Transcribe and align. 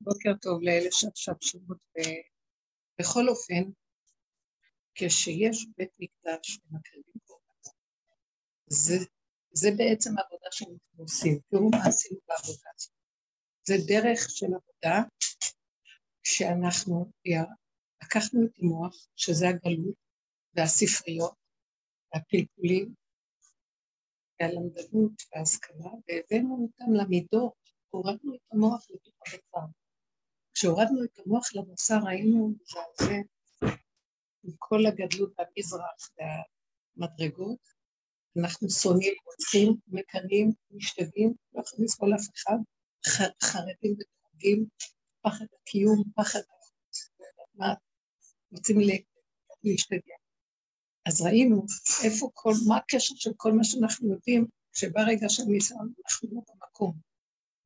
בוקר 0.00 0.30
טוב 0.42 0.62
לאלה 0.62 0.88
שעכשיו 0.90 1.34
שומעות. 1.40 1.78
בכל 3.00 3.28
אופן, 3.28 3.70
כשיש 4.94 5.66
בית 5.76 5.90
מקדש 5.98 6.58
ומקריבים 6.64 7.14
קורבנות, 7.26 7.68
זה, 8.66 8.94
זה 9.52 9.68
בעצם 9.76 10.10
העבודה 10.18 10.48
שאנחנו 10.50 11.02
עושים. 11.02 11.38
תראו 11.50 11.70
מה 11.70 11.78
עשינו 11.88 12.20
בעבודה 12.26 12.70
הזאת. 12.74 12.92
זה 13.66 13.74
דרך 13.86 14.30
של 14.30 14.46
עבודה 14.46 15.08
שאנחנו 16.22 17.12
לקחנו 18.02 18.44
את 18.44 18.58
המוח, 18.58 19.06
שזה 19.16 19.48
הגלות, 19.48 19.94
והספריות, 20.54 21.34
והפלפולים, 22.14 22.94
והלמדנות 24.40 25.12
וההשכלה, 25.32 25.90
והבאנו 26.08 26.68
אותם 26.68 26.92
למידות, 26.92 27.52
הורדנו 27.90 28.34
את 28.34 28.40
המוח 28.52 28.86
לתוך 28.90 29.14
הבצר. 29.26 29.79
כשהורדנו 30.60 31.04
את 31.04 31.18
המוח 31.18 31.54
למוסר 31.54 32.08
היינו 32.08 32.48
מזעזע 32.48 33.14
עם 34.44 34.52
כל 34.58 34.86
הגדלות 34.86 35.32
במזרח 35.38 36.10
והמדרגות, 36.16 37.58
אנחנו 38.36 38.70
שונאים, 38.70 39.14
רוצים, 39.26 39.74
מקנאים, 39.88 40.52
משתגעים, 40.70 41.34
לא 41.54 41.60
יכולים 41.60 41.84
לסבול 41.84 42.14
אף 42.14 42.20
אחד, 42.36 43.28
חרדים 43.42 43.92
ודואגים, 43.92 44.66
פחד 45.22 45.44
הקיום, 45.60 46.02
פחד 46.16 46.38
החוץ, 46.38 47.10
רוצים 48.52 48.78
להשתגע. 49.64 50.16
אז 51.06 51.22
ראינו 51.22 51.66
איפה 52.04 52.30
כל, 52.34 52.52
מה 52.68 52.76
הקשר 52.76 53.14
של 53.16 53.30
כל 53.36 53.52
מה 53.52 53.64
שאנחנו 53.64 54.12
יודעים, 54.12 54.46
שברגע 54.72 55.28
של 55.28 55.42
ניסיון 55.42 55.92
אנחנו 56.04 56.28
לא 56.32 56.40
במקום. 56.48 56.94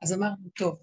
אז 0.03 0.13
אמרנו, 0.13 0.51
טוב, 0.57 0.83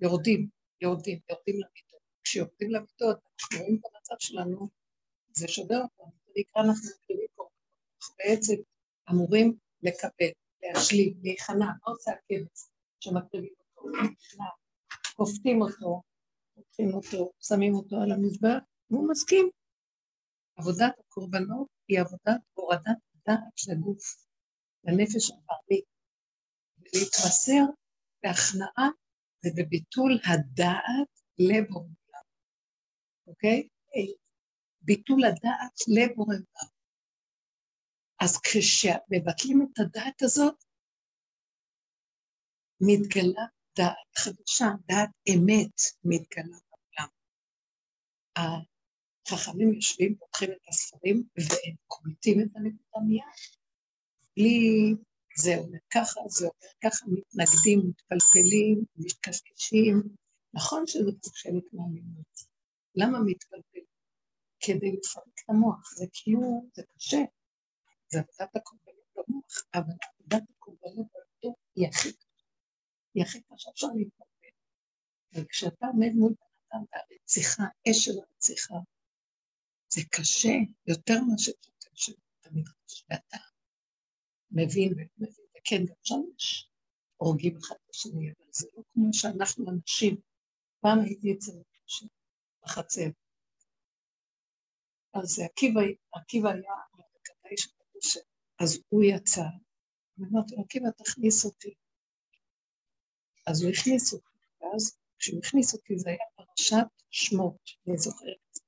יורדים, 0.00 0.57
יורדים, 0.80 1.18
יורדים 1.30 1.54
למיטות. 1.54 2.00
כשיורדים 2.24 2.70
למיטות, 2.70 3.16
אנחנו 3.16 3.58
רואים 3.58 3.80
את 3.80 3.84
המצב 3.94 4.14
שלנו, 4.18 4.68
זה 5.32 5.48
שובר 5.48 5.76
אותנו, 5.82 6.12
זה 6.26 6.32
נקרא 6.36 6.62
אנחנו 6.62 6.88
מכירים 7.02 7.26
פה. 7.34 7.48
אנחנו 7.96 8.14
בעצם 8.18 8.54
אמורים 9.10 9.58
לקבל, 9.82 10.30
להשלים, 10.62 11.14
להיכנע, 11.22 11.66
מה 11.66 11.92
עושה 11.92 12.10
הכבש 12.10 12.68
שמקריבים 13.00 13.54
אותו? 13.76 13.88
נכנע, 13.90 14.44
כופתים 15.16 15.62
אותו, 15.62 16.02
לוקחים 16.56 16.94
אותו, 16.94 17.32
שמים 17.40 17.74
אותו 17.74 17.96
על 17.96 18.12
המזבח, 18.12 18.58
והוא 18.90 19.08
מסכים. 19.10 19.50
עבודת 20.56 20.92
הקורבנות 20.98 21.68
היא 21.88 22.00
עבודת 22.00 22.40
הורדת 22.54 22.98
דעת 23.26 23.38
של 23.56 23.72
הגוף, 23.72 24.26
לנפש 24.84 25.30
הבעמית, 25.30 25.84
להתמסר 26.94 27.64
בהכנעה 28.22 28.88
ובביטול 29.44 30.18
הדעת 30.24 31.20
לבורא 31.38 31.84
עולם, 31.84 32.24
אוקיי? 33.26 33.68
ביטול 34.80 35.24
הדעת 35.24 35.78
לבורא 35.88 36.34
עולם. 36.34 36.70
אז 38.20 38.40
כשמבטלים 38.40 39.62
את 39.62 39.78
הדעת 39.78 40.22
הזאת, 40.22 40.64
מתגלה 42.80 43.46
דעת 43.76 44.16
חדשה, 44.16 44.66
דעת 44.86 45.10
אמת 45.28 45.76
מתגלה 46.04 46.56
בעולם. 46.70 47.08
החכמים 49.26 49.74
יושבים, 49.74 50.16
פותחים 50.18 50.50
את 50.50 50.68
הספרים, 50.68 51.22
והם 51.36 51.76
קולטים 51.86 52.40
את 52.40 52.56
הנקודה 52.56 53.04
מיד. 53.06 53.22
בלי 54.36 54.94
זה 55.42 55.56
אומר 55.58 55.78
ככה, 55.94 56.20
זה 56.28 56.46
אומר 56.46 56.72
ככה, 56.84 57.06
מתנגדים, 57.06 57.80
מתפלפלים, 57.88 58.84
מתקשקשים. 58.96 60.02
נכון 60.54 60.86
שזה 60.86 61.10
קשה 61.22 61.50
להתמודד. 61.50 62.02
למה 62.94 63.18
מתפלפלים? 63.26 63.84
כדי 64.60 64.92
לפרק 64.92 65.34
את 65.44 65.50
המוח, 65.50 65.94
זה 65.96 66.06
כאילו, 66.12 66.40
זה 66.74 66.82
קשה. 66.96 67.18
זה 68.08 68.18
עבודת 68.18 68.56
הקורבנות 68.56 69.08
במוח, 69.16 69.64
אבל 69.74 69.94
עבודת 70.02 70.42
הקורבנות 70.50 71.06
במוח 71.42 71.56
היא 71.76 71.88
הכי 71.88 72.12
קשה. 72.12 72.44
היא 73.14 73.22
הכי 73.22 73.40
קשה, 73.42 73.70
אפשר 73.70 73.86
להתפלפל. 73.96 74.54
וכשאתה 75.32 75.86
עומד 75.86 76.12
מול 76.14 76.32
בן 76.32 76.78
אדם 76.78 76.84
והרציחה, 76.92 77.64
אש 77.90 78.04
של 78.04 78.18
הרציחה, 78.20 78.74
זה 79.88 80.00
קשה 80.10 80.54
יותר 80.86 81.20
מאשר 81.28 81.52
שאתה 81.94 82.18
תמיד 82.40 82.68
חושב, 82.68 83.04
ואתה 83.10 83.36
מבין 84.50 84.92
וכן, 85.56 85.84
גם 85.86 85.94
שם 86.02 86.20
יש 86.36 86.70
הורגים 87.16 87.56
אחד 87.56 87.74
את 87.84 87.90
השני, 87.90 88.30
אבל 88.30 88.46
זה 88.50 88.66
לא 88.76 88.82
כמו 88.94 89.12
שאנחנו 89.12 89.70
אנשים. 89.70 90.16
פעם 90.80 90.98
הייתי 91.00 91.32
אצל 91.32 91.52
אנשים 91.52 92.08
בחצר. 92.62 93.08
אז 95.14 95.38
עקיבא, 95.38 95.80
עקיבא 96.12 96.48
היה 96.48 96.72
הגדאי 96.92 97.56
של 97.56 97.70
משה, 97.96 98.20
אז 98.58 98.78
הוא 98.88 99.04
יצא, 99.04 99.44
ואמרתי 100.18 100.54
לו, 100.56 100.62
עקיבא, 100.62 100.90
תכניס 100.90 101.44
אותי. 101.44 101.74
אז 103.46 103.62
הוא 103.62 103.70
הכניס 103.70 104.12
אותי, 104.12 104.24
ואז 104.60 104.98
כשהוא 105.18 105.38
הכניס 105.38 105.74
אותי 105.74 105.98
זה 105.98 106.10
היה 106.10 106.24
פרשת 106.36 106.86
שמות, 107.10 107.70
אני 107.86 107.98
זוכרת. 107.98 108.58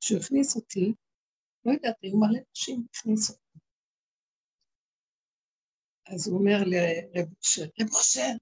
כשהוא 0.00 0.20
הכניס 0.20 0.56
אותי, 0.56 0.94
לא 1.64 1.72
יודעת, 1.72 1.96
היו 2.02 2.16
מלא 2.16 2.40
נשים, 2.52 2.86
הכניסו 2.90 3.32
אותי. 3.32 3.65
אז 6.06 6.28
הוא 6.28 6.38
אומר 6.38 6.56
לרב 6.66 7.28
אושר, 7.38 7.64
רב 7.80 7.88
אושר, 7.94 8.32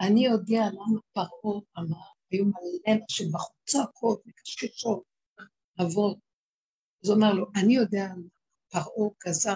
אני 0.00 0.24
יודע 0.24 0.60
למה 0.72 1.00
פרעה 1.12 1.60
אמר, 1.78 1.96
היו 2.30 2.44
מלא 2.44 2.98
נשים 3.04 3.32
בחוץ 3.32 3.56
צועקות, 3.66 4.22
מקשקשות, 4.26 5.02
אבות. 5.82 6.18
אז 7.04 7.08
הוא 7.10 7.18
אמר 7.18 7.32
לו, 7.32 7.46
אני 7.56 7.74
יודע 7.74 8.04
למה 8.04 8.28
פרעה 8.68 9.10
גזר 9.26 9.54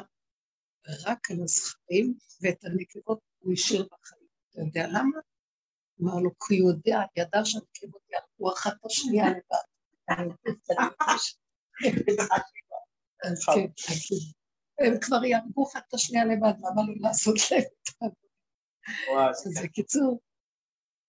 רק 1.06 1.30
על 1.30 1.42
הזכרים 1.42 2.14
ואת 2.42 2.64
הנקבות 2.64 3.18
הוא 3.38 3.52
השאיר 3.52 3.82
בחיים. 3.82 4.28
אתה 4.50 4.60
יודע 4.60 4.86
למה? 4.88 5.18
אמר 6.02 6.14
לו, 6.22 6.30
כי 6.38 6.58
הוא 6.58 6.70
יודע, 6.70 7.00
ידע 7.16 7.44
שהנקבות 7.44 8.02
יערכו 8.10 8.52
אחת 8.52 8.84
השנייה 8.84 9.26
לבד. 9.30 9.68
אז 13.24 13.44
כן, 13.54 13.66
הם 14.78 15.00
כבר 15.00 15.24
יהרגו 15.24 15.68
אחת 15.68 15.82
את 15.88 15.94
השנייה 15.94 16.24
לבד, 16.24 16.52
למה 16.58 16.82
לא 16.88 16.94
לעשות 17.00 17.36
להם 17.50 17.62
את 17.62 17.88
העבודה? 18.00 19.30
אז 19.30 19.64
בקיצור, 19.64 20.20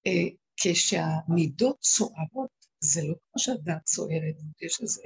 אה, 0.08 0.36
כשהמידות 0.58 1.84
סוערות, 1.84 2.60
זה 2.80 3.02
לא 3.04 3.14
כמו 3.14 3.40
שהדעת 3.40 3.88
סוערת, 3.88 4.36
יש 4.62 4.82
איזה 4.82 5.02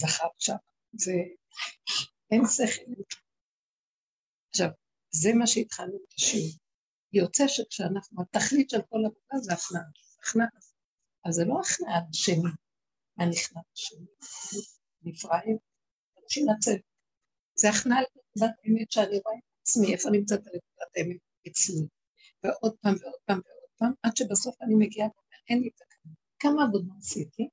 זכר 0.00 0.28
שם, 0.38 0.56
זה 0.92 1.12
אין 2.30 2.42
שכל. 2.46 3.02
עכשיו, 4.50 4.68
זה 5.10 5.30
מה 5.34 5.46
שהתחלנו 5.46 5.96
את 5.96 6.12
השיעור. 6.16 6.50
יוצא 7.12 7.44
שכשאנחנו, 7.48 8.22
התכלית 8.22 8.70
של 8.70 8.82
כל 8.88 8.98
עבודה 8.98 9.36
זה 9.42 9.52
הכנעה. 9.52 9.82
הכנעה. 10.22 10.48
אז 11.24 11.34
זה 11.34 11.44
לא 11.44 11.60
הכנעה 11.60 12.00
לשני, 12.10 12.50
הנכנע 13.18 13.60
לשני. 13.72 14.06
נפרעים, 15.02 15.56
אנשים 16.22 16.46
לצאת. 16.48 16.89
זה 17.60 17.68
הכנעה 17.68 17.98
לנקודת 18.00 18.54
אמת 18.68 18.92
שאני 18.92 19.18
רואה 19.24 19.34
את 19.38 19.44
עצמי, 19.62 19.92
איפה 19.94 20.10
נמצאת 20.10 20.38
הנקודת 20.38 20.92
אמת 21.00 21.20
אצלי. 21.48 21.86
ועוד 22.42 22.74
פעם 22.80 22.94
ועוד 23.00 23.20
פעם 23.24 23.40
ועוד 23.46 23.70
פעם, 23.78 23.92
עד 24.02 24.16
שבסוף 24.16 24.54
אני 24.62 24.74
מגיעה 24.74 25.08
ואומרת, 25.08 25.44
אין 25.48 25.60
לי 25.62 25.70
הכנעה. 25.74 26.14
כמה 26.38 26.64
עבודה 26.64 26.92
עשיתי? 26.98 27.48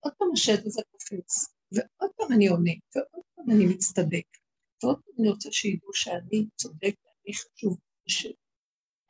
עוד 0.00 0.12
פעם 0.18 0.28
השד 0.32 0.66
הזה 0.66 0.82
קופץ, 0.90 1.32
ועוד 1.72 2.10
פעם 2.16 2.32
אני 2.32 2.46
עונה, 2.48 2.70
ועוד 2.94 3.24
פעם 3.34 3.50
אני 3.50 3.66
מצטדק, 3.66 4.26
ועוד 4.82 5.00
פעם 5.04 5.14
אני 5.20 5.28
רוצה 5.30 5.48
שידעו 5.52 5.94
שאני 5.94 6.46
צודק 6.56 6.94
ואני 7.04 7.34
חשוב. 7.34 7.78
ש... 8.06 8.26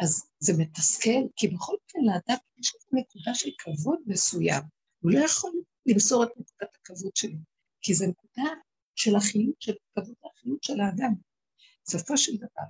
אז 0.00 0.22
זה 0.38 0.53
מתסכל, 0.59 1.22
כי 1.36 1.48
בכל 1.48 1.74
אופן 1.82 1.98
לאדם 2.06 2.41
יש 2.59 2.74
נקודה 2.92 3.34
של 3.34 3.50
כבוד 3.59 3.98
מסוים. 4.06 4.62
הוא 5.03 5.12
לא 5.12 5.18
יכול 5.24 5.53
למסור 5.86 6.24
את 6.24 6.28
נקודת 6.36 6.77
הכבוד 6.77 7.16
שלו, 7.16 7.38
כי 7.83 7.95
זו 7.95 8.06
נקודה 8.06 8.42
של 8.97 9.16
החיות, 9.16 9.62
של 9.62 9.72
כבוד 9.94 10.15
החיות 10.24 10.62
של 10.62 10.80
האדם. 10.80 11.15
בסופו 11.84 12.16
של 12.16 12.36
דבר, 12.36 12.68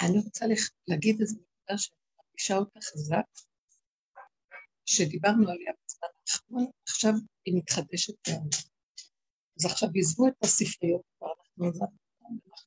אני 0.00 0.18
רוצה 0.24 0.44
להגיד 0.88 1.20
איזו 1.20 1.36
נקודה 1.36 1.78
שאני 1.78 1.98
מרגישה 2.18 2.56
אותה 2.56 2.80
חזק, 2.80 3.26
שדיברנו 4.86 5.50
עליה 5.50 5.72
בזמן 5.84 6.08
האחרון, 6.20 6.70
עכשיו 6.88 7.12
היא 7.44 7.54
מתחדשת 7.58 8.14
פעם. 8.22 8.48
אז 9.58 9.64
עכשיו 9.64 9.88
עזבו 10.00 10.28
את 10.28 10.34
הספריות, 10.44 11.02
כבר 11.18 11.28
אנחנו 11.28 11.68
עזבנו 11.68 12.08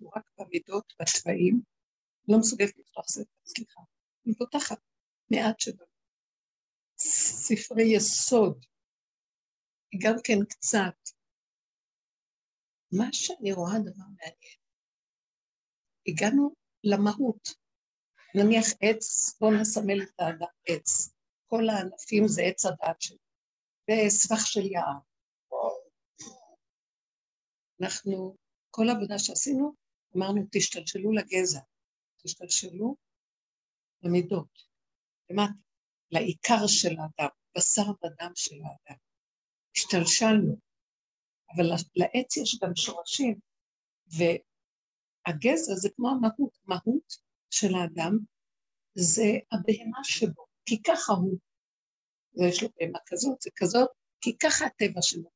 אנחנו 0.01 0.09
רק 0.15 0.23
במידות, 0.37 0.93
בתוואים, 1.01 1.61
לא 2.27 2.39
מסוגלת 2.39 2.77
לפתוח 2.77 3.07
ספר, 3.07 3.31
סליחה. 3.45 3.81
אני 4.25 4.35
פותחת 4.35 4.79
מעט 5.31 5.59
שבא. 5.59 5.85
ספרי 6.97 7.95
יסוד, 7.95 8.65
גם 9.97 10.15
כן 10.23 10.45
קצת. 10.49 11.09
מה 12.91 13.05
שאני 13.11 13.53
רואה 13.53 13.79
דבר 13.79 14.03
מעניין, 14.17 14.57
הגענו 16.07 16.53
למהות. 16.83 17.49
נניח 18.35 18.65
עץ, 18.81 19.35
בואו 19.39 19.51
נסמל 19.61 20.01
את 20.03 20.19
העץ. 20.19 21.13
כל 21.47 21.69
הענפים 21.69 22.27
זה 22.27 22.41
עץ 22.41 22.65
הדת 22.65 23.01
שלו, 23.01 23.17
וסבך 23.89 24.47
של 24.47 24.65
יער. 24.71 24.99
אנחנו, 27.81 28.35
כל 28.69 28.89
העבודה 28.89 29.19
שעשינו, 29.19 29.73
אמרנו, 30.17 30.41
תשתלשלו 30.51 31.11
לגזע, 31.11 31.59
תשתלשלו 32.23 32.95
למידות, 34.03 34.63
למטה, 35.29 35.53
לעיקר 36.11 36.67
של 36.67 36.89
האדם, 36.89 37.29
בשר 37.57 37.81
ודם 37.81 38.31
של 38.35 38.55
האדם. 38.55 39.10
השתלשלנו, 39.77 40.57
אבל 41.55 41.63
לעץ 41.95 42.37
יש 42.37 42.59
גם 42.63 42.75
שורשים, 42.75 43.39
והגזע 44.07 45.75
זה 45.75 45.89
כמו 45.95 46.09
המהות, 46.09 46.57
המהות 46.65 47.13
של 47.49 47.75
האדם 47.75 48.17
זה 48.95 49.29
הבהמה 49.51 50.03
שבו, 50.03 50.45
כי 50.65 50.81
ככה 50.83 51.13
הוא. 51.13 51.37
ויש 52.35 52.63
לו 52.63 52.69
בהמה 52.75 52.99
כזאת, 53.05 53.41
זה 53.41 53.49
כזאת, 53.55 53.89
כי 54.21 54.37
ככה 54.37 54.65
הטבע 54.65 55.01
שלו. 55.01 55.29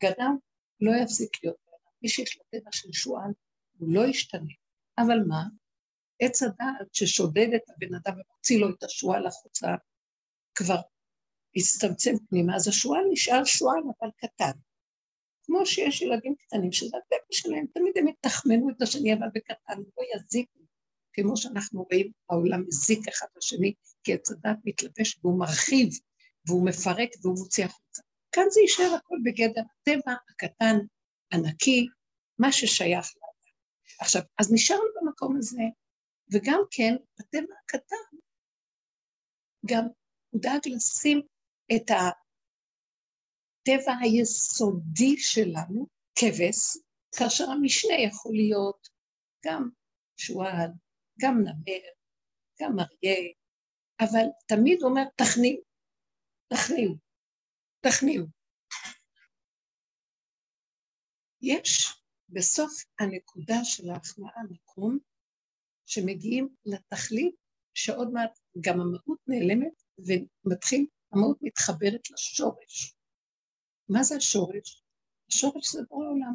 גנב 0.00 0.38
לא 0.80 0.92
יפסיק 1.02 1.44
להיות 1.44 1.56
גנב. 1.66 1.94
מי 2.02 2.08
שיש 2.08 2.38
לו 2.38 2.44
טבע 2.50 2.70
של 2.72 2.92
שועל, 2.92 3.30
הוא 3.78 3.94
לא 3.94 4.00
ישתנה. 4.06 4.54
אבל 4.98 5.18
מה? 5.28 5.42
עץ 6.20 6.42
הדעת 6.42 6.94
ששודד 6.94 7.48
את 7.56 7.62
הבן 7.70 7.94
אדם 7.94 8.12
ומוציא 8.12 8.60
לו 8.60 8.70
את 8.70 8.82
השועל 8.82 9.26
החוצה, 9.26 9.66
כבר 10.54 10.80
הצטמצם 11.56 12.14
פנימה, 12.28 12.56
אז 12.56 12.68
השועל 12.68 13.04
נשאר 13.12 13.44
שועל 13.44 13.82
אבל 14.00 14.10
קטן. 14.16 14.50
כמו 15.42 15.66
שיש 15.66 16.02
ילדים 16.02 16.34
קטנים, 16.34 16.72
שזה 16.72 16.96
הטבע 16.96 17.26
שלהם, 17.32 17.66
תמיד 17.74 17.92
הם 17.98 18.08
יתחמנו 18.08 18.70
את 18.70 18.82
השני, 18.82 19.14
אבל 19.14 19.26
בקטן, 19.34 19.78
לא 19.78 20.04
יזיקו. 20.14 20.60
כמו 21.12 21.36
שאנחנו 21.36 21.82
רואים, 21.82 22.12
העולם 22.30 22.64
מזיק 22.66 23.08
אחד 23.08 23.26
לשני, 23.36 23.74
כי 24.04 24.14
עץ 24.14 24.30
הדת 24.30 24.58
מתלבש 24.64 25.18
והוא 25.22 25.38
מרחיב, 25.38 25.88
והוא 26.46 26.66
מפרק 26.66 27.08
והוא 27.22 27.38
מוציא 27.38 27.64
החוצה. 27.64 28.02
כאן 28.32 28.44
זה 28.50 28.60
יישאר 28.60 28.94
הכל 28.94 29.16
בגדר 29.24 29.60
הטבע 29.60 30.14
הקטן, 30.30 30.76
הנקי, 31.32 31.86
מה 32.38 32.52
ששייך 32.52 33.06
לאדם. 33.16 33.30
עכשיו, 34.00 34.22
אז 34.38 34.52
נשארנו 34.52 34.84
במקום 35.00 35.36
הזה, 35.36 35.62
וגם 36.32 36.60
כן, 36.70 36.96
הטבע 37.18 37.54
הקטן, 37.64 38.16
גם 39.66 39.84
הוא 40.30 40.40
דאג 40.42 40.60
לשים 40.66 41.22
את 41.76 41.90
הטבע 41.90 43.92
היסודי 44.00 45.16
שלנו, 45.16 45.86
כבש, 46.14 46.76
כאשר 47.18 47.50
המשנה 47.50 47.94
יכול 48.08 48.32
להיות 48.34 48.88
גם 49.46 49.68
שועל, 50.16 50.70
גם 51.20 51.34
נמר, 51.40 51.82
גם 52.60 52.78
אריה, 52.78 53.32
אבל 54.00 54.26
תמיד 54.48 54.82
אומר, 54.82 55.02
תכניעו, 55.16 55.62
תכניעו, 56.48 56.94
תכניעו. 57.80 58.26
יש 61.42 62.02
בסוף 62.28 62.72
הנקודה 63.00 63.64
של 63.64 63.90
ההכנעה 63.90 64.42
מקום 64.50 64.98
שמגיעים 65.86 66.54
לתכלית 66.64 67.34
שעוד 67.74 68.12
מעט 68.12 68.38
גם 68.60 68.80
המהות 68.80 69.18
נעלמת 69.26 69.82
ומתחיל, 69.98 70.86
המהות 71.12 71.38
מתחברת 71.40 72.10
לשורש. 72.10 72.94
מה 73.88 74.02
זה 74.02 74.16
השורש? 74.16 74.82
השורש 75.28 75.72
זה 75.72 75.82
בורא 75.88 76.06
עולם. 76.06 76.34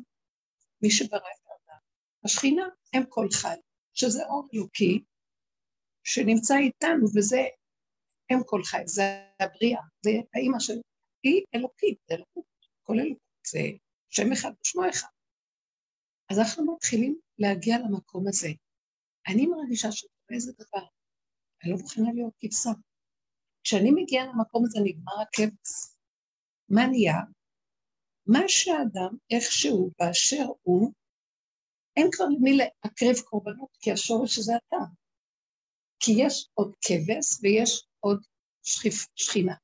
מי 0.82 0.92
שברא 0.92 1.18
את 1.18 1.48
האדם. 1.48 1.80
השכינה 2.26 2.64
הם 2.94 3.04
כל 3.10 3.28
חי. 3.32 3.56
שזה 3.96 4.26
אור 4.26 4.48
אלוקי, 4.54 5.04
שנמצא 6.04 6.56
איתנו, 6.58 7.06
וזה 7.16 7.42
אם 8.32 8.38
כל 8.46 8.64
חי, 8.64 8.82
זה 8.86 9.04
הבריאה, 9.40 9.82
זה 10.02 10.12
האימא 10.34 10.60
של... 10.60 10.74
היא 11.24 11.42
אלוקית, 11.56 11.98
זה 12.08 12.16
אלוקות, 12.16 12.46
כל 12.84 12.94
אלוקות, 13.00 13.48
זה 13.48 13.60
שם 14.10 14.32
אחד 14.34 14.52
ושמו 14.62 14.90
אחד. 14.90 15.08
אז 16.32 16.40
אנחנו 16.40 16.74
מתחילים 16.76 17.20
להגיע 17.38 17.78
למקום 17.78 18.28
הזה. 18.28 18.48
אני 19.28 19.46
מרגישה 19.46 19.92
שקורה 19.92 20.32
איזה 20.32 20.52
דבר, 20.54 20.86
אני 21.64 21.72
לא 21.72 21.78
מוכנה 21.78 22.14
להיות 22.14 22.34
כבשה. 22.40 22.70
כשאני 23.66 23.92
מגיעה 23.92 24.26
למקום 24.26 24.66
הזה 24.66 24.80
נגמר 24.84 25.22
הכבש. 25.22 25.96
מה 26.70 26.88
נהיה? 26.88 27.20
מה 28.26 28.40
שהאדם, 28.48 29.18
איכשהו, 29.32 29.92
באשר 30.00 30.46
הוא, 30.62 30.94
אין 31.98 32.08
כבר 32.12 32.26
למי 32.26 32.58
להקריב 32.58 33.20
קורבנות, 33.20 33.70
כי 33.80 33.92
השורש 33.92 34.38
הזה 34.38 34.54
אתה. 34.56 34.84
כי 36.00 36.12
יש 36.18 36.50
עוד 36.54 36.76
כבש 36.82 37.40
ויש 37.42 37.88
עוד 38.00 38.24
שכיף, 38.64 39.06
שכינה. 39.16 39.56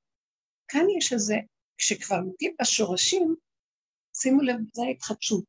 כאן 0.68 0.86
יש 0.98 1.14
איזה, 1.14 1.36
כשכבר 1.78 2.18
נוגעים 2.18 2.56
בשורשים, 2.62 3.36
שימו 4.16 4.42
לב, 4.42 4.56
זה 4.74 4.82
ההתחדשות. 4.88 5.44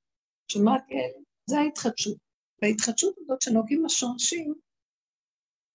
שמעתי, 0.49 0.95
זה 1.47 1.59
ההתחדשות. 1.59 2.17
בהתחדשות 2.63 3.15
הזאת 3.19 3.43
שנוגעים 3.43 3.83
בשורשים, 3.85 4.55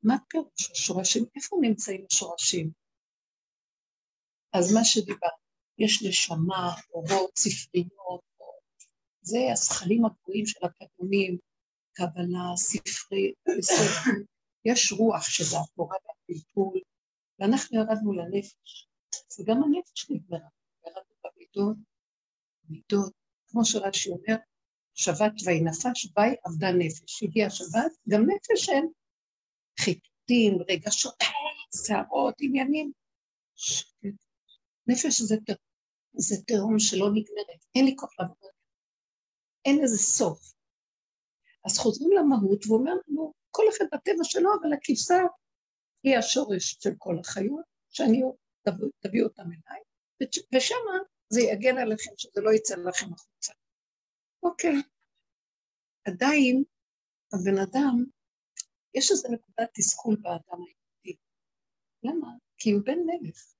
מה 0.03 0.15
פירוש 0.29 0.71
השורשים? 0.71 1.25
איפה 1.35 1.57
נמצאים 1.61 2.05
השורשים? 2.11 2.71
אז 4.53 4.73
מה 4.73 4.83
שדיברנו, 4.83 5.47
יש 5.77 6.03
נשמה, 6.03 6.73
אורות, 6.93 7.37
ספריות, 7.37 8.21
זה 9.21 9.37
הזכלים 9.51 10.05
הגבוהים 10.05 10.45
של 10.45 10.59
הקדמונים, 10.65 11.37
קבלה, 11.93 12.55
ספרי. 12.55 13.33
יש 14.65 14.91
רוח 14.91 15.29
שזה 15.29 15.57
התורה 15.59 15.95
והפלפול, 16.05 16.79
ואנחנו 17.39 17.77
ירדנו 17.77 18.13
לנפש, 18.13 18.87
וגם 19.39 19.57
הנפש 19.63 20.09
נגמרה, 20.09 20.49
ירדנו 20.85 21.13
במידות, 21.23 21.77
מידות, 22.69 23.13
כמו 23.47 23.65
שרש"י 23.65 24.09
אומר, 24.09 24.35
שבת 24.93 25.33
ויהי 25.45 25.61
נפש, 25.61 26.05
ביי 26.15 26.35
עבדה 26.45 26.71
נפש. 26.71 27.23
הגיעה 27.23 27.49
שבת, 27.49 27.91
גם 28.09 28.21
נפש 28.21 28.69
אין. 28.69 28.91
חיטוטים, 29.79 30.57
רגשות, 30.69 31.15
שערות, 31.87 32.35
עניינים. 32.39 32.91
נפש 34.87 35.21
זה, 35.21 35.35
זה 36.13 36.35
תהום 36.47 36.79
שלא 36.79 37.07
נגמרת, 37.09 37.65
אין 37.75 37.85
לי 37.85 37.95
כוח 37.97 38.19
לעבוד 38.19 38.57
אין 39.67 39.83
לזה 39.83 39.97
סוף. 39.97 40.53
אז 41.65 41.77
חוזרים 41.77 42.11
למהות 42.11 42.65
ואומר 42.67 42.91
לנו, 43.07 43.33
כל 43.51 43.63
אחד 43.69 43.85
בטבע 43.93 44.23
שלו, 44.23 44.49
אבל 44.61 44.73
הכבשה 44.73 45.15
היא 46.03 46.17
השורש 46.17 46.77
של 46.79 46.89
כל 46.97 47.19
החיות, 47.19 47.65
שאני 47.89 48.21
תביא 48.99 49.23
אותם 49.23 49.43
אליי, 49.43 49.81
ושם 50.55 50.75
זה 51.29 51.41
יגן 51.41 51.77
עליכם, 51.77 52.11
שזה 52.17 52.41
לא 52.41 52.51
יצא 52.53 52.75
לכם 52.75 53.13
החוצה. 53.13 53.53
אוקיי. 54.43 54.75
עדיין, 56.07 56.63
הבן 57.33 57.57
אדם, 57.57 58.05
יש 58.97 59.11
איזו 59.11 59.27
נקודת 59.31 59.69
תסכול 59.73 60.15
באדם 60.21 60.63
היהודי. 60.63 61.17
למה? 62.03 62.27
כי 62.57 62.71
הוא 62.71 62.81
בן 62.85 62.97
מלך. 63.05 63.53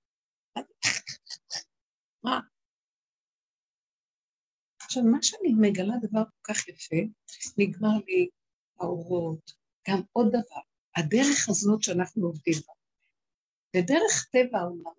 מה? 2.23 2.39
עכשיו, 4.81 5.03
מה 5.03 5.17
שאני 5.21 5.53
מגלה 5.59 5.93
דבר 6.01 6.23
כל 6.23 6.53
כך 6.53 6.67
יפה, 6.67 6.95
נגמר 7.57 7.97
לי 8.07 8.29
האורות, 8.79 9.51
גם 9.89 10.01
עוד 10.11 10.27
דבר, 10.29 10.61
הדרך 10.95 11.49
הזאת 11.49 11.83
שאנחנו 11.83 12.25
עובדים 12.27 12.53
בה. 12.67 12.73
בדרך 13.75 14.29
טבע 14.31 14.59
העולם, 14.59 14.93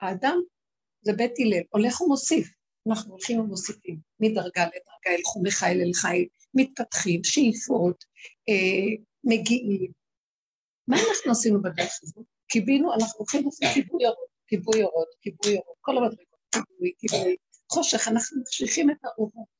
האדם 0.00 0.38
זה 1.00 1.12
בית 1.12 1.32
הלל, 1.38 1.62
הולך 1.70 2.00
ומוסיף, 2.00 2.54
אנחנו 2.88 3.12
הולכים 3.12 3.40
ומוסיפים, 3.40 4.00
מדרגה 4.20 4.64
לדרגה, 4.66 5.10
ילכו 5.18 5.42
מחיל 5.42 5.80
אל 5.80 5.92
חיל, 5.94 6.28
מתפתחים, 6.56 7.24
שאיפות, 7.24 8.04
אה, 8.48 9.04
מגיעים. 9.24 9.92
מה 10.88 10.96
אנחנו 10.96 11.32
עשינו 11.32 11.62
בדרך 11.62 11.98
הזאת? 12.02 12.24
קיבינו, 12.48 12.94
אנחנו 12.94 13.18
הולכים 13.18 13.44
לעשות 13.44 13.64
כיבוי 13.74 14.06
אורות, 14.06 14.28
כיבוי 14.46 14.82
אורות, 14.82 15.08
כיבוי 15.20 15.56
אורות, 15.58 15.76
כל 15.80 15.96
המדרגות, 15.96 16.40
כיבוי, 16.52 16.92
כיבוי, 16.98 17.36
חושך, 17.72 18.08
אנחנו 18.08 18.40
מחשיכים 18.40 18.90
את 18.90 19.04
האורות. 19.04 19.56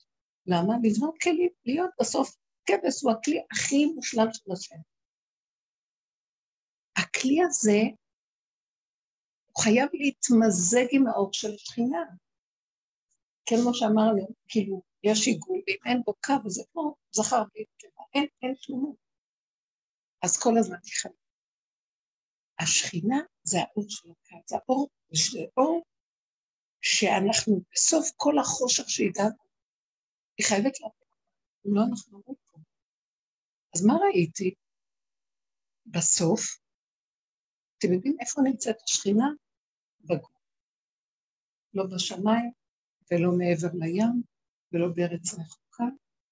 למה? 0.46 0.74
לבנות 0.82 1.14
כלים, 1.22 1.50
להיות 1.64 1.90
בסוף, 2.00 2.36
כבש 2.66 3.02
הוא 3.02 3.12
הכלי 3.12 3.42
הכי 3.52 3.86
מושלם 3.86 4.26
של 4.32 4.52
השם. 4.52 4.76
הכלי 6.96 7.42
הזה, 7.42 7.80
הוא 9.46 9.62
חייב 9.62 9.88
להתמזג 9.92 10.86
עם 10.90 11.06
האור 11.06 11.32
של 11.32 11.54
השכינה. 11.54 12.04
כמו 13.46 13.74
שאמרנו, 13.74 14.28
כאילו, 14.48 14.82
יש 15.06 15.26
עיגול, 15.26 15.60
ואם 15.66 15.80
אין 15.86 16.02
בו 16.06 16.14
קו, 16.24 16.50
זה 16.50 16.62
כמו 16.72 16.96
זכר 17.12 17.42
בלי 17.52 17.64
תקווה, 17.64 18.04
אין, 18.14 18.26
אין 18.42 18.54
תלונות. 18.66 18.96
אז 20.22 20.38
כל 20.42 20.58
הזמן 20.58 20.76
תחלק. 20.76 21.12
השכינה 22.58 23.16
זה 23.42 23.58
האור 23.60 23.84
של 23.88 24.08
הקו, 24.10 24.36
זה 24.46 24.56
האור, 24.56 24.88
זה 25.32 25.38
אור 25.56 25.84
שאנחנו 26.80 27.60
בסוף 27.72 28.06
כל 28.16 28.38
החושך 28.38 28.90
שהגענו, 28.90 29.44
היא 30.38 30.46
חייבת 30.46 30.80
לעבור. 30.80 31.08
אם 31.66 31.74
לא, 31.74 31.80
אנחנו 31.90 32.18
לא 32.18 32.34
פה. 32.52 32.58
אז 33.74 33.86
מה 33.86 33.94
ראיתי? 33.94 34.54
בסוף, 35.86 36.40
אתם 37.78 37.92
יודעים 37.92 38.16
איפה 38.20 38.40
נמצאת 38.44 38.76
השכינה? 38.84 39.26
בגוף. 40.00 40.36
לא 41.74 41.84
בשמיים, 41.94 42.52
ולא 43.10 43.30
מעבר 43.38 43.68
לים, 43.74 44.22
ולא 44.72 44.86
בארץ 44.94 45.34
רחוקה, 45.34 45.84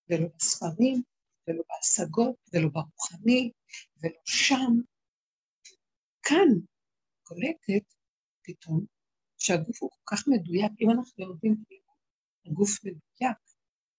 ולא 0.08 0.28
בספרים, 0.36 1.02
ולא 1.48 1.62
בהשגות, 1.68 2.36
ולא 2.52 2.68
ברוחני, 2.68 3.52
ולא 4.02 4.20
שם. 4.24 4.72
כאן 6.22 6.48
קולטת 7.22 7.94
פתאום 8.42 8.86
שהגוף 9.38 9.82
הוא 9.82 9.90
כל 9.90 10.16
כך 10.16 10.28
מדויק, 10.28 10.72
אם 10.80 10.90
אנחנו 10.90 11.24
יודעים 11.24 11.64
הגוף 12.46 12.84
מדויק, 12.84 13.38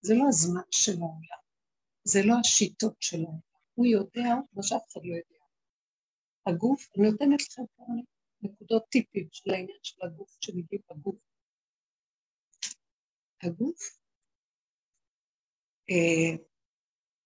זה 0.01 0.13
לא 0.13 0.23
הזמן 0.27 0.67
של 0.71 0.91
העולם, 0.91 1.43
זה 2.03 2.19
לא 2.25 2.33
השיטות 2.39 2.95
של 2.99 3.17
העולם, 3.17 3.39
הוא 3.73 3.85
יודע 3.85 4.29
מה 4.53 4.63
שאף 4.63 4.81
אחד 4.91 5.01
לא 5.03 5.15
יודע. 5.15 5.45
הגוף, 6.45 6.87
אני 6.97 7.11
נותנת 7.11 7.41
לכם 7.41 7.61
כמה 7.77 7.95
נקודות 8.41 8.83
טיפים 8.89 9.27
של 9.31 9.49
העניין 9.49 9.79
של 9.83 10.05
הגוף, 10.05 10.37
שמגיעים 10.41 10.81
בגוף. 10.89 11.15
הגוף, 13.43 13.99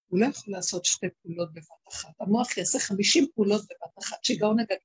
הוא 0.08 0.20
לא 0.20 0.26
יכול 0.26 0.54
לעשות 0.54 0.86
שתי 0.86 1.08
פעולות 1.22 1.54
בבת 1.54 1.88
אחת. 1.94 2.14
המוח 2.20 2.58
יעשה 2.58 2.80
חמישים 2.80 3.28
פעולות 3.36 3.62
בבת 3.62 4.00
אחת, 4.04 4.24
שיגעון 4.24 4.60
הגדול. 4.60 4.78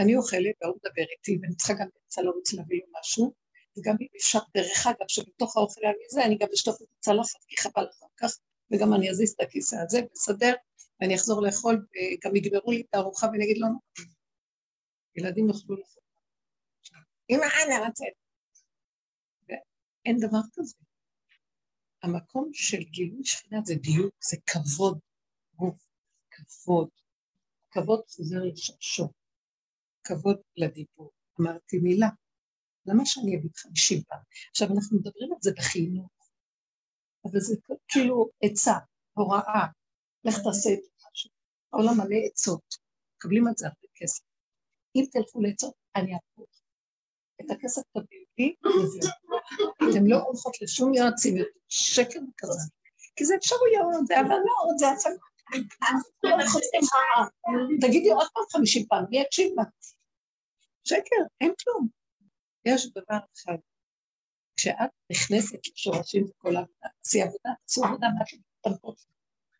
אני 0.00 0.16
אוכלת 0.16 0.54
והוא 0.62 0.76
מדבר 0.76 1.06
איתי, 1.18 1.38
ואני 1.42 1.56
צריכה 1.56 1.72
גם 1.72 1.88
באמצע 1.94 2.22
לרוץ 2.22 2.52
להביא 2.52 2.80
לו 2.80 2.92
משהו, 3.00 3.34
וגם 3.78 3.96
אם 4.00 4.06
אפשר, 4.16 4.38
דרך 4.54 4.86
אגב, 4.86 5.08
שבתוך 5.08 5.56
האוכל 5.56 5.80
על 5.86 5.94
זה, 6.10 6.24
אני 6.24 6.38
גם 6.38 6.48
אשטוף 6.54 6.82
את 6.82 6.86
הצלחת, 6.98 7.44
כי 7.48 7.56
חבל 7.56 7.86
אחר 7.90 8.06
כך, 8.16 8.38
וגם 8.72 8.94
אני 8.94 9.10
אזיז 9.10 9.30
את 9.32 9.40
הכיסא 9.40 9.76
הזה, 9.76 9.98
בסדר, 10.12 10.52
ואני 11.00 11.14
אחזור 11.14 11.42
לאכול, 11.42 11.74
וגם 11.74 12.36
יגמרו 12.36 12.72
לי 12.72 12.80
את 12.80 12.94
הארוחה 12.94 13.26
ואני 13.26 13.44
אגיד 13.44 13.58
לו, 13.58 13.68
לא, 13.68 14.04
ילדים 15.16 15.48
יאכלו 15.48 15.76
לעשות. 15.76 16.02
אמא, 17.30 17.44
אנא, 17.44 17.86
רצית. 17.86 18.14
אין 20.04 20.16
דבר 20.20 20.38
כזה. 20.54 20.74
המקום 22.08 22.50
של 22.52 22.82
גילוי 22.82 23.24
שכינה 23.24 23.60
זה 23.64 23.74
דיוק, 23.74 24.14
זה 24.30 24.36
כבוד 24.46 24.98
גוף, 25.54 25.86
כבוד. 26.30 26.88
כבוד 27.70 28.00
חוזר 28.08 28.36
לשרשו, 28.52 29.08
כבוד 30.04 30.36
לדיבור. 30.56 31.10
אמרתי 31.40 31.78
מילה, 31.78 32.08
למה 32.86 33.02
שאני 33.06 33.36
אגיד 33.36 33.56
חמישים 33.56 34.02
פעם? 34.02 34.22
עכשיו, 34.50 34.68
אנחנו 34.68 34.98
מדברים 34.98 35.32
על 35.32 35.38
זה 35.40 35.50
בחינוך, 35.56 36.10
אבל 37.24 37.40
זה 37.40 37.54
כאילו 37.88 38.30
עצה, 38.42 38.74
הוראה, 39.12 39.66
לך 40.24 40.34
תעשה 40.34 40.70
את 40.74 40.78
משהו. 41.12 41.30
העולם 41.72 41.94
מלא 41.96 42.16
עצות, 42.26 42.74
מקבלים 43.16 43.46
על 43.46 43.52
זה 43.56 43.66
הרבה 43.66 43.88
כסף. 43.94 44.24
אם 44.96 45.04
תלכו 45.12 45.40
לעצות, 45.40 45.74
אני 45.96 46.12
אעבור. 46.12 46.46
את 47.40 47.50
הכסף 47.50 47.82
תביאו 47.92 48.27
וזהו. 48.66 49.10
אתם 49.76 50.06
לא 50.06 50.16
הולכות 50.16 50.62
לשום 50.62 50.94
יועצים 50.94 51.36
שקר 51.68 52.20
כזה. 52.38 52.60
כי 53.16 53.24
זה 53.24 53.34
אפשרויות, 53.36 54.06
זה 54.06 54.20
אבל 54.20 54.28
לא, 54.28 54.76
זה 54.78 54.88
הצגות. 54.88 55.28
תגידי 57.80 58.10
עוד 58.10 58.28
פעם 58.34 58.44
חמישים 58.52 58.86
פעם, 58.86 59.04
מי 59.10 59.20
יקשיב 59.20 59.52
לה? 59.56 59.62
שקר, 60.84 61.22
אין 61.40 61.52
כלום. 61.64 61.88
יש 62.64 62.90
דבר 62.90 63.18
אחד, 63.36 63.56
כשאת 64.56 64.90
נכנסת 65.10 65.58
לשורשים 65.72 66.24
וכל 66.24 66.56
העבודה, 66.56 66.88
תעשי 67.02 67.22
עבודה, 67.22 67.50
תעשו 67.66 67.84
עבודה 67.84 68.06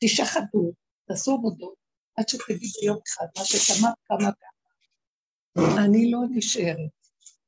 תשחטו, 0.05 0.73
תעשו 1.05 1.35
עבודות, 1.35 1.75
עד 2.17 2.29
שתגידי 2.29 2.87
יום 2.87 2.99
אחד, 3.07 3.27
מה 3.39 3.45
שתמר 3.45 3.91
כמה 4.05 4.19
פעמים. 4.19 5.79
אני 5.79 6.11
לא 6.11 6.19
נשארת, 6.31 6.77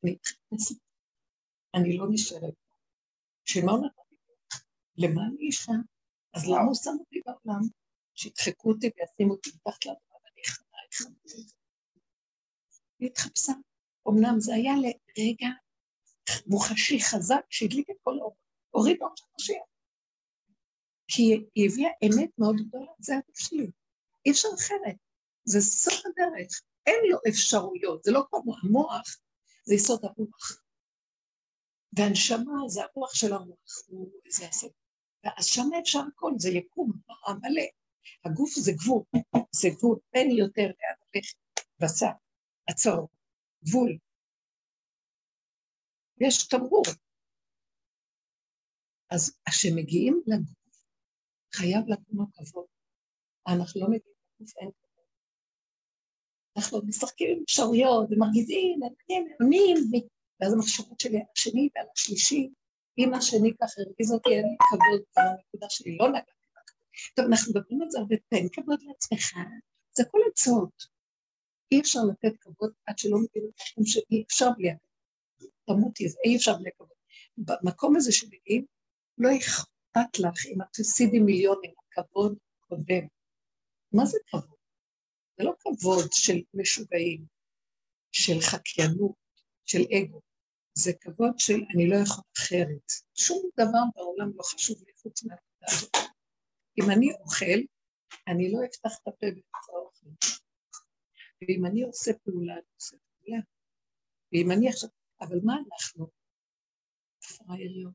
אני 0.04 0.16
נכנסת, 0.52 0.76
אני 1.74 1.96
לא 1.96 2.06
נשארת. 2.10 2.54
שמה 3.44 3.72
נתן 3.72 4.02
לי? 4.10 4.16
למה 4.96 5.22
אני 5.26 5.46
אישה? 5.46 5.72
אז 6.34 6.42
למה 6.46 6.62
הוא 6.62 6.74
שם 6.74 6.96
אותי 7.00 7.20
בעולם? 7.26 7.60
שידחקו 8.14 8.72
אותי 8.72 8.90
וישימו 8.96 9.32
אותי 9.32 9.50
מתחת 9.50 9.86
לאדמה 9.86 10.14
ואני 10.24 10.42
אחנה, 10.48 11.14
היא 12.98 13.08
התחפשה. 13.08 13.52
אמנם 14.08 14.40
זה 14.40 14.54
היה 14.54 14.72
לרגע 14.76 15.48
מוחשי 16.46 17.00
חזק 17.00 17.40
שהדליק 17.50 17.90
את 17.90 17.96
כל 18.02 18.18
האור, 18.18 18.36
הוריד 18.70 18.96
אור 19.02 19.14
של. 19.38 19.52
כי 21.08 21.22
היא 21.54 21.70
הביאה 21.70 21.90
אמת 22.04 22.30
מאוד 22.38 22.56
גדולה, 22.56 22.92
זה 22.98 23.14
הגוף 23.16 23.38
שלי. 23.38 23.70
אי 24.26 24.30
אפשר 24.30 24.48
אחרת. 24.58 24.96
זה 25.44 25.60
סוף 25.60 25.94
הדרך. 25.94 26.62
אין 26.86 27.00
לו 27.10 27.18
אפשרויות, 27.28 28.04
זה 28.04 28.12
לא 28.12 28.22
כמו 28.30 28.54
המוח, 28.62 29.18
זה 29.64 29.74
יסוד 29.74 30.04
הרוח. 30.04 30.60
והנשמה 31.92 32.68
זה 32.68 32.80
הרוח 32.84 33.14
של 33.14 33.32
הרוח, 33.32 33.58
זה 34.28 34.48
הסדר. 34.48 34.70
ואז 35.24 35.46
שם 35.46 35.68
אפשר 35.82 36.00
הכל, 36.14 36.32
זה 36.36 36.48
יקום, 36.48 36.92
מלא. 37.28 37.62
הגוף 38.24 38.50
זה 38.54 38.72
גבול, 38.72 39.02
זה 39.60 39.68
גבול, 39.76 39.98
אין 40.14 40.30
יותר 40.30 40.62
לאן 40.62 40.96
ללכת, 41.14 41.36
בשר, 41.80 42.12
עצור, 42.66 43.08
גבול. 43.64 43.98
יש 46.20 46.48
תמרור. 46.48 46.82
אז 49.10 49.38
כשמגיעים 49.48 50.22
לגוף, 50.26 50.84
חייב 51.54 51.84
לקום 51.88 52.20
הכבוד. 52.20 52.66
אנחנו 53.48 53.80
לא 53.80 53.86
מגיעים 53.86 54.14
לגוף, 54.40 54.56
אין 54.56 54.70
כבוד. 54.70 55.06
אנחנו 56.56 56.78
משחקים 56.86 57.28
עם 57.36 57.42
אפשרויות 57.42 58.08
ומרגיזים, 58.10 58.80
עונים, 59.40 59.76
ואז 60.40 60.52
המחשבות 60.52 61.00
שלי 61.00 61.16
על 61.16 61.24
השני 61.36 61.68
ועל 61.74 61.86
השלישי, 61.94 62.50
אם 62.98 63.14
השני 63.14 63.52
ככה 63.60 63.80
הרגיז 63.80 64.12
אותי, 64.12 64.30
אין 64.30 64.44
לי 64.44 64.56
כבוד 64.68 65.02
בנקודה 65.16 65.66
שלי, 65.70 65.96
לא 65.96 66.06
בכבוד. 66.06 66.40
טוב, 67.16 67.26
אנחנו 67.26 67.52
מדברים 67.52 67.82
על 67.82 67.90
זה 67.90 67.98
הרבה, 67.98 68.16
תן 68.28 68.48
כבוד 68.52 68.78
לעצמך, 68.82 69.38
זה 69.92 70.02
הכל 70.02 70.18
עצות. 70.32 70.86
אי 71.72 71.80
אפשר 71.80 72.00
לתת 72.10 72.38
כבוד 72.40 72.72
עד 72.86 72.98
שלא 72.98 73.18
מבינים 73.18 73.50
את 73.54 73.60
התחום 73.60 73.84
שאי 73.86 74.24
אפשר 74.26 74.50
בלי 74.56 74.70
הכבוד. 74.70 75.50
תמותי, 75.66 76.04
אי 76.24 76.36
אפשר 76.36 76.56
בלי 76.56 76.70
כבוד. 76.76 76.88
במקום 77.38 77.96
הזה 77.96 78.12
שמגיעים, 78.12 78.64
לא 79.18 79.28
אכפת 79.36 80.18
לך 80.18 80.46
אם 80.46 80.62
את 80.62 80.66
תפסידי 80.72 81.18
מיליונים, 81.18 81.70
הכבוד 81.78 82.38
קודם. 82.60 83.06
מה 83.92 84.06
זה 84.06 84.18
כבוד? 84.26 84.58
זה 85.38 85.44
לא 85.44 85.52
כבוד 85.60 86.08
של 86.12 86.40
משוגעים, 86.54 87.24
של 88.12 88.40
חקיינות, 88.40 89.14
של 89.64 89.80
אגו. 89.80 90.20
זה 90.74 90.92
כבוד 91.00 91.38
של 91.38 91.60
אני 91.74 91.88
לא 91.88 91.96
יכול 91.96 92.24
אחרת. 92.38 92.92
שום 93.14 93.42
דבר 93.60 93.84
בעולם 93.94 94.30
לא 94.36 94.42
חשוב 94.42 94.82
לי 94.86 94.92
חוץ 95.02 95.24
מהעבודה 95.24 95.66
הזאת. 95.68 95.96
אם 96.78 96.90
אני 96.90 97.12
אוכל, 97.20 97.60
אני 98.28 98.52
לא 98.52 98.58
אפתח 98.64 98.90
את 99.02 99.08
הפה 99.08 99.26
באמצע 99.26 99.72
האוכל. 99.72 100.06
ואם 101.42 101.66
אני 101.66 101.82
עושה 101.82 102.12
פעולה, 102.24 102.52
אני 102.52 102.62
עושה 102.74 102.96
פעולה. 102.96 103.40
ואם 104.32 104.50
אני 104.50 104.68
עכשיו... 104.68 104.90
אבל 105.20 105.40
מה 105.44 105.54
אנחנו? 105.66 106.10
פראייריות, 107.38 107.92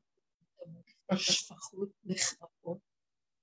שפחות, 1.16 1.88
נחרפות, 2.04 2.78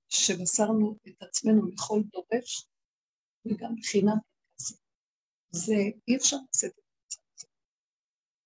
שמסרנו 0.08 0.98
את 1.08 1.22
עצמנו 1.22 1.66
לכל 1.66 2.02
דורש, 2.12 2.66
וגם 3.46 3.74
כזה. 3.82 4.76
זה, 5.50 5.74
אי 6.08 6.16
אפשר 6.16 6.36
לעשות 6.36 6.78
את. 6.78 6.83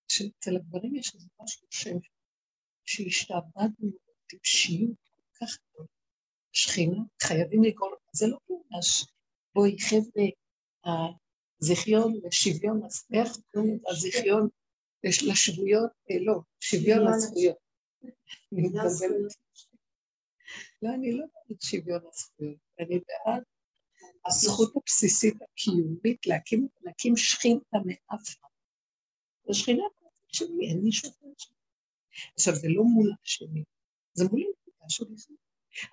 שאצל 0.08 0.56
הגברים 0.56 0.96
יש 0.96 1.14
איזה 1.14 1.28
משהו 1.42 1.66
שם, 1.70 1.96
שהשתעבדנו 2.84 3.90
בטיפשיות 4.24 4.96
כל 5.02 5.46
כך 5.46 5.58
גדולה. 5.58 5.88
שכינה, 6.52 6.98
חייבים 7.22 7.62
לגרום, 7.62 7.94
זה 8.12 8.26
לא 8.26 8.38
פעולה 8.46 8.82
ש... 8.82 9.04
בואי 9.54 9.76
חבר'ה, 9.80 10.24
הזיכיון 11.60 12.20
לשוויון, 12.24 12.80
איך 13.12 13.36
קוראים 13.52 13.74
לזה? 13.74 13.88
הזיכיון 13.90 14.48
לשבויות, 15.04 15.90
לא, 16.26 16.40
שוויון 16.60 17.06
לזכויות. 17.12 17.56
לא, 20.82 20.88
אני 20.94 21.12
לא 21.12 21.24
בעד 21.24 21.62
שוויון 21.62 22.00
הזכויות, 22.06 22.58
אני 22.80 22.98
בעד 22.98 23.42
הזכות 24.26 24.72
הבסיסית 24.76 25.34
הקיומית 25.42 26.26
להקים, 26.26 26.68
להקים 26.80 27.16
שכינתה 27.16 27.76
מאפה. 27.86 28.48
השכינה 29.50 29.82
שלי, 30.28 30.68
אין 30.70 30.80
מישהו 30.82 31.10
אחר 31.10 31.26
שלי. 31.38 31.54
עכשיו, 32.34 32.54
זה 32.54 32.68
לא 32.68 32.82
מול 32.84 33.12
השני, 33.24 33.64
זה 34.14 34.24
מול 34.30 34.40
הנקודה 34.40 34.88
שלי. 34.88 35.36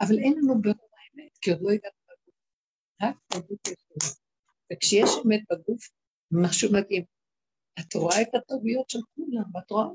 אבל 0.01 0.19
אין 0.19 0.33
לנו 0.37 0.61
ברור 0.61 0.89
האמת, 0.97 1.37
כי 1.41 1.51
עוד 1.51 1.59
לא 1.61 1.69
הגענו 1.69 1.99
בגוף. 2.05 2.35
רק 3.01 3.15
בגוף 3.33 3.67
יש 3.67 3.85
וכשיש 4.73 5.09
אמת 5.25 5.41
בגוף, 5.51 5.89
משהו 6.31 6.73
מדהים. 6.73 7.03
את 7.79 7.95
רואה 7.95 8.21
את 8.21 8.35
הטעויות 8.35 8.89
של 8.89 8.99
כולם, 9.15 9.55
ואת 9.55 9.71
רואה, 9.71 9.87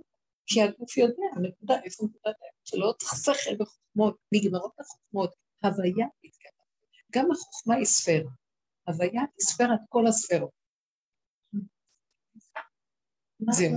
כי 0.46 0.62
הגוף 0.62 0.96
יודע, 0.96 1.48
נקודה, 1.48 1.74
איפה 1.84 2.04
נקודת 2.04 2.24
האמת 2.40 2.64
שלא 2.64 2.94
צריך 2.98 3.14
שכל 3.14 3.62
וחוכמות, 3.62 4.16
נגמרות 4.32 4.72
החוכמות, 4.80 5.34
הוויה 5.64 6.06
מתקדמת. 6.24 6.60
גם 7.12 7.30
החוכמה 7.30 7.74
היא 7.74 7.84
ספירה. 7.84 8.30
הוויה 8.86 9.22
היא 9.22 9.46
ספירת 9.46 9.80
כל 9.88 10.06
הספירות. 10.06 10.50
זהו. 13.50 13.76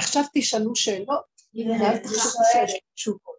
עכשיו 0.00 0.22
תשאלו 0.34 0.76
שאלות, 0.76 1.24
ואל 1.54 1.98
תחשבו 1.98 2.42
שיש 2.52 2.80
תשובות. 2.94 3.36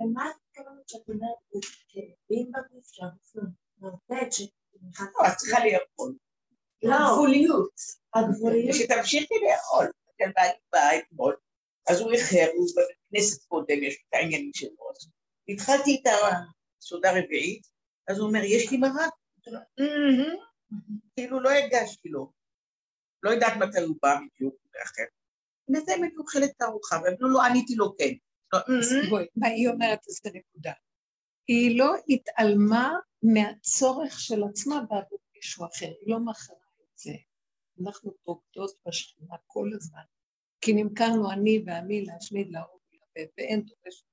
למה 0.00 0.30
את 0.30 0.34
מתכוונת 0.48 0.88
שאת 0.88 1.08
אומרת, 1.08 1.64
כאבים 1.88 2.52
בגוף 2.52 2.86
שהגוף 2.92 3.36
נוטט, 3.78 4.34
לא, 5.00 5.28
את 5.28 5.36
צריכה 5.36 5.58
לאכול. 5.66 6.14
לא. 6.82 6.94
הגבוליות. 6.94 7.74
הגבוליות. 8.14 8.76
שתמשיכי 8.76 9.34
לאכול. 9.48 9.86
אתם 10.16 10.30
באה 10.72 10.98
אתמול, 10.98 11.36
אז 11.90 12.00
הוא 12.00 12.12
איחר, 12.12 12.50
הוא 12.56 12.68
בבית 12.76 12.96
כנסת 13.10 13.44
קודם, 13.48 13.82
יש 13.82 13.94
את 13.94 14.14
העניינים 14.14 14.50
שלו. 14.54 14.70
התחלתי 15.48 16.00
את 16.02 16.12
הסעודה 16.82 17.10
הרביעית, 17.10 17.66
אז 18.08 18.18
הוא 18.18 18.28
אומר, 18.28 18.40
יש 18.44 18.70
לי 18.70 18.76
מרק? 18.76 19.12
כאילו 21.16 21.40
לא 21.40 21.50
הגשתי 21.50 22.08
לו. 22.08 22.43
לא 23.24 23.30
יודעת 23.30 23.52
מתי 23.56 23.80
הוא 23.80 23.96
בא 24.02 24.16
בדיוק, 24.34 24.54
ואחר. 24.74 25.02
בינתיים 25.68 26.04
אני 26.04 26.16
אוכלת 26.16 26.50
את 26.56 26.62
הארוחה, 26.62 26.96
ואפילו 27.04 27.28
לא 27.28 27.44
עניתי 27.44 27.74
לו 27.74 27.96
כן. 27.96 28.14
בואי, 29.10 29.26
מה 29.36 29.48
היא 29.48 29.68
אומרת 29.68 29.98
איזה 30.08 30.38
נקודה? 30.38 30.72
היא 31.48 31.78
לא 31.78 31.94
התעלמה 32.08 32.92
מהצורך 33.22 34.20
של 34.20 34.44
עצמה 34.44 34.80
בעבור 34.80 35.18
מישהו 35.34 35.66
אחר, 35.66 35.86
היא 35.86 36.14
לא 36.14 36.18
מכרה 36.18 36.56
את 36.56 36.98
זה. 36.98 37.12
אנחנו 37.82 38.14
פוקדות 38.22 38.70
בשכינה 38.86 39.34
כל 39.46 39.70
הזמן, 39.74 40.02
כי 40.60 40.72
נמכרנו 40.72 41.32
אני 41.32 41.62
ועמי 41.66 42.04
להשמיד, 42.04 42.48
להרוג 42.50 42.80
ולאבד, 42.92 43.30
ואין 43.38 43.62
דורש. 43.62 44.04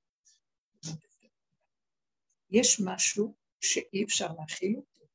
יש 2.50 2.80
משהו 2.84 3.34
שאי 3.60 4.04
אפשר 4.04 4.28
להכיל 4.38 4.76
אותו 4.76 5.06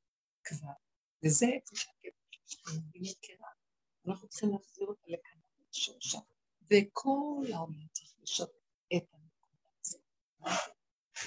כבר, 0.44 0.72
וזה 1.24 1.48
צריך 1.64 1.86
להגיד, 1.88 2.14
אנחנו 4.08 4.28
צריכים 4.28 4.50
להחזיר 4.52 4.88
אותה 4.88 5.08
לכאן, 5.08 5.40
לשורשה, 5.70 6.20
וכל 6.62 7.44
העולם 7.54 7.88
צריך 7.92 8.14
לשרת 8.22 8.50
את 8.98 9.04
הנקודה 9.14 9.68
הזאת. 9.82 10.02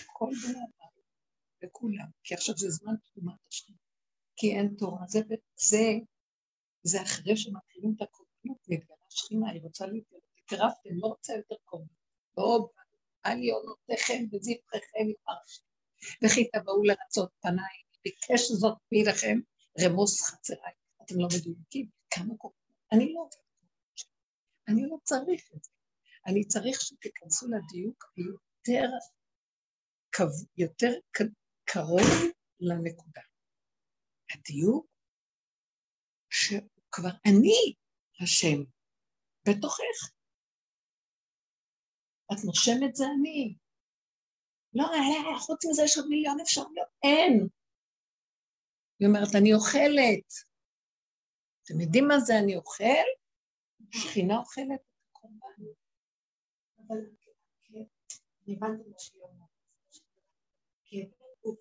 כל 0.07 0.31
בני 0.43 0.59
אדם 0.59 0.91
וכולם, 1.65 2.07
כי 2.25 2.35
עכשיו 2.35 2.57
זה 2.57 2.71
זמן 2.71 2.95
תרומת 3.05 3.35
השכינה, 3.49 3.79
כי 4.37 4.57
אין 4.57 4.75
תורה, 4.79 5.07
זה, 5.07 5.21
זה, 5.57 5.85
זה 6.83 7.03
אחרי 7.03 7.37
שמתחילים 7.37 7.95
את 7.97 8.03
הקורבנות, 8.03 8.69
מתגלה 8.69 8.97
שכינה, 9.09 9.51
היא 9.51 9.63
רוצה 9.63 9.87
להתגלות, 9.87 10.23
התקרבתם, 10.39 10.91
לא 10.93 11.07
רוצה 11.07 11.33
יותר 11.33 11.55
קורבנות, 11.65 11.91
לא 12.39 12.69
על 13.23 13.39
יונותיכם 13.43 14.25
וזבחיכם 14.33 15.11
יפרשתם, 15.11 15.67
וכי 16.25 16.49
תבואו 16.53 16.83
לרצות 16.83 17.31
פניי, 17.41 17.77
ביקש 18.05 18.53
זאת 18.53 18.79
מידכם 18.93 19.39
רמוס 19.81 20.23
חצריי. 20.23 20.73
אתם 21.03 21.15
לא 21.19 21.29
מדויקים, 21.39 21.87
כמה 22.11 22.35
קורבנות. 22.39 22.60
אני 22.93 23.13
לא 23.13 23.29
אני 24.69 24.83
לא 24.83 24.97
צריך 25.03 25.51
את 25.57 25.65
זה. 25.65 25.71
אני 26.27 26.45
צריך 26.45 26.81
שתיכנסו 26.81 27.47
לדיוק 27.49 28.05
יותר, 28.17 28.89
יותר 30.57 30.91
קרוב 31.65 32.11
לנקודה. 32.61 33.21
הדיוק 34.35 34.87
שכבר 36.31 37.09
אני 37.27 37.75
השם 38.23 38.63
בתוכך. 39.49 40.13
את 42.33 42.45
נושמת 42.45 42.97
זה 42.97 43.05
אני. 43.19 43.55
לא, 44.75 44.85
חוץ 45.39 45.67
מזה 45.71 45.83
יש 45.83 45.97
עוד 45.99 46.07
מיליון 46.09 46.41
אפשרויות. 46.41 46.89
אין. 47.03 47.49
היא 49.01 49.09
אומרת, 49.09 49.35
אני 49.35 49.55
אוכלת. 49.55 50.50
אתם 51.71 51.81
יודעים 51.81 52.09
מה 52.09 52.21
זה 52.21 52.39
אני 52.39 52.57
אוכל? 52.57 52.85
שכינה 53.91 54.39
אוכלת 54.39 54.81
את 54.81 55.17
הקורבן. 55.17 55.65
אבל 56.79 56.97
הבנתי 58.49 58.89
מה 58.89 58.99
שהיא 58.99 59.23
אומרת. 59.23 59.49
כאבי 60.85 61.15
גוף. 61.43 61.59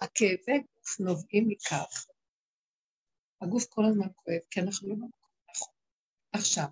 הכאבי 0.00 0.58
גוף 0.58 1.00
נובעים 1.00 1.48
מכך. 1.48 2.06
הגוף 3.40 3.64
כל 3.68 3.82
הזמן 3.90 4.08
כואב, 4.14 4.40
כי 4.50 4.60
אנחנו 4.60 4.88
לא 4.88 4.94
במקום 4.94 5.30
נכון. 5.50 5.72
עכשיו, 6.32 6.66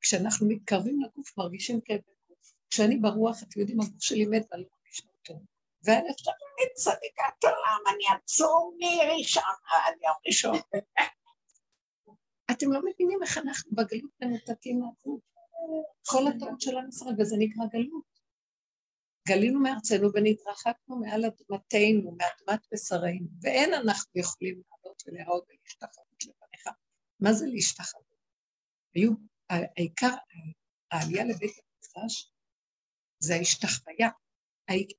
כשאנחנו 0.00 0.48
מתקרבים 0.48 1.00
לגוף 1.00 1.38
מרגישים 1.38 1.80
כאבי 1.80 2.12
גוף. 2.28 2.54
כשאני 2.70 2.96
ברוח, 2.96 3.42
אתם 3.42 3.60
יודעים, 3.60 3.80
הגוף 3.80 4.02
שלי 4.02 4.26
מת 4.26 4.46
ואני 4.50 4.62
לא 4.62 4.68
מרגישה 4.78 5.06
אותו. 5.18 5.53
ואני 5.84 6.10
עכשיו 6.10 6.32
אני 6.32 6.74
צדיקת 6.74 7.44
עולם, 7.44 7.94
אני 7.94 8.04
אצום 8.16 8.76
מראשון 8.78 9.42
עד 9.72 9.94
יום 10.02 10.16
ראשון. 10.26 10.56
אתם 12.50 12.72
לא 12.72 12.80
מבינים 12.84 13.22
איך 13.22 13.38
אנחנו 13.38 13.70
בגלות 13.76 14.10
מנותקים 14.20 14.80
מהגוף. 14.80 15.20
כל 16.06 16.26
הטעות 16.28 16.60
שלנו 16.60 16.92
שרד, 16.92 17.20
וזה 17.20 17.36
נקרא 17.38 17.64
גלות. 17.72 18.14
גלינו 19.28 19.60
מארצנו 19.60 20.08
ונתרחקנו 20.14 20.96
מעל 20.96 21.24
אדמתנו, 21.24 22.16
מאדמת 22.16 22.66
בשרנו, 22.72 23.28
ואין 23.42 23.74
אנחנו 23.74 24.20
יכולים 24.20 24.62
לעלות 24.70 25.02
ולהראות 25.06 25.44
ולהשתחוות 25.48 26.24
לבניך. 26.24 26.66
מה 27.20 27.32
זה 27.32 27.46
להשתחוות? 27.46 28.14
היו, 28.94 29.12
העיקר, 29.50 30.14
העלייה 30.90 31.24
לבית 31.24 31.52
המקדש 31.58 32.32
זה 33.18 33.34
ההשתחוויה. 33.34 34.08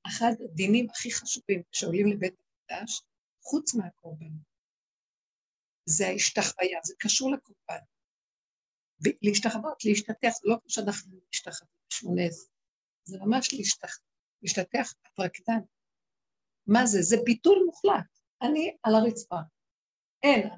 אחד 0.08 0.32
הדינים 0.43 0.88
הכי 0.89 1.12
חשובים 1.12 1.62
שעולים 1.71 2.08
לבית 2.08 2.34
המקדש, 2.34 3.01
חוץ 3.41 3.75
מהקורבן, 3.75 4.32
זה 5.86 6.08
ההשתחוויה, 6.08 6.80
זה 6.84 6.93
קשור 6.99 7.32
לקורבן. 7.32 7.84
להשתחוות, 9.21 9.86
להשתתח, 9.86 10.34
לא 10.43 10.56
כמו 10.62 10.69
שאנחנו 10.69 11.19
משתחווים, 11.30 11.73
שמונה 11.89 12.21
עשרה, 12.28 12.56
זה 13.04 13.17
ממש 13.19 13.54
להשתח, 13.54 13.99
להשתתח 14.41 14.93
ברקדן. 15.17 15.60
מה 16.67 16.86
זה? 16.86 17.01
זה 17.01 17.15
ביטול 17.25 17.63
מוחלט. 17.65 18.19
אני 18.41 18.78
על 18.84 18.95
הרצפה. 18.95 19.36
אין. 20.23 20.49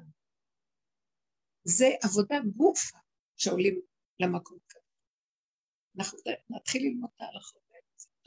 זה 1.64 1.86
עבודה 2.04 2.36
גופה 2.56 2.98
שעולים 3.36 3.80
למקום 4.20 4.58
כזה. 4.68 4.84
אנחנו 5.98 6.18
נתחיל 6.50 6.82
ללמוד 6.82 7.10
את 7.16 7.20
ההלכות 7.20 7.62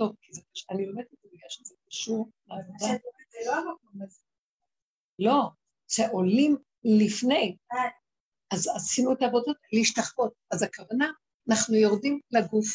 טוב, 0.02 0.16
כי 0.22 0.34
זה 0.34 0.42
קשור. 0.52 0.68
אני 0.72 0.86
לומדת 0.86 1.14
את 1.14 1.18
זה 1.22 1.28
בגלל 1.34 1.50
שזה 1.50 1.76
קשור 1.88 2.30
לעבודה. 2.48 2.86
לא 3.46 4.04
הזה. 4.04 4.22
לא, 5.20 5.50
שעולים 5.88 6.58
לפני. 6.84 7.58
אז 8.54 8.68
עשינו 8.76 9.14
את 9.14 9.22
העבודות 9.22 9.58
להשתחוות. 9.74 10.34
אז 10.52 10.64
הכוונה, 10.64 11.12
אנחנו 11.50 11.76
יורדים 11.76 12.20
לגוף, 12.32 12.68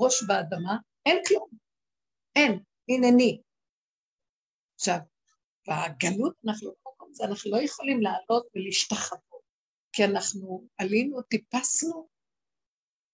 ראש 0.00 0.22
באדמה, 0.28 0.76
אין 1.06 1.18
כלום. 1.28 1.48
אין, 2.36 2.62
הנני. 2.88 3.40
עכשיו, 4.74 4.98
בגלות 5.68 6.34
אנחנו 6.46 6.68
לא 6.68 6.74
במקום 6.86 7.08
הזה, 7.10 7.24
אנחנו 7.24 7.50
לא 7.50 7.62
יכולים 7.62 8.00
לעלות 8.00 8.46
ולהשתחוות, 8.54 9.42
כי 9.92 10.04
אנחנו 10.04 10.68
עלינו, 10.78 11.22
טיפסנו 11.22 12.08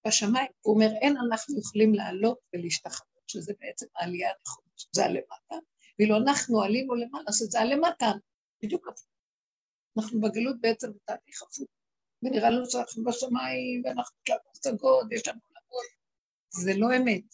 בשמיים. 0.06 0.50
הוא 0.60 0.74
אומר, 0.74 0.86
אין 1.02 1.16
אנחנו 1.16 1.58
יכולים 1.60 1.94
לעלות 1.94 2.38
ולהשתחוות, 2.52 3.15
שזה 3.26 3.52
בעצם 3.60 3.86
העלייה 3.96 4.30
הנכונה, 4.30 4.68
שזה 4.76 5.04
הלמטה, 5.04 5.66
ואילו 5.98 6.16
אנחנו 6.16 6.62
עלינו 6.62 6.94
למעלה, 6.94 7.32
שזה 7.32 7.60
הלמטה, 7.60 8.06
בדיוק 8.62 8.88
הפוך. 8.88 9.08
אנחנו 9.98 10.20
בגלות 10.20 10.60
בעצם 10.60 10.92
בתהליך 10.92 11.42
הפוך. 11.42 11.68
ונראה 12.22 12.50
לנו 12.50 12.70
שאנחנו 12.70 13.04
בשמיים, 13.04 13.82
ואנחנו 13.84 14.16
כאילו 14.24 14.38
השגות, 14.52 15.06
יש 15.12 15.28
לנו 15.28 15.40
עולמות. 15.48 15.86
זה 16.50 16.72
לא 16.76 16.96
אמת. 16.96 17.24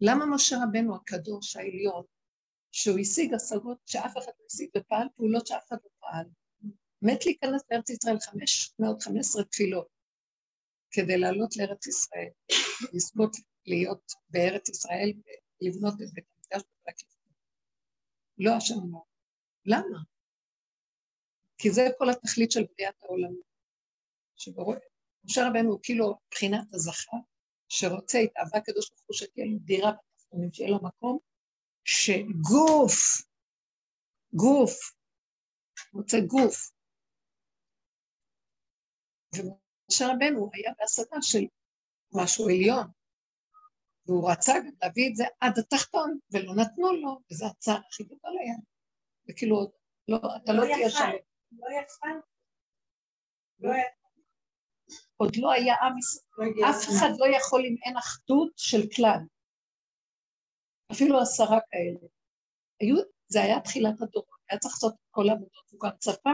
למה 0.00 0.26
משה 0.26 0.56
רבנו 0.56 0.96
הקדוש 0.96 1.56
העליון, 1.56 2.04
שהוא 2.72 2.98
השיג 2.98 3.34
השגות 3.34 3.78
שאף 3.86 4.12
אחד 4.18 4.32
לא 4.38 4.44
השיג, 4.46 4.68
ופעל 4.76 5.06
פעולות 5.16 5.46
שאף 5.46 5.68
אחד 5.68 5.76
לא 5.84 5.90
פעל, 6.00 6.26
מת 7.02 7.26
להיכנס 7.26 7.62
לארץ 7.70 7.90
ישראל 7.90 8.20
515 8.20 9.44
תפילות 9.44 9.88
כדי 10.90 11.18
לעלות 11.18 11.56
לארץ 11.56 11.86
ישראל, 11.86 12.28
לזכות 12.92 13.36
להיות 13.66 14.12
בארץ 14.28 14.68
ישראל 14.68 15.12
ולבנות 15.62 15.94
את 15.94 16.12
בית 16.12 16.24
המקדש 16.36 16.62
בפרקת. 16.62 17.06
לא 18.38 18.50
השם 18.56 18.74
אמר. 18.74 19.00
למה? 19.64 19.98
כי 21.58 21.70
זה 21.70 21.82
כל 21.98 22.10
התכלית 22.10 22.50
של 22.50 22.60
בריאת 22.60 23.02
העולם. 23.02 23.34
משה 25.24 25.40
רבנו 25.48 25.70
הוא 25.70 25.80
כאילו 25.82 26.18
מבחינת 26.26 26.74
הזכר, 26.74 27.16
שרוצה 27.68 28.18
את 28.24 28.30
אהבה 28.36 28.58
הקדוש 28.58 28.90
ברוך 28.90 29.02
הוא 29.06 29.14
שתהיה 29.14 29.46
לו 29.46 29.58
דירה 29.58 29.92
בתחתונים, 29.92 30.52
שיהיה 30.52 30.70
לו 30.70 30.78
מקום, 30.82 31.18
שגוף, 31.84 33.22
גוף, 34.34 34.72
רוצה 35.94 36.16
גוף. 36.26 36.70
ומשה 39.34 40.04
רבנו 40.06 40.50
היה 40.52 40.72
בהשגה 40.78 41.16
של 41.22 41.44
משהו 42.14 42.48
עליון, 42.48 42.86
והוא 44.10 44.30
רצה 44.30 44.52
גם 44.58 44.70
להביא 44.82 45.10
את 45.10 45.16
זה 45.16 45.24
עד 45.40 45.58
התחתון, 45.58 46.18
ולא 46.32 46.54
נתנו 46.54 46.92
לו, 46.92 47.20
וזה 47.30 47.46
הצער 47.46 47.80
הכי 47.88 48.04
גדול 48.04 48.38
היה. 48.40 48.54
וכאילו, 49.28 49.72
לא, 50.08 50.18
אתה 50.36 50.52
לא 50.52 50.62
תהיה 50.62 50.90
שלם. 50.90 51.10
לא. 51.52 51.68
לא 53.60 53.74
יכל. 53.74 54.10
עוד 55.16 55.36
לא 55.36 55.52
היה 55.52 55.74
עם 55.82 55.98
ישראל, 55.98 56.70
אף 56.70 56.88
אחד 56.88 57.08
לא 57.18 57.36
יכול 57.36 57.60
אם 57.60 57.76
אין 57.84 57.96
אחדות 57.96 58.52
של 58.56 58.80
כלל. 58.96 59.20
אפילו 60.92 61.20
עשרה 61.20 61.58
כאלה. 61.70 62.08
היו, 62.80 62.96
זה 63.28 63.42
היה 63.42 63.60
תחילת 63.60 64.00
הדור, 64.02 64.24
היה 64.48 64.58
צריך 64.58 64.74
לעשות 64.74 64.94
את 64.94 65.08
כל 65.10 65.28
העבודות, 65.28 65.70
הוא 65.70 65.80
גם 65.80 65.96
צפה 65.98 66.30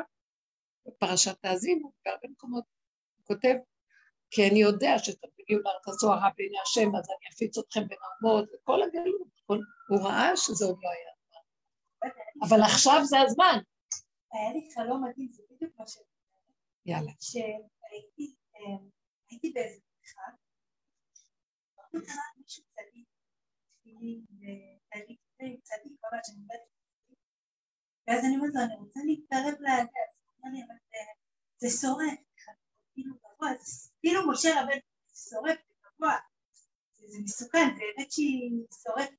בפרשת 0.87 1.45
האזינו, 1.45 1.93
בהרבה 2.05 2.29
מקומות 2.29 2.65
הוא 3.17 3.27
כותב, 3.27 3.55
כי 4.31 4.49
אני 4.51 4.59
יודע 4.59 4.99
שתגיעו 5.47 5.63
לארץ 5.63 5.89
הזו 5.89 6.13
הרע 6.13 6.29
בעיני 6.37 6.61
השם, 6.63 6.97
אז 6.97 7.11
אני 7.11 7.29
אפיץ 7.35 7.59
אתכם 7.59 7.81
האומות, 7.81 8.49
וכל 8.55 8.83
הגלות, 8.83 9.29
הוא 9.89 9.99
ראה 10.05 10.37
שזה 10.37 10.65
עוד 10.65 10.79
לא 10.83 10.91
היה 10.91 11.11
הזמן. 11.17 11.41
אבל 12.49 12.63
עכשיו 12.63 13.01
זה 13.05 13.21
הזמן. 13.21 13.59
היה 14.33 14.53
לי 14.53 14.69
חלום 14.75 15.05
מדהים, 15.05 15.33
זה 15.33 15.43
בדיוק 15.51 15.73
מה 15.79 15.87
ש... 15.87 15.97
יאללה. 16.87 17.13
שהייתי 17.21 18.35
הייתי 19.31 19.53
באיזה 19.55 19.81
פתיחה, 19.81 20.23
מישהו 22.37 22.65
צדיק, 22.75 23.09
צדיק, 24.91 25.21
צדיק, 25.63 25.93
ממש, 26.03 26.31
אני 26.31 26.43
אומרת, 26.43 26.61
ואז 28.07 28.25
אני 28.25 28.37
אומרת 28.37 28.51
לו, 28.55 28.61
אני 28.63 28.75
רוצה 28.75 29.01
להתקרב 29.07 29.61
לאגף, 29.61 30.11
הוא 30.27 30.35
אומר 30.39 30.51
לי, 30.53 30.65
אבל 30.65 30.75
זה 31.57 31.69
שורף, 31.81 32.19
כאילו 32.93 33.15
גבוה, 33.15 33.51
כאילו 34.01 34.31
משה 34.31 34.63
רבנו, 34.63 34.96
זה 35.17 35.31
שורף, 35.31 35.59
זה 36.93 37.19
מסוכן, 37.25 37.67
זה 37.75 37.83
באמת 37.97 38.13
שהיא 38.13 38.51
שורפת. 38.83 39.15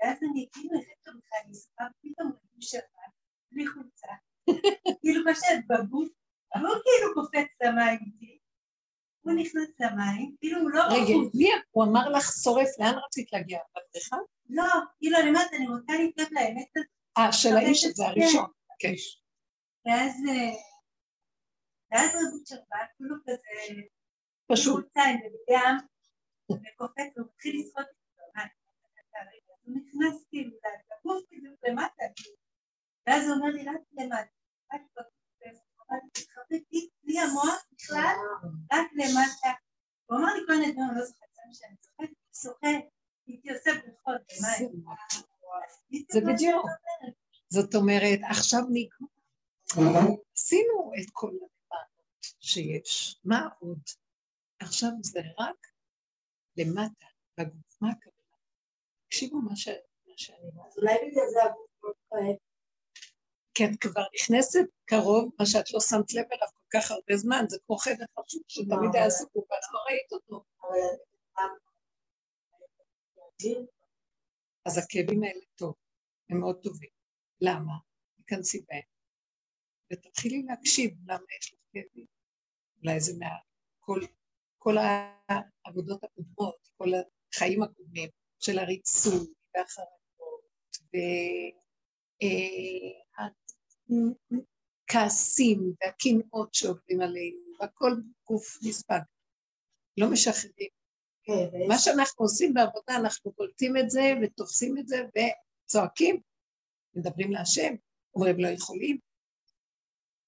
ואז 0.00 0.18
אני 0.22 0.48
כאילו 0.52 0.80
החלטת 0.80 1.18
בכלל, 1.18 1.38
אני 1.44 1.54
זוכר 1.54 1.84
פתאום 2.02 2.28
רבים 2.28 2.60
שבת, 2.60 3.12
בלי 3.52 3.66
חולצה, 3.66 4.08
כאילו 5.00 5.24
פשוט 5.30 5.64
בגוף, 5.68 6.08
הוא 6.54 6.62
כאילו 6.84 7.14
קופץ 7.14 7.48
למים 7.62 7.98
איתי, 8.06 8.38
הוא 9.20 9.32
נכנס 9.32 9.80
למים, 9.80 10.36
כאילו 10.40 10.60
הוא 10.60 10.70
לא... 10.70 10.82
רגע, 10.82 11.14
מי 11.34 11.48
הוא 11.70 11.84
אמר 11.84 12.08
לך 12.08 12.32
שורף, 12.44 12.68
לאן 12.78 12.94
רצית 13.06 13.32
להגיע? 13.32 13.58
לבריכה? 13.76 14.16
לא, 14.48 14.64
כאילו 14.98 15.18
אני 15.18 15.28
אומרת, 15.28 15.52
אני 15.52 15.68
רוצה 15.68 15.92
להתקרב 15.92 16.28
לאמת 16.30 16.76
הזאת. 16.76 16.88
אה, 17.18 17.32
של 17.32 17.56
האיש 17.56 17.84
הזה, 17.84 18.06
הראשון. 18.06 18.50
כן. 18.78 18.92
ואז, 19.86 20.14
ואז 21.92 22.10
רבות 22.14 22.46
שבת, 22.46 22.88
כאילו 22.96 23.16
כזה... 23.26 23.97
פשוט. 24.52 24.86
וגם, 24.96 25.76
וקופץ, 26.50 27.18
הוא 27.18 27.26
מתחיל 27.26 27.60
לשחות 27.60 27.86
הוא 29.68 29.76
נכנס 29.76 30.24
כאילו 30.28 30.50
לגוף 30.50 31.22
כאילו 31.28 31.52
למטה, 31.64 32.04
ואז 33.06 33.26
הוא 33.26 33.34
אומר 33.34 33.48
לי, 33.48 33.64
רק 33.64 33.80
למטה, 33.92 34.32
רק 34.72 34.80
בלי 37.02 37.20
המוח 37.20 37.66
בכלל, 37.72 38.16
רק 38.72 38.86
למטה. 38.94 39.52
הוא 40.06 40.18
אמר 40.18 40.34
לי 40.34 40.40
כל 40.46 40.52
מיני 40.52 40.72
דברים, 40.72 40.88
לא 40.94 41.04
זוכרת 41.04 41.28
שאני 41.52 41.76
צוחקת, 41.76 42.14
צוחקת, 42.30 42.88
הייתי 43.26 43.50
עושה 43.52 43.70
בריכות 43.70 44.20
במים. 44.40 44.84
זה 46.12 46.20
בדיוק. 46.20 46.66
זאת 47.48 47.74
אומרת, 47.74 48.18
עכשיו 48.30 48.60
נגמר. 48.60 49.08
עשינו 50.36 50.92
את 51.02 51.10
כל 51.12 51.28
הדברים 51.28 51.88
שיש. 52.40 53.20
מה 53.24 53.48
עוד? 53.58 53.78
עכשיו 54.60 54.90
זה 55.02 55.20
רק 55.38 55.66
למטה, 56.56 57.06
בגוף. 57.38 57.82
מה 57.82 57.88
הכוונה? 57.90 58.36
תקשיבו 59.06 59.40
מה 59.40 59.56
שאני 59.56 59.78
אומרת. 60.52 60.76
אולי 60.76 60.94
בגלל 60.94 61.24
זה 61.32 61.44
הגוף 61.44 61.70
לא 61.82 61.92
כואב. 62.08 62.36
כי 63.54 63.64
את 63.64 63.70
כבר 63.80 64.04
נכנסת 64.14 64.66
קרוב, 64.84 65.30
מה 65.38 65.46
שאת 65.46 65.72
לא 65.72 65.80
שמת 65.80 66.12
לב 66.12 66.26
אליו 66.32 66.48
כל 66.54 66.78
כך 66.78 66.90
הרבה 66.90 67.16
זמן, 67.16 67.44
זה 67.48 67.58
כמו 67.66 67.76
חדר 67.76 68.04
חשוב 68.20 68.42
שתמיד 68.48 68.94
היה 68.94 69.10
סיפור, 69.10 69.46
ואת 69.50 69.64
לא 69.72 69.78
ראית 69.88 70.12
אותו. 70.12 70.44
אז 74.64 74.78
הכאבים 74.78 75.22
האלה 75.22 75.44
טוב, 75.56 75.74
הם 76.30 76.40
מאוד 76.40 76.60
טובים. 76.62 76.90
למה? 77.40 77.72
תיכנסי 78.16 78.64
בהם. 78.68 78.82
ותתחילי 79.92 80.42
להקשיב 80.42 80.90
למה 81.04 81.24
יש 81.40 81.54
לך 81.54 81.60
כאבים. 81.72 82.06
אולי 82.82 83.00
זה 83.00 83.12
מה... 83.18 83.26
כל, 84.58 84.74
העבודות 85.28 86.04
הקודמות, 86.04 86.68
כל 86.76 86.88
החיים 87.34 87.62
הקודמים 87.62 88.08
של 88.38 88.58
הריצוי 88.58 89.26
והחרדות, 89.54 90.48
והכעסים 94.88 95.74
והקנאות 95.80 96.54
שעובדים 96.54 97.00
עלינו, 97.00 97.38
והכל 97.60 97.92
גוף 98.26 98.58
נספג. 98.62 99.00
לא 99.98 100.10
משחררים. 100.12 100.68
כן, 101.22 101.48
מה 101.68 101.78
שאנחנו 101.78 102.24
עושים 102.24 102.54
בעבודה, 102.54 102.96
אנחנו 102.96 103.32
קולטים 103.32 103.76
את 103.76 103.90
זה 103.90 104.00
ותופסים 104.22 104.78
את 104.78 104.88
זה 104.88 104.96
וצועקים, 105.66 106.20
מדברים 106.94 107.32
להשם, 107.32 107.74
אומרים 108.14 108.38
לא 108.38 108.48
יכולים, 108.48 108.98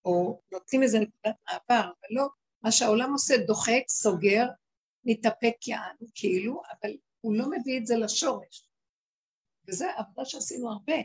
או 0.04 0.42
נותנים 0.52 0.82
איזה 0.82 0.98
נקודת 0.98 1.36
מעבר, 1.46 1.84
אבל 1.84 2.08
לא, 2.10 2.28
מה 2.62 2.72
שהעולם 2.72 3.12
עושה, 3.12 3.34
דוחק, 3.46 3.82
סוגר, 3.88 4.46
מתאפק 5.04 5.68
יענו, 5.68 6.06
כאילו, 6.14 6.62
אבל 6.70 6.90
הוא 7.20 7.34
לא 7.34 7.44
מביא 7.50 7.78
את 7.78 7.86
זה 7.86 7.94
לשורש. 7.96 8.70
וזו 9.68 9.86
עבודה 9.96 10.24
שעשינו 10.24 10.70
הרבה. 10.70 10.96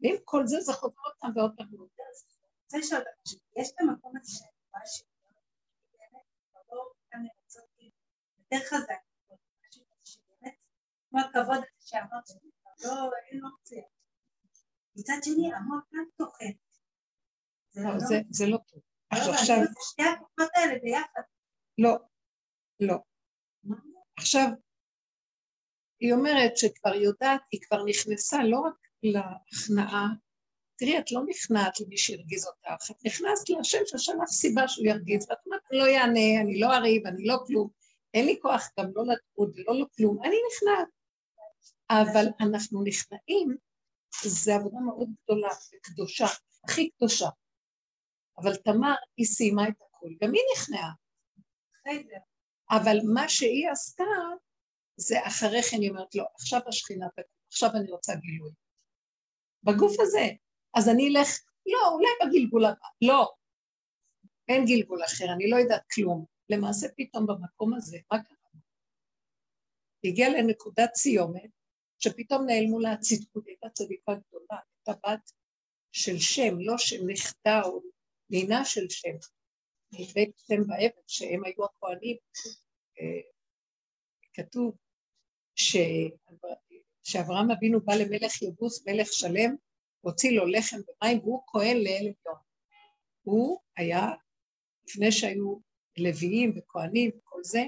ועם 0.00 0.16
כל 0.24 0.46
זה, 0.46 0.60
זה 0.60 0.72
חוזר 0.72 0.94
פעם 1.20 1.32
ועוד 1.36 1.52
פעם. 1.56 1.66
זה 2.66 2.78
שעוד, 2.82 3.02
יש 3.56 3.70
את 3.70 3.80
המקום 3.80 4.12
הזה 4.20 4.44
כאן 7.10 7.22
לרצות 7.22 7.64
יותר 8.38 8.66
חזק, 8.66 8.94
כמו 11.10 11.20
הכבוד 11.20 11.56
הזה 11.56 11.86
שאמרת, 11.86 12.24
לא, 12.84 13.10
אין 13.30 13.44
אופציה. 13.44 13.82
מצד 14.96 15.14
שני, 15.24 15.54
המוח 15.54 15.84
גם 15.94 16.04
טוחן. 16.16 16.52
זה 18.30 18.46
לא 18.46 18.58
טוב. 18.66 18.91
עכשיו... 19.12 19.56
שתי 19.90 20.02
הכוחות 20.02 20.50
האלה 20.54 20.78
ביחד. 20.82 21.22
לא, 21.78 21.96
לא. 22.80 22.96
עכשיו, 24.16 24.48
היא 26.00 26.12
אומרת 26.12 26.56
שכבר 26.56 26.94
יודעת, 26.94 27.40
היא 27.52 27.60
כבר 27.60 27.84
נכנסה 27.84 28.44
לא 28.44 28.60
רק 28.60 28.74
להכנעה, 29.02 30.06
תראי, 30.78 30.98
את 30.98 31.12
לא 31.12 31.20
נכנעת 31.26 31.80
למי 31.80 31.96
שהרגיז 31.96 32.46
אותך, 32.46 32.90
את 32.90 32.96
נכנסת 33.06 33.48
להשם 33.48 33.78
שיש 33.86 34.08
לך 34.08 34.28
סיבה 34.28 34.68
שהוא 34.68 34.86
ירגיז, 34.86 35.26
ואת 35.30 35.38
אומרת, 35.46 35.60
לא 35.70 35.86
אענה, 35.86 36.40
אני 36.40 36.60
לא 36.60 36.76
אריב, 36.76 37.06
אני 37.06 37.24
לא 37.24 37.36
כלום, 37.46 37.68
אין 38.14 38.26
לי 38.26 38.38
כוח 38.42 38.68
גם 38.78 38.86
לא 38.94 39.02
לדעות 39.02 39.50
ולא 39.54 39.74
לכלום, 39.80 40.18
אני 40.24 40.36
נכנעת. 40.52 40.88
אבל 41.90 42.24
אנחנו 42.40 42.82
נכנעים, 42.84 43.56
זו 44.24 44.52
עבודה 44.52 44.78
מאוד 44.78 45.08
גדולה 45.24 45.48
וקדושה, 45.74 46.26
הכי 46.64 46.90
קדושה. 46.90 47.28
אבל 48.38 48.56
תמר, 48.56 48.94
היא 49.16 49.26
סיימה 49.26 49.68
את 49.68 49.74
הכול, 49.80 50.16
גם 50.22 50.32
היא 50.34 50.42
נכנעה. 50.54 50.92
אבל 52.70 52.96
מה 53.14 53.28
שהיא 53.28 53.70
עשתה, 53.70 54.04
זה 54.96 55.26
אחרי 55.26 55.62
כן 55.62 55.76
היא 55.80 55.90
אומרת 55.90 56.14
לו, 56.14 56.24
עכשיו 56.34 56.60
השכינה 56.66 57.08
תקום, 57.08 57.24
עכשיו 57.48 57.70
אני 57.74 57.90
רוצה 57.90 58.14
גילוי. 58.14 58.50
בגוף 59.62 60.00
הזה. 60.00 60.28
אז 60.74 60.88
אני 60.88 61.08
אלך, 61.08 61.28
לא, 61.66 61.88
אולי 61.92 62.08
בגלגול 62.22 62.64
הבא. 62.64 62.86
לא, 63.02 63.32
אין 64.48 64.64
גלגול 64.64 65.04
אחר, 65.04 65.24
אני 65.34 65.50
לא 65.50 65.56
יודעת 65.56 65.82
כלום. 65.94 66.24
למעשה 66.48 66.86
פתאום 66.96 67.26
במקום 67.26 67.74
הזה, 67.74 67.98
מה 68.12 68.24
קרה? 68.24 68.36
הגיעה 70.04 70.30
לנקודת 70.30 70.94
סיומת, 70.94 71.50
שפתאום 71.98 72.46
נעלמו 72.46 72.80
לה 72.80 72.92
הצדקות, 72.92 73.46
הייתה 73.46 73.68
צדיקה 73.68 74.12
גדולה, 74.14 74.60
הייתה 74.86 75.00
בת 75.08 75.32
של 75.92 76.18
שם, 76.18 76.60
לא 76.60 76.78
של 76.78 77.00
נכדה 77.06 77.62
או 77.64 77.80
נינה 78.32 78.64
של 78.64 78.88
שם, 78.88 79.16
מבית 79.92 80.38
שם 80.38 80.62
באבן, 80.66 81.02
שהם 81.06 81.44
היו 81.44 81.64
הכוהנים. 81.64 82.16
אה, 83.00 83.20
כתוב 84.34 84.76
ש... 85.54 85.76
שאברהם 87.02 87.50
אבינו 87.50 87.80
בא 87.80 87.94
למלך 87.94 88.42
יבוס, 88.42 88.86
מלך 88.86 89.08
שלם, 89.12 89.54
הוציא 90.00 90.30
לו 90.30 90.46
לחם 90.46 90.76
ומים, 90.76 91.18
והוא 91.18 91.42
כהן 91.46 91.76
לאלף 91.76 92.16
יום. 92.26 92.36
הוא 93.22 93.58
היה, 93.76 94.06
לפני 94.84 95.12
שהיו 95.12 95.58
לוויים 95.98 96.52
וכהנים 96.56 97.10
וכל 97.18 97.40
זה, 97.44 97.62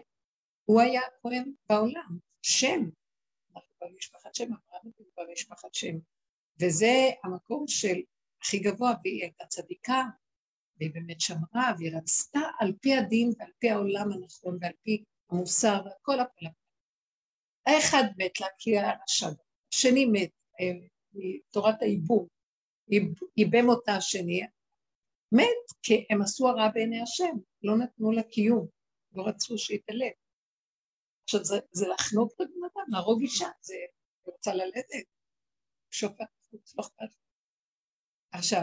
הוא 0.64 0.80
היה 0.80 1.00
כהן 1.22 1.52
בעולם, 1.68 2.18
שם. 2.42 2.80
אנחנו 3.54 3.70
במשפחת 3.80 4.34
שם, 4.34 4.44
אברהם 4.44 4.92
אבינו 4.96 5.10
במשפחת 5.16 5.74
שם. 5.74 5.96
וזה 6.60 7.10
המקום 7.24 7.68
של 7.68 7.96
הכי 8.40 8.58
גבוה, 8.58 8.92
והיא 9.04 9.22
הייתה 9.22 9.46
צדיקה, 9.46 10.02
והיא 10.76 10.90
באמת 10.94 11.20
שמרה, 11.20 11.72
והיא 11.78 11.96
רצתה 11.96 12.40
על 12.60 12.72
פי 12.80 12.94
הדין 12.94 13.30
ועל 13.38 13.50
פי 13.58 13.70
העולם 13.70 14.12
הנכון 14.12 14.58
ועל 14.60 14.72
פי 14.82 15.04
המוסר, 15.30 15.80
והכל 15.84 16.20
הכל. 16.20 16.46
האחד 17.66 18.04
מת 18.18 18.40
לה 18.40 18.46
כי 18.58 18.70
היה 18.70 18.92
רשע, 19.02 19.26
השני 19.74 20.04
מת 20.04 20.30
אה, 20.60 20.86
מתורת 21.12 21.82
הייבום, 21.82 22.26
ייבם 23.36 23.68
אותה 23.68 23.92
השני, 23.92 24.40
מת 25.32 25.64
כי 25.82 26.06
הם 26.10 26.22
עשו 26.22 26.48
הרע 26.48 26.68
בעיני 26.74 27.02
השם, 27.02 27.36
לא 27.62 27.78
נתנו 27.78 28.12
לה 28.12 28.22
קיום, 28.22 28.66
לא 29.12 29.22
רצו 29.26 29.58
שיתעלה. 29.58 30.08
עכשיו 31.24 31.44
זה, 31.44 31.56
זה 31.72 31.86
לחנוק 31.88 32.32
את 32.32 32.40
הבן 32.40 32.64
אדם, 32.74 32.84
להרוג 32.88 33.20
אישה, 33.20 33.48
זה 33.60 33.74
רוצה 34.24 34.54
ללדת, 34.54 35.06
שופט 35.90 36.28
חוץ, 36.50 36.74
לא 36.78 36.82
אכפת. 36.82 37.16
עכשיו, 38.32 38.62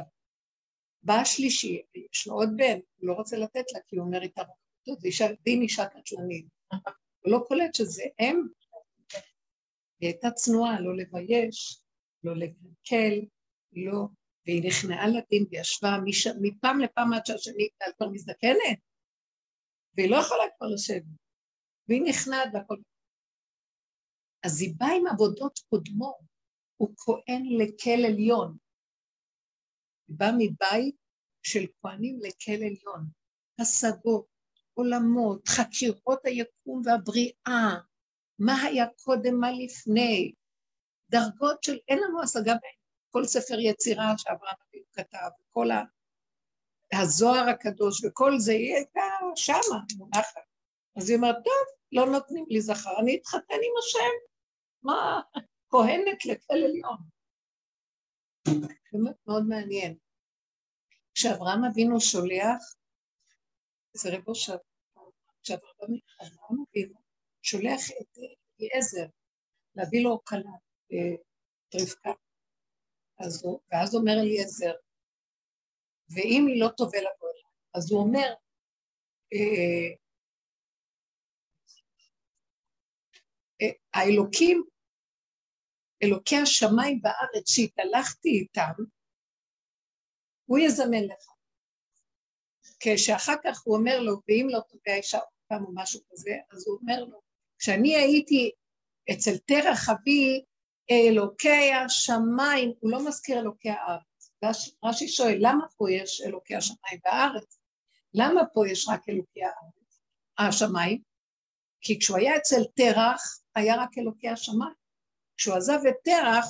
בא 1.03 1.13
השלישי, 1.13 1.81
יש 2.11 2.27
לו 2.27 2.33
עוד 2.33 2.49
בן, 2.57 2.79
הוא 2.97 3.07
לא 3.07 3.13
רוצה 3.13 3.37
לתת 3.37 3.65
לה 3.73 3.79
כי 3.87 3.95
הוא 3.95 4.05
אומר 4.05 4.21
איתה, 4.21 4.41
זה 4.85 5.07
אישה, 5.07 5.25
דין 5.43 5.61
אישה 5.61 5.85
קטלנית. 5.85 6.45
הוא 7.21 7.31
לא 7.31 7.43
קולט 7.47 7.75
שזה 7.75 8.03
אם. 8.19 8.41
היא 9.99 10.09
הייתה 10.09 10.31
צנועה, 10.31 10.81
לא 10.81 10.97
לבייש, 10.97 11.81
לא 12.23 12.35
לקלקל, 12.35 13.25
לא, 13.73 14.07
והיא 14.45 14.63
נכנעה 14.67 15.07
לדין 15.07 15.45
וישבה 15.51 15.97
מש... 16.05 16.27
מפעם 16.41 16.79
לפעם 16.79 17.13
עד 17.13 17.25
שהשני 17.25 17.67
כבר 17.97 18.09
מזדקנת, 18.09 18.79
והיא 19.97 20.09
לא 20.09 20.15
יכולה 20.15 20.43
כבר 20.57 20.67
לשבת, 20.67 21.03
והיא 21.87 22.01
נכנעת 22.01 22.49
והכל. 22.53 22.77
אז 24.43 24.61
היא 24.61 24.73
באה 24.77 24.89
עם 24.97 25.07
עבודות 25.07 25.59
קודמות, 25.69 26.15
הוא 26.77 26.95
כהן 26.97 27.43
לקל 27.45 28.05
עליון. 28.05 28.57
היא 30.12 30.17
באה 30.17 30.32
מבית 30.38 30.95
של 31.43 31.65
כהנים 31.82 32.19
לקל 32.21 32.63
עליון, 32.63 33.08
השגות, 33.60 34.26
עולמות, 34.74 35.47
חקירות 35.47 36.26
היקום 36.26 36.82
והבריאה, 36.86 37.78
מה 38.39 38.62
היה 38.62 38.86
קודם, 39.04 39.39
מה 39.39 39.52
לפני, 39.52 40.34
דרגות 41.10 41.63
של 41.63 41.78
אין 41.88 42.00
לנו 42.00 42.24
השגה 42.24 42.52
בהן. 42.52 42.82
כל 43.10 43.26
ספר 43.26 43.60
יצירה 43.60 44.13
שאברהם 44.17 44.56
אבינו 44.69 44.86
כתב, 44.93 45.30
כל 45.50 45.67
הזוהר 46.93 47.50
הקדוש 47.50 48.06
וכל 48.06 48.39
זה 48.39 48.54
יהיה 48.54 48.84
שמה, 49.36 49.80
מונחת. 49.97 50.41
אז 50.97 51.10
היא 51.10 51.17
אומרת, 51.17 51.36
טוב, 51.36 51.78
לא 51.91 52.06
נותנים 52.06 52.45
לי 52.50 52.62
זכר, 52.62 53.00
אני 53.00 53.17
אתחתן 53.21 53.56
עם 53.56 53.74
השם. 53.80 54.32
מה, 54.84 55.21
כהנת 55.69 56.26
לתל 56.26 56.63
עליון. 56.63 56.97
באמת 58.47 59.17
מאוד 59.27 59.43
מעניין. 59.49 59.97
כשאברהם 61.13 61.63
אבינו 61.71 61.99
שולח, 61.99 62.75
זה 63.93 64.10
רב 64.13 64.27
אושר, 64.27 64.56
כשאברהם 65.43 65.97
אבינו 66.21 67.01
שולח 67.41 67.82
את 68.01 68.17
אליעזר 68.62 69.06
להביא 69.75 70.04
לו 70.04 70.23
כלה, 70.23 70.51
את 70.88 71.75
רבקה, 71.75 72.12
אז 73.19 73.43
הוא, 73.43 73.60
ואז 73.71 73.95
אומר 73.95 74.13
אליעזר, 74.21 74.73
ואם 76.10 76.45
היא 76.47 76.62
לא 76.62 76.67
טובה 76.77 76.97
לבוא 76.97 77.30
אליי, 77.30 77.51
אז 77.73 77.91
הוא 77.91 78.01
אומר, 78.01 78.34
אה, 79.34 79.95
אה, 83.62 83.73
האלוקים, 83.93 84.63
אלוקי 86.03 86.37
השמיים 86.37 86.99
והארץ 87.03 87.49
שהתהלכתי 87.49 88.29
איתם, 88.29 88.83
הוא 90.45 90.59
יזמן 90.59 91.03
לך. 91.03 91.31
כשאחר 92.79 93.35
כך 93.43 93.61
הוא 93.63 93.77
אומר 93.77 93.99
לו, 93.99 94.21
ואם 94.27 94.47
לא 94.49 94.59
תובע 94.59 94.95
אישה 94.95 95.17
עוד 95.17 95.27
פעם 95.47 95.65
או 95.65 95.71
משהו 95.73 95.99
כזה, 96.11 96.31
אז 96.51 96.67
הוא 96.67 96.77
אומר 96.81 97.03
לו, 97.03 97.21
כשאני 97.59 97.95
הייתי 97.95 98.51
אצל 99.11 99.37
תרח 99.37 99.89
אבי, 99.89 100.43
אלוקי 100.91 101.73
השמיים, 101.73 102.73
הוא 102.79 102.91
לא 102.91 103.07
מזכיר 103.07 103.39
אלוקי 103.39 103.69
הארץ. 103.69 104.31
רש"י 104.83 105.07
שואל, 105.07 105.37
למה 105.39 105.65
פה 105.77 105.91
יש 105.91 106.21
אלוקי 106.21 106.55
השמיים 106.55 106.99
והארץ? 107.05 107.59
למה 108.13 108.41
פה 108.53 108.67
יש 108.67 108.87
רק 108.89 109.09
אלוקי 109.09 109.43
הארץ, 109.43 110.01
השמיים? 110.37 111.01
כי 111.81 111.99
כשהוא 111.99 112.17
היה 112.17 112.37
אצל 112.37 112.61
תרח, 112.75 113.21
היה 113.55 113.75
רק 113.75 113.97
אלוקי 113.97 114.29
השמיים. 114.29 114.80
כשהוא 115.41 115.56
עזב 115.56 115.80
את 115.89 115.95
תרח, 116.04 116.45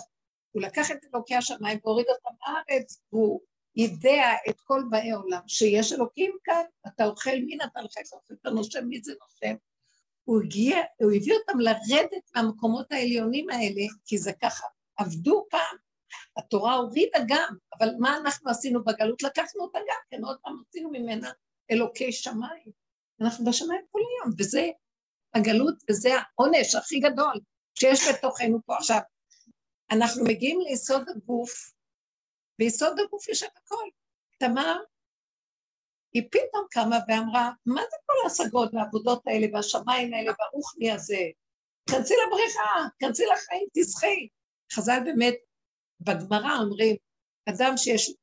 הוא 0.51 0.62
לקח 0.62 0.91
את 0.91 0.97
אלוקי 1.13 1.36
השמיים 1.36 1.80
והוריד 1.84 2.06
אותם 2.10 2.36
לארץ, 2.47 3.01
והוא 3.12 3.41
יידע 3.75 4.23
את 4.49 4.62
כל 4.62 4.84
באי 4.89 5.12
עולם, 5.12 5.41
שיש 5.47 5.93
אלוקים 5.93 6.32
כאן, 6.43 6.63
אתה 6.88 7.06
אוכל 7.06 7.36
מין 7.45 7.62
אתה 7.62 7.80
אוכל, 7.80 8.34
אתה 8.41 8.49
נושם 8.49 8.86
מי 8.88 9.01
זה 9.04 9.13
נושם. 9.21 9.56
הוא 10.23 10.41
הגיע, 10.41 10.77
הוא 11.01 11.12
הביא 11.12 11.34
אותם 11.34 11.60
לרדת 11.60 12.32
מהמקומות 12.36 12.91
העליונים 12.91 13.49
האלה, 13.49 13.82
כי 14.06 14.17
זה 14.17 14.32
ככה, 14.41 14.67
עבדו 14.97 15.45
פעם, 15.49 15.77
התורה 16.38 16.75
הורידה 16.75 17.19
גם, 17.27 17.56
אבל 17.80 17.89
מה 17.99 18.17
אנחנו 18.17 18.51
עשינו 18.51 18.84
בגלות? 18.84 19.23
לקחנו 19.23 19.63
אותה 19.63 19.80
גם 19.80 19.99
כן, 20.10 20.23
עוד 20.23 20.38
פעם 20.41 20.56
עשינו 20.69 20.91
ממנה 20.91 21.32
אלוקי 21.71 22.12
שמיים. 22.12 22.71
אנחנו 23.21 23.45
בשמיים 23.45 23.82
כל 23.91 23.99
היום, 23.99 24.34
וזה 24.39 24.69
הגלות 25.34 25.75
וזה 25.89 26.10
העונש 26.15 26.75
הכי 26.75 26.99
גדול 26.99 27.39
שיש 27.79 27.99
בתוכנו 28.10 28.60
פה. 28.65 28.75
עכשיו, 28.77 28.99
אנחנו 29.91 30.23
מגיעים 30.23 30.60
ליסוד 30.62 31.10
הגוף, 31.10 31.73
ביסוד 32.60 32.99
הגוף 32.99 33.29
יש 33.29 33.43
את 33.43 33.57
הכל. 33.57 33.86
תמר, 34.39 34.77
היא 36.13 36.23
פתאום 36.31 36.65
קמה 36.71 36.97
ואמרה, 37.07 37.51
מה 37.65 37.81
זה 37.81 37.97
כל 38.05 38.13
ההשגות 38.23 38.73
והעבודות 38.73 39.23
האלה 39.27 39.47
והשמיים 39.53 40.13
האלה 40.13 40.31
והרוחני 40.39 40.91
הזה? 40.91 41.19
כנסי 41.89 42.13
לבריכה, 42.27 42.89
כנסי 42.99 43.23
לחיים, 43.25 43.67
תזכי. 43.73 44.27
חז"ל 44.73 44.99
באמת, 45.05 45.36
בגמרא 45.99 46.57
אומרים, 46.63 46.95
אדם 47.49 47.77
שיש, 47.77 48.13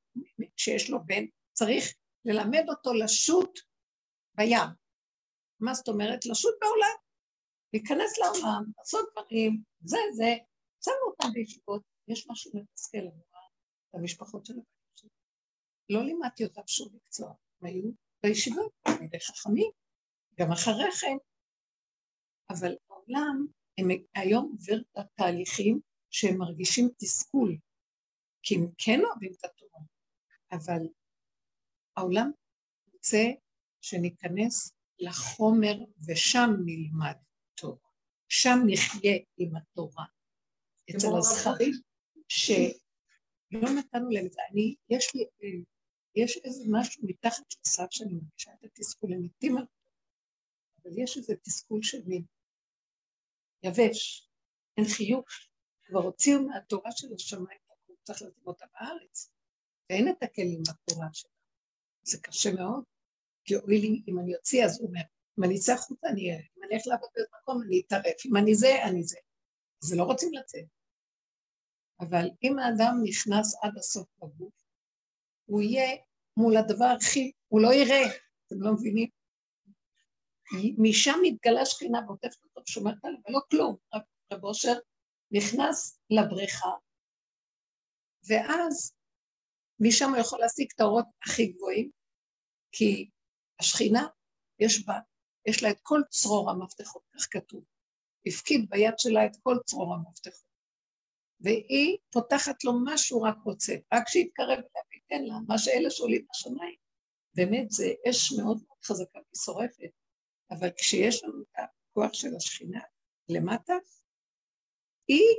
שיש 0.57 0.91
לו 0.91 0.99
בן, 1.05 1.25
צריך 1.53 1.95
ללמד 2.25 2.65
אותו 2.69 2.95
לשוט 2.95 3.61
בים. 4.35 4.69
מה 5.61 5.75
זאת 5.75 5.89
אומרת? 5.89 6.27
לשוט 6.27 6.55
בעולם. 6.61 7.08
להיכנס 7.73 8.19
לעולם, 8.19 8.65
לעשות 8.79 9.09
דברים, 9.13 9.63
זה 9.81 9.99
זה, 10.17 10.35
שמנו 10.85 10.97
אותם 11.07 11.29
בישיבות, 11.33 11.83
יש 12.09 12.27
משהו 12.31 12.51
מתסכל 12.55 12.99
לנו, 12.99 13.23
המשפחות 13.95 14.47
של 14.47 14.53
הבנים 14.53 14.97
שלי. 14.97 15.11
לא 15.91 16.05
לימדתי 16.05 16.45
אותם 16.45 16.63
שום 16.67 16.89
מקצוע, 16.95 17.29
הם 17.29 17.69
היו 17.69 17.91
בישיבות, 18.23 18.73
תלמידי 18.83 19.21
חכמים, 19.21 19.71
גם 20.39 20.53
אחרי 20.53 20.93
כן. 21.01 21.17
אבל 22.51 22.77
העולם, 22.91 23.47
הם 23.79 23.89
היום 24.15 24.53
עובר 24.53 24.81
את 24.81 24.97
התהליכים 24.97 25.81
שהם 26.11 26.39
מרגישים 26.39 26.89
תסכול, 26.99 27.59
כי 28.43 28.55
הם 28.55 28.67
כן 28.79 29.01
אוהבים 29.05 29.33
את 29.39 29.45
התורה, 29.45 29.81
אבל 30.53 30.89
העולם 31.97 32.31
רוצה 32.93 33.25
שניכנס 33.81 34.73
לחומר 34.99 35.75
ושם 36.07 36.51
נלמד 36.65 37.17
תורה, 37.61 37.77
שם 38.29 38.59
נחיה 38.67 39.19
עם 39.37 39.57
התורה. 39.57 40.05
אצל 40.91 41.09
הזכרים, 41.19 41.73
שלא 42.29 43.69
נתנו 43.79 44.11
להם 44.11 44.27
את 44.27 44.33
זה. 44.33 44.41
אני, 44.53 44.75
יש 44.91 45.15
לי, 45.15 45.25
יש 46.15 46.37
איזה 46.45 46.65
משהו 46.71 47.03
מתחת 47.07 47.45
לסף 47.67 47.87
שאני 47.91 48.15
מרגישה 48.15 48.53
את 48.55 48.65
התסכול, 48.65 49.11
מתים 49.21 49.59
על 49.59 49.65
אבל 50.83 50.93
יש 50.99 51.17
איזה 51.17 51.35
תסכול 51.37 51.83
של 51.83 51.99
מין 52.07 52.25
יבש, 53.63 54.31
אין 54.77 54.87
חיוך, 54.97 55.27
כבר 55.85 55.99
הוציאו 55.99 56.43
מהתורה 56.43 56.91
של 56.93 57.15
השמיים, 57.15 57.59
צריך 58.03 58.23
לשים 58.23 58.47
אותה 58.47 58.65
בארץ, 58.73 59.33
ואין 59.91 60.09
את 60.09 60.23
הכלים 60.23 60.63
בתורה 60.63 61.09
שלה. 61.13 61.31
זה 62.03 62.19
קשה 62.23 62.51
מאוד, 62.53 62.85
כי 63.45 63.57
אוי 63.57 63.81
לי, 63.81 64.03
אם 64.09 64.19
אני 64.19 64.37
אוציא, 64.37 64.65
אז 64.65 64.81
הוא 64.81 64.89
אומר, 64.89 65.01
אם 65.39 65.45
אני 65.45 65.57
אצא 65.57 65.73
החוצה, 65.73 66.09
אני 66.09 66.31
אהיה, 66.31 66.39
אם 66.39 66.63
אני 66.65 66.75
אלך 66.75 66.87
לעבוד 66.87 67.09
באיזה 67.15 67.29
מקום, 67.43 67.63
אני 67.63 67.83
אטרף, 67.87 68.27
אם 68.27 68.37
אני 68.37 68.55
זה, 68.55 68.85
אני 68.85 69.03
זה. 69.03 69.19
אז 69.83 69.97
לא 69.97 70.03
רוצים 70.03 70.33
לצאת. 70.33 70.65
אבל 72.01 72.31
אם 72.43 72.59
האדם 72.59 72.95
נכנס 73.05 73.57
עד 73.63 73.79
הסוף 73.79 74.09
בגוף, 74.19 74.55
הוא 75.45 75.61
יהיה 75.63 75.97
מול 76.37 76.57
הדבר 76.57 76.95
הכי, 77.01 77.33
הוא 77.49 77.61
לא 77.61 77.69
יראה, 77.75 78.07
אתם 78.47 78.63
לא 78.63 78.73
מבינים? 78.73 79.09
משם 80.79 81.19
מתגלה 81.23 81.67
שכינה 81.67 81.99
ועוטפת 82.07 82.45
אותו 82.45 82.61
ושומרת 82.69 83.05
עליו, 83.05 83.19
ולא 83.29 83.41
כלום. 83.51 83.77
רב 84.33 84.45
אושר 84.45 84.79
נכנס 85.31 86.01
לבריכה, 86.11 86.71
ואז 88.29 88.95
משם 89.81 90.09
הוא 90.09 90.17
יכול 90.17 90.41
להשיג 90.41 90.69
את 90.75 90.81
האורות 90.81 91.05
הכי 91.23 91.47
גבוהים, 91.47 91.91
כי 92.73 93.11
השכינה, 93.61 94.07
יש 94.59 94.87
בה, 94.87 94.99
יש 95.47 95.63
לה 95.63 95.71
את 95.71 95.79
כל 95.83 96.01
צרור 96.11 96.51
המפתחות, 96.51 97.03
כך 97.15 97.27
כתוב. 97.31 97.65
הפקיד 98.27 98.71
ביד 98.71 98.99
שלה 98.99 99.27
את 99.27 99.37
כל 99.43 99.57
צרור 99.67 99.95
המפתחות. 99.95 100.49
והיא 101.41 101.99
פותחת 102.11 102.65
לו 102.65 102.73
מה 102.73 102.99
שהוא 102.99 103.27
רק 103.27 103.37
רוצה, 103.45 103.73
רק 103.95 104.09
שיתקרב 104.09 104.49
אליה 104.49 104.83
וייתן 104.93 105.25
לה 105.25 105.35
מה 105.49 105.59
שאלה 105.59 105.91
שעולים 105.91 106.27
בשמיים. 106.31 106.77
באמת, 107.35 107.71
זה 107.71 107.93
אש 108.11 108.33
מאוד 108.33 108.59
מאוד 108.67 108.79
חזקה 108.85 109.19
ושורפת, 109.33 109.91
אבל 110.51 110.69
כשיש 110.77 111.25
לנו 111.25 111.43
את 111.43 111.59
הכוח 111.59 112.13
של 112.13 112.37
השכינה 112.37 112.81
למטה, 113.29 113.75
היא, 115.09 115.37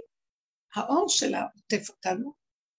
האור 0.75 1.09
שלה 1.09 1.45
עוטף 1.55 1.89
אותנו, 1.89 2.33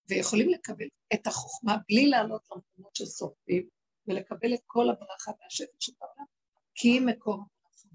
ויכולים 0.09 0.49
לקבל 0.49 0.87
את 1.15 1.27
החוכמה 1.27 1.77
בלי 1.89 2.07
לעלות 2.09 2.49
למקומות 2.51 2.97
של 2.97 3.07
שורפים, 3.07 3.69
ולקבל 4.07 4.55
את 4.55 4.61
כל 4.67 4.91
הברכה 4.91 5.31
והשפט 5.41 5.81
של 5.81 5.93
העולם, 6.01 6.25
כי 6.75 6.89
היא 6.89 7.01
מקור 7.01 7.35
הברכה. 7.35 7.89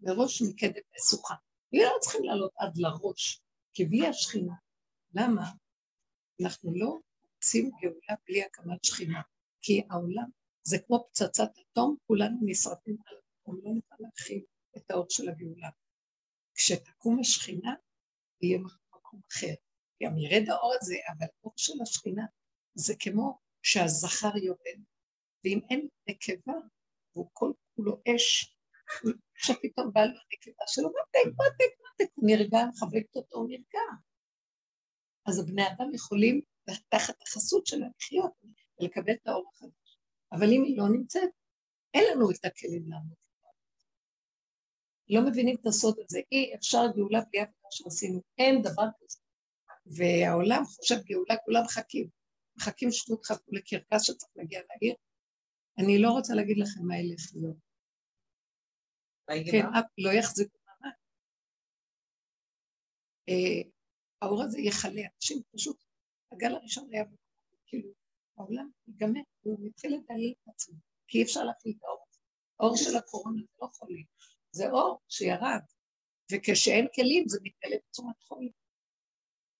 מראש 0.00 0.42
מקדם 0.42 0.82
משוכה. 0.96 1.34
היא 1.72 1.82
לא 1.82 1.98
צריכים 2.00 2.24
לעלות 2.24 2.52
עד 2.56 2.72
לראש, 2.76 3.40
כי 3.72 3.84
והיא 3.84 4.08
השכינה. 4.08 4.54
למה? 5.14 5.52
אנחנו 6.42 6.72
לא 6.74 6.98
רוצים 7.34 7.70
גאולה 7.80 8.14
בלי 8.26 8.44
הקמת 8.44 8.84
שכינה, 8.84 9.22
כי 9.62 9.82
העולם 9.90 10.30
זה 10.62 10.76
כמו 10.86 11.08
פצצת 11.08 11.50
אטום, 11.60 11.96
כולנו 12.06 12.36
נשרפים 12.42 12.96
על 13.06 13.16
המקום, 13.16 13.64
לא 13.64 13.74
נוכל 13.74 13.94
להכיל 13.98 14.44
את 14.76 14.90
האור 14.90 15.06
של 15.10 15.28
הגאולה. 15.28 15.68
כשתקום 16.54 17.20
השכינה, 17.20 17.74
יהיה 18.42 18.58
מקום 18.58 19.20
אחר. 19.32 19.54
גם 20.02 20.18
ירד 20.18 20.48
האור 20.48 20.74
הזה, 20.80 20.94
אבל 21.08 21.26
האור 21.40 21.52
של 21.56 21.82
השכינה 21.82 22.26
זה 22.74 22.94
כמו 22.98 23.38
שהזכר 23.62 24.36
יורד, 24.36 24.80
ואם 25.44 25.60
אין 25.70 25.88
נקבה, 26.08 26.52
והוא 27.14 27.30
כל 27.32 27.52
כולו 27.78 28.02
אש, 28.08 28.56
עכשיו 29.36 29.56
פתאום 29.62 29.92
בא 29.92 30.00
לו 30.00 30.06
הנקבה 30.06 30.64
שלו, 30.66 30.88
מתק, 30.88 31.26
מתק, 31.26 31.72
מתק, 31.84 32.12
הוא 32.14 32.26
נרגע, 32.30 32.58
מחבקת 32.68 33.16
אותו, 33.16 33.36
הוא 33.36 33.48
נרגע. 33.48 33.86
אז 35.26 35.38
הבני 35.38 35.66
אדם 35.66 35.94
יכולים 35.94 36.40
תחת 36.88 37.22
החסות 37.22 37.66
שלה 37.66 37.86
לחיות 37.96 38.32
ולקבל 38.80 39.12
את 39.12 39.26
האור 39.26 39.50
החדש. 39.54 39.98
אבל 40.32 40.46
אם 40.52 40.62
היא 40.64 40.78
לא 40.78 40.88
נמצאת, 40.88 41.30
אין 41.94 42.04
לנו 42.12 42.30
את 42.30 42.44
הכלים 42.44 42.90
לעמוד. 42.90 43.16
לא 45.10 45.30
מבינים 45.30 45.56
את 45.60 45.66
הסוד 45.66 45.96
הזה. 45.98 46.20
אי 46.32 46.54
אפשר 46.54 46.82
גאולה 46.96 47.20
בלי 47.20 47.40
עבודה 47.40 47.68
שעשינו. 47.70 48.22
אין 48.38 48.62
דבר 48.62 48.88
כזה. 49.00 49.18
והעולם 49.86 50.64
חושב 50.64 50.96
גאולה, 51.04 51.36
כולם 51.44 51.62
מחכים. 51.64 52.08
מחכים 52.56 52.90
שטות 52.92 53.24
חכו 53.24 53.52
לקרקס 53.52 54.02
שצריך 54.02 54.32
להגיע 54.36 54.60
לעיר. 54.68 54.94
אני 55.78 55.98
לא 55.98 56.10
רוצה 56.10 56.34
להגיד 56.34 56.58
לכם 56.58 56.80
מה 56.86 56.98
ילך 56.98 57.20
להיות. 57.34 57.67
כן, 59.50 59.66
לא 59.98 60.10
יחזיקו 60.10 60.58
מעמד. 60.66 60.94
אה, 63.28 63.70
האור 64.22 64.42
הזה 64.42 64.60
יכלה 64.60 65.02
אנשים, 65.14 65.42
פשוט 65.54 65.84
הגל 66.32 66.54
הראשון 66.54 66.88
היה 66.92 67.04
כאילו, 67.66 67.92
העולם 68.36 68.70
ייגמר, 68.88 69.20
הוא 69.40 69.58
מתחיל 69.60 69.90
לדלל 69.90 70.32
את 70.32 70.48
עצמו, 70.48 70.78
כי 71.08 71.18
אי 71.18 71.22
אפשר 71.22 71.44
להחליט 71.44 71.76
את 71.78 71.84
האור 71.84 72.04
הזה. 72.08 72.20
האור 72.60 72.76
של 72.76 72.96
הקורונה 72.96 73.42
זה 73.42 73.58
לא 73.62 73.66
חולים, 73.72 74.04
זה 74.50 74.70
אור 74.70 75.00
שירד, 75.08 75.60
וכשאין 76.32 76.86
כלים 76.94 77.24
זה 77.28 77.38
מתגלה 77.42 77.76
בצורת 77.88 78.22
חולים. 78.22 78.52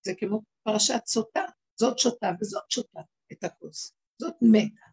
זה 0.06 0.12
כמו 0.18 0.42
פרשת 0.62 1.06
סוטה, 1.06 1.44
זאת 1.80 1.98
שותה 1.98 2.26
וזאת 2.40 2.70
שותה 2.70 3.00
את 3.32 3.44
הכוס, 3.44 3.92
זאת 4.20 4.34
מתה, 4.42 4.86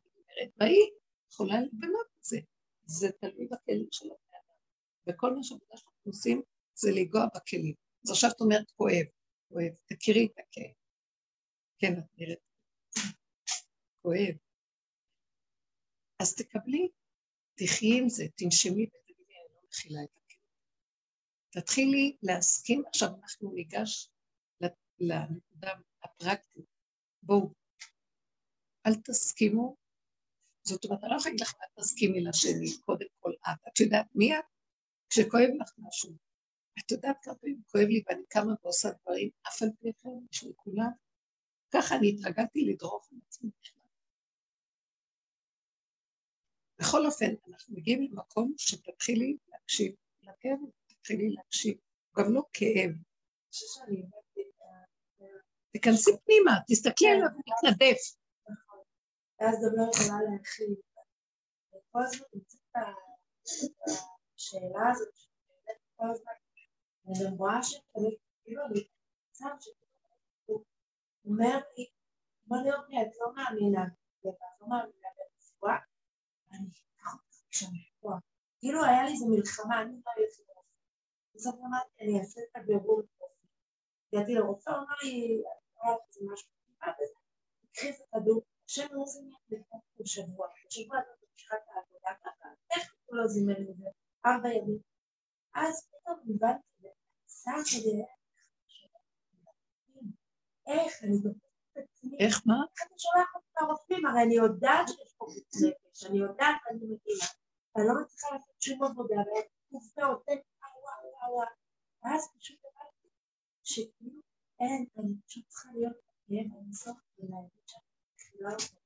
והיא 0.57 0.91
יכולה 1.31 1.61
לבנות 1.61 2.07
את 2.19 2.23
זה. 2.23 2.37
זה 2.85 3.11
תלוי 3.11 3.47
בכלים 3.51 3.87
של. 3.91 4.09
וכל 5.09 5.35
מה 5.35 5.43
שעבודה 5.43 5.77
שאנחנו 5.77 6.11
עושים 6.11 6.41
זה 6.75 6.91
לנגוע 6.91 7.25
בכלים. 7.35 7.73
אז 8.05 8.11
עכשיו 8.11 8.29
את 8.35 8.41
אומרת 8.41 8.71
כואב, 8.71 9.05
כואב, 9.49 9.73
תכירי 9.85 10.25
את 10.25 10.39
הכאב. 10.39 10.73
כן, 11.79 11.99
את 11.99 12.05
נראית 12.17 12.39
כואב. 14.01 14.35
אז 16.21 16.35
תקבלי, 16.35 16.89
תחי 17.55 17.99
עם 17.99 18.09
זה, 18.09 18.23
תנשמי 18.35 18.83
ותגידי, 18.83 19.33
אני 19.33 19.53
לא 19.55 19.61
מכילה 19.67 20.03
את 20.03 20.09
הכאב. 20.17 20.39
תתחילי 21.49 22.17
להסכים, 22.23 22.83
עכשיו 22.87 23.09
אנחנו 23.23 23.51
ניגש 23.53 24.09
לנקודה 24.99 25.71
הפרקטית. 26.03 26.65
בואו, 27.23 27.53
אל 28.85 28.95
תסכימו, 28.95 29.75
זאת 30.67 30.85
אומרת, 30.85 31.03
אני 31.03 31.11
לא 31.11 31.15
יכולה 31.15 31.31
להגיד 31.31 31.41
לך 31.41 31.53
מה 31.59 31.83
תסכימי 31.83 32.21
לשני, 32.21 32.81
קודם 32.85 33.07
כל 33.19 33.31
את. 33.47 33.67
את 33.67 33.79
יודעת 33.79 34.07
מי 34.15 34.37
את? 34.39 34.54
כשכואב 35.15 35.49
לך 35.61 35.73
משהו, 35.77 36.11
את 36.79 36.91
יודעת 36.91 37.17
כמה 37.21 37.35
פעמים 37.35 37.61
כואב 37.71 37.83
לי 37.83 38.03
ואני 38.07 38.25
קמה 38.29 38.53
ועושה 38.63 38.89
דברים, 39.01 39.29
אף 39.47 39.61
על 39.61 39.69
פי 39.79 39.93
כן, 39.93 40.09
בשביל 40.31 40.53
כולם, 40.55 40.91
ככה 41.73 41.95
אני 41.95 42.09
התרגלתי 42.09 42.61
לדרוך 42.61 43.09
על 43.11 43.17
עצמי 43.27 43.49
בכלל. 43.59 43.83
בכל 46.79 47.05
אופן, 47.05 47.25
אנחנו 47.51 47.75
מגיעים 47.75 48.01
למקום 48.01 48.53
שתתחילי 48.57 49.37
להקשיב 49.47 49.95
לכאב, 50.21 50.59
תתחילי 50.87 51.29
להקשיב, 51.29 51.77
גם 52.17 52.33
לא 52.33 52.41
כאב. 52.53 52.91
תיכנסי 55.71 56.11
פנימה, 56.25 56.51
תסתכלי 56.67 57.07
עליו 57.07 57.27
ותתנדף. 57.27 57.99
נכון. 58.49 58.79
ואז 59.39 59.55
גם 59.55 59.71
לא 59.75 59.91
יכולה 59.91 60.19
להכיל. 60.31 60.75
וכל 61.69 61.99
הזמן 62.03 62.27
נמצאת 62.33 62.59
השאלה 64.55 64.91
הזאת, 64.91 65.15
שבאמת 65.15 65.79
כל 65.95 66.09
הזמן, 66.11 66.31
אני 67.07 67.13
גם 67.25 67.37
רואה 67.37 67.63
שכאילו 67.63 68.65
אני 68.65 68.87
במצב 69.27 69.55
שהוא 69.59 70.63
אומר 71.25 71.59
לי, 71.77 71.89
בוא 72.47 72.57
נראה 72.57 72.77
לי, 72.89 73.01
את 73.01 73.17
לא 73.19 73.33
מאמינה, 73.35 73.83
את 73.85 74.25
לא 74.61 74.67
מאמינה 74.67 75.07
ברפואה, 75.17 75.77
אני 76.51 76.67
אותך 76.67 77.09
שם 77.49 77.65
רפואה. 77.65 78.17
כאילו 78.59 78.83
היה 78.83 79.03
לי 79.03 79.11
איזו 79.11 79.27
מלחמה, 79.27 79.81
אני 79.81 79.91
לא 80.05 80.11
הייתי 80.15 80.41
רופא. 80.47 80.69
בסוף 81.35 81.55
אמרתי, 81.55 81.93
אני 82.01 82.19
אעשה 82.19 82.41
את 82.41 82.55
הבירור 82.55 83.01
רופא. 83.01 83.25
הגעתי 84.13 84.33
לרופא, 84.33 84.69
הוא 84.69 84.77
אמר 84.77 84.95
לי, 85.03 85.43
היה 85.81 85.95
איזה 86.07 86.19
משהו, 86.33 86.49
קחי 87.73 87.89
את 87.89 87.95
הכדור, 88.01 88.41
השם 88.65 88.87
לא 88.91 89.05
זימן 89.05 89.35
לפני 89.49 90.05
שבוע, 90.05 90.47
בשבוע 90.65 90.97
הזאת 90.99 91.19
ממשיכה 91.31 91.55
את 91.55 91.61
העבודה 91.67 92.09
ככה, 92.23 92.49
איך 92.75 92.93
הוא 93.05 93.17
לא 93.17 93.27
זימן 93.27 93.61
את 93.69 93.77
זה? 93.77 94.04
ארבע 94.25 94.49
ימים. 94.49 94.79
אז 95.55 95.87
פתאום 95.89 96.19
הבנתי, 96.29 96.87
עשה 97.25 97.51
כדי 97.71 98.01
איך, 100.67 101.03
אני 101.03 101.17
דופקת 101.17 101.45
את 101.71 101.77
עצמי. 101.77 102.17
איך 102.19 102.41
מה? 102.45 102.55
אני 102.55 102.99
שולחת 102.99 103.39
את 103.51 103.61
הרופאים, 103.61 104.05
הרי 104.05 104.23
אני 104.23 104.35
יודעת 104.35 104.87
שיש 104.87 105.13
פה 105.17 105.25
חוץ 105.25 105.55
נפש, 105.63 106.05
אני 106.05 106.17
יודעת 106.17 106.55
ואני 106.65 106.83
מבינה. 106.83 107.27
אני 107.75 107.83
לא 107.87 107.93
מצליחה 108.01 108.27
לעשות 108.35 108.61
שום 108.61 108.83
עבודה, 108.83 109.15
ואני 109.15 109.41
עובדה, 109.71 110.05
תן 110.25 110.39
וואו 110.61 111.13
וואו 111.13 111.35
וואו. 111.35 111.47
ואז 112.03 112.29
פשוט 112.37 112.59
הבנתי 112.65 113.09
שכאילו 113.63 114.21
אין, 114.59 114.85
אני 114.97 115.13
פשוט 115.27 115.43
צריכה 115.47 115.69
להיות 115.75 115.97
כאב 116.27 116.57
אינסוף 116.57 116.97
ולהגיד 117.17 117.63
שאני 117.65 117.83
מכילה 118.15 118.51
אותו. 118.51 118.85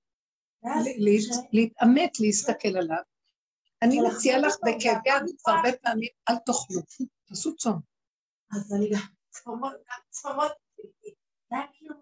להתעמת, 1.52 2.20
להסתכל 2.20 2.78
עליו. 2.78 3.04
אני 3.82 3.98
מציעה 4.02 4.40
לך 4.40 4.56
בכאבי 4.66 5.10
הגוף 5.10 5.48
הרבה 5.48 5.78
פעמים, 5.82 6.10
אל 6.30 6.36
תאכלו, 6.36 6.82
תעשו 7.28 7.56
צום. 7.56 7.80
אז 8.52 8.74
אני 8.74 8.90
גם 8.90 9.00
צומות. 10.10 10.52
כאילו 11.74 11.96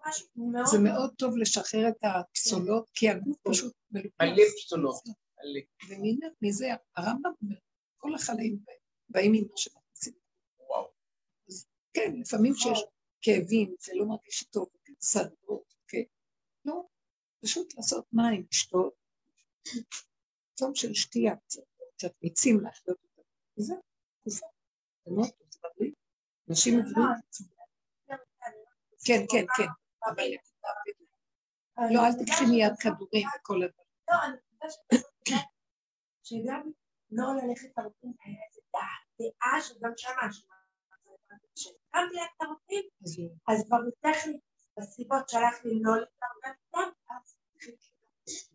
זה 0.66 0.78
מאוד 0.78 1.14
טוב 1.18 1.36
לשחרר 1.36 1.88
את 1.88 1.96
הפסולות, 2.02 2.90
כי 2.94 3.08
הגוף 3.08 3.36
פשוט 3.42 3.74
מלא 3.90 4.42
פסולות. 4.56 5.02
ומזה 5.88 6.66
הרמב"ם 6.96 7.30
אומר, 7.42 7.56
כל 7.96 8.14
החלאים 8.14 8.58
באים 9.08 9.34
עם 9.34 9.44
מה 9.50 9.56
שמכניסים. 9.56 10.12
כן, 11.92 12.12
לפעמים 12.20 12.54
שיש 12.54 12.84
כאבים 13.22 13.74
ולא 13.88 14.06
מרגיש 14.06 14.44
טוב, 14.44 14.68
סדרות, 15.00 15.74
כן. 15.88 16.02
לא, 16.64 16.82
פשוט 17.40 17.74
לעשות 17.76 18.04
מים, 18.12 18.46
לשתות. 18.52 18.94
צום 20.58 20.74
של 20.74 20.94
שתייה, 20.94 21.34
קצת 21.96 22.12
מיצים 22.22 22.60
להחיות 22.60 22.98
אותה. 23.02 23.28
וזה, 23.58 23.74
זה 24.24 24.46
מאוד 25.10 25.28
טוב, 25.28 25.48
זה 25.50 25.58
בריא. 25.78 25.92
אנשים 26.50 26.74
עוברים 26.78 27.06
כן, 29.04 29.24
כן, 29.30 29.44
כן. 29.56 29.68
לא, 31.94 32.00
אל 32.06 32.24
תקחי 32.24 32.44
מיד 32.50 32.72
כדורים 32.80 33.28
וכל 33.36 33.62
הדברים. 33.62 33.88
לא, 34.10 34.14
אני 34.24 34.36
חושבת 34.70 35.02
שגם 36.22 36.70
לא 37.10 37.26
ללכת 37.42 37.68
לרופאים 37.78 38.12
היה 38.24 38.36
איזה 38.48 38.60
דעה 38.72 39.62
שגם 39.62 39.92
שמה, 39.96 40.28
כשהקמתי 41.54 42.16
את 42.24 42.42
הרופאים, 42.42 42.84
אז 43.48 43.64
כבר 43.66 43.78
טכנית, 44.00 44.40
בסיבות 44.78 45.28
שהלכתי 45.28 45.68
לא 45.82 45.92
להתערבב 46.00 46.58
איתם, 46.66 46.90
אז 47.10 47.36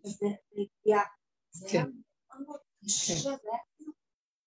זה 0.04 0.28
הגיע. 0.52 1.00
זה 1.54 1.68
היה 1.72 1.84
מאוד 1.86 2.48
מאוד 2.48 2.60
קשה, 2.86 3.14
זה 3.14 3.30
היה 3.30 3.60
כאילו 3.78 3.94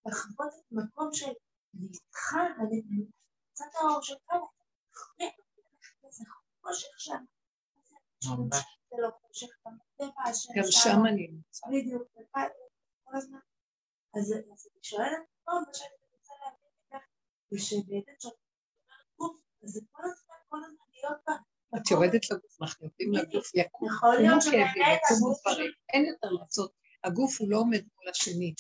לחוות 0.07 0.53
את 0.59 0.73
המקום 0.73 1.09
של 1.13 1.33
אני 1.75 1.89
איתך, 1.93 2.35
אני 2.61 3.07
קצת 3.53 3.65
האור 3.75 4.03
שלך, 4.03 4.33
זה 6.11 6.25
חושך 6.63 7.01
שם. 7.01 7.25
זה 8.21 8.97
לא 8.99 9.11
גם 10.57 10.65
שם. 10.71 11.07
אני 11.07 11.29
נמצא. 11.29 11.67
בדיוק, 11.67 12.03
כל 13.05 13.17
הזמן. 13.17 13.39
אז 14.15 14.33
אני 14.33 14.83
שואלת, 14.83 15.19
טוב, 15.45 15.55
מה 15.67 15.75
שאני 15.75 15.91
רוצה 16.13 16.33
להבין 16.41 16.71
ממך, 16.93 17.03
זה 17.51 17.59
שבאמת 17.59 18.21
שאת 18.21 18.33
אומרת 18.33 19.07
גוף, 19.17 19.41
זה 19.63 19.81
את 21.77 21.91
יורדת 21.91 22.31
לגוף, 22.31 22.63
אנחנו 22.63 22.87
יורדים 22.87 23.13
לגוף, 23.13 23.55
יקום, 23.55 23.89
יכול 23.89 24.15
להיות 24.15 24.43
יקומו 24.43 24.65
כאבים, 24.67 24.83
הגוף 25.11 25.41
דברים, 25.41 25.71
אין 25.93 26.05
יותר 26.05 26.29
לעשות, 26.31 26.73
הגוף 27.07 27.41
הוא 27.41 27.51
לא 27.51 27.59
עומד 27.59 27.83
מול 27.97 28.09
השני, 28.09 28.55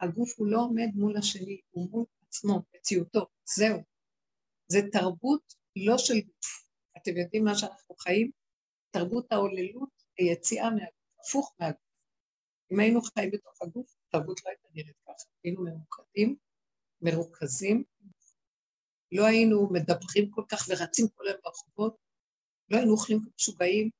הגוף 0.00 0.34
הוא 0.38 0.46
לא 0.46 0.60
עומד 0.60 0.88
מול 0.94 1.16
השני, 1.16 1.60
הוא 1.70 1.90
מול 1.90 2.04
עצמו, 2.28 2.62
מציאותו, 2.74 3.26
זהו. 3.56 3.78
זה 4.68 4.78
תרבות 4.92 5.54
לא 5.76 5.98
של 5.98 6.14
גוף. 6.20 6.68
אתם 6.96 7.16
יודעים 7.16 7.44
מה 7.44 7.54
שאנחנו 7.54 7.94
חיים? 7.94 8.30
תרבות 8.90 9.32
ההוללות 9.32 9.90
היציאה 10.18 10.70
מהגוף, 10.70 11.18
הפוך 11.20 11.54
מהגוף. 11.60 11.80
אם 12.72 12.80
היינו 12.80 13.00
חיים 13.02 13.30
בתוך 13.30 13.62
הגוף, 13.62 13.96
תרבות 14.08 14.40
לא 14.44 14.50
הייתה 14.50 14.68
נראית 14.74 14.96
ככה. 15.04 15.26
היינו 15.44 15.64
ממוקדים, 15.64 16.36
מרוכזים, 17.02 17.84
לא 19.12 19.26
היינו 19.26 19.68
מדברים 19.72 20.30
כל 20.30 20.42
כך 20.48 20.66
ורצים 20.68 21.08
כל 21.08 21.26
היום 21.26 21.38
ברחובות, 21.44 21.96
לא 22.70 22.76
היינו 22.76 22.92
אוכלים 22.92 23.18
משוגעים, 23.36 23.90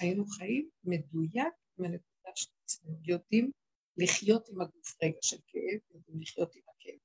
היינו 0.00 0.26
חיים 0.26 0.70
מדויק 0.84 1.54
עם 1.78 1.84
הנקודה 1.84 2.30
של 2.34 2.50
עצמנו, 2.64 2.96
יודעים 3.04 3.50
לחיות 3.96 4.48
עם 4.48 4.60
הגוף 4.60 4.94
רגע 5.02 5.18
של 5.22 5.36
כאב, 5.46 5.80
יודעים 5.94 6.20
לחיות 6.20 6.54
עם 6.54 6.62
הכאב, 6.68 6.98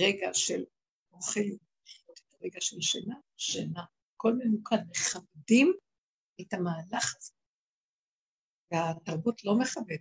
רגע 0.00 0.34
של 0.34 0.64
אוכל, 1.12 1.40
לחיות 1.40 2.18
את 2.28 2.34
הרגע 2.34 2.60
של 2.60 2.80
שינה, 2.80 3.16
שינה, 3.36 3.84
הכל 4.14 4.32
ממוקד, 4.32 4.76
מכבדים 4.90 5.72
את 6.40 6.52
המהלך 6.52 7.16
הזה. 7.16 7.32
והתרבות 8.70 9.44
לא 9.44 9.58
מכבדת. 9.58 10.00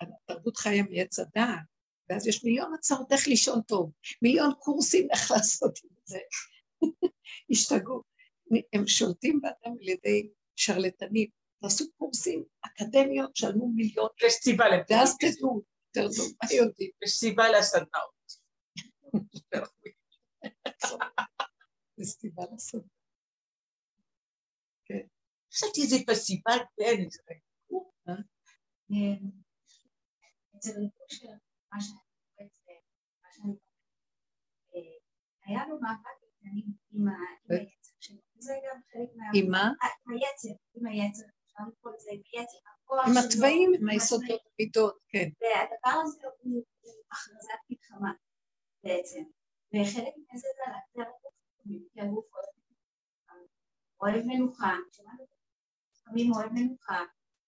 התרבות 0.00 0.56
חיה 0.56 0.82
מעץ 0.82 1.18
הדעת, 1.18 1.66
ואז 2.08 2.26
יש 2.26 2.44
מיליון 2.44 2.74
הצעות 2.74 3.12
איך 3.12 3.28
לישון 3.28 3.62
טוב, 3.62 3.92
מיליון 4.22 4.52
קורסים 4.58 5.08
איך 5.10 5.30
לעשות 5.30 5.78
את 5.78 6.06
זה. 6.06 6.18
השתגעו. 7.50 8.02
הם 8.72 8.86
שולטים 8.86 9.40
באדם 9.40 9.76
על 9.80 9.88
ידי 9.88 10.30
שרלטנים. 10.56 11.41
תעשו 11.62 11.84
קורסים 11.98 12.44
אקדמיות, 12.66 13.36
שלמו 13.36 13.68
מיליון, 13.68 14.08
יש 14.26 14.32
סיבה 14.32 14.64
לזה. 14.68 14.82
ואז 14.90 15.16
תדעו 15.18 15.62
יותר 15.96 16.08
טוב, 16.16 16.26
מה 16.42 16.52
יודעים? 16.52 16.90
יש 17.04 17.10
סיבה 17.10 17.44
לסדנאות. 17.58 18.22
זה 21.96 22.04
סיבה 22.04 22.42
לעשות. 22.52 22.84
חשבתי 25.52 25.82
איזה 25.82 25.96
פסטיבל 26.06 26.58
בן, 26.78 27.02
איזה 27.04 27.22
אצל 30.56 30.70
ריקושר, 30.78 31.32
מה 31.72 31.80
שאני 31.80 31.98
קוראת, 32.36 32.50
מה 33.22 33.28
שאני 33.32 33.42
קוראת, 33.42 35.02
היה 35.44 35.66
לו 35.68 35.80
מאבק 35.80 36.22
עם 36.92 37.08
היצר 37.48 37.92
שלו, 38.00 38.20
זה 38.38 38.52
גם 38.68 38.80
חלק 38.92 39.10
מה... 39.16 39.24
עם 39.34 39.50
מה? 39.50 39.72
היצר, 40.06 40.54
עם 40.74 40.86
היצר, 40.86 41.26
עם 41.58 43.12
התוואים, 43.24 43.72
עם 43.80 43.88
היסודות 43.88 44.40
המידות, 44.58 45.04
כן. 45.08 45.28
והדבר 45.40 46.00
הזה 46.02 46.26
הוא 46.38 46.64
הכרזת 47.12 47.60
מלחמה 47.70 48.12
בעצם, 48.84 49.22
וחלק 49.74 50.14
מזה 50.32 50.48
זה 50.94 51.02
זה 51.94 52.02
הגוף, 52.02 52.24
אוהב- 54.00 54.26
מנוחה, 54.26 54.72
לפעמים 55.92 56.32
אוהב 56.32 56.52
מנוחה, 56.52 57.00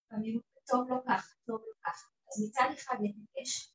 לפעמים 0.06 0.40
טוב 0.66 0.88
לו 0.88 0.96
ככה, 1.08 1.32
טוב 1.46 1.60
לו 1.60 1.72
ככה, 1.84 2.06
אז 2.28 2.44
מצד 2.48 2.64
אחד 2.74 2.94
להתנגש, 3.02 3.74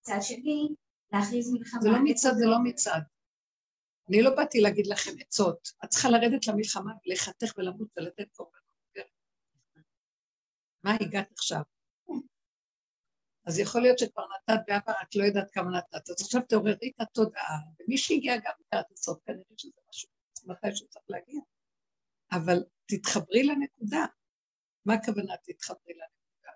מצד 0.00 0.18
שני 0.22 0.68
להכריז 1.12 1.52
מלחמה. 1.52 1.80
זה 1.82 1.88
לא 1.88 1.98
מצד, 2.04 2.30
זה 2.38 2.46
לא 2.46 2.56
מצד. 2.64 3.00
אני 4.08 4.22
לא 4.22 4.30
באתי 4.36 4.60
להגיד 4.60 4.86
לכם 4.86 5.10
עצות. 5.20 5.68
את 5.84 5.88
צריכה 5.88 6.08
לרדת 6.10 6.46
למלחמה 6.46 6.92
ולחתך 7.06 7.58
ולמות 7.58 7.88
ולתת 7.96 8.32
קורבנות. 8.32 8.69
מה 10.84 10.94
הגעת 11.00 11.32
עכשיו? 11.32 11.62
אז 13.46 13.58
יכול 13.58 13.82
להיות 13.82 13.98
שכבר 13.98 14.22
נתת 14.22 14.60
בעבר, 14.66 14.92
את 15.02 15.16
לא 15.16 15.24
יודעת 15.24 15.50
כמה 15.52 15.70
נתת. 15.78 16.10
אז 16.10 16.20
עכשיו 16.20 16.42
תעוררי 16.48 16.92
את 16.96 17.00
התודעה, 17.00 17.58
ומי 17.80 17.98
שהגיע 17.98 18.36
גם 18.36 18.52
לקראת 18.60 18.86
הסוף, 18.92 19.18
כנראה 19.24 19.44
שזה 19.56 19.80
משהו, 19.88 20.08
מתי 20.46 20.76
שצריך 20.76 21.04
להגיע. 21.08 21.40
אבל 22.32 22.64
תתחברי 22.86 23.42
לנקודה. 23.42 24.06
מה 24.86 24.94
הכוונה 24.94 25.34
תתחברי 25.36 25.94
לנקודה? 25.94 26.52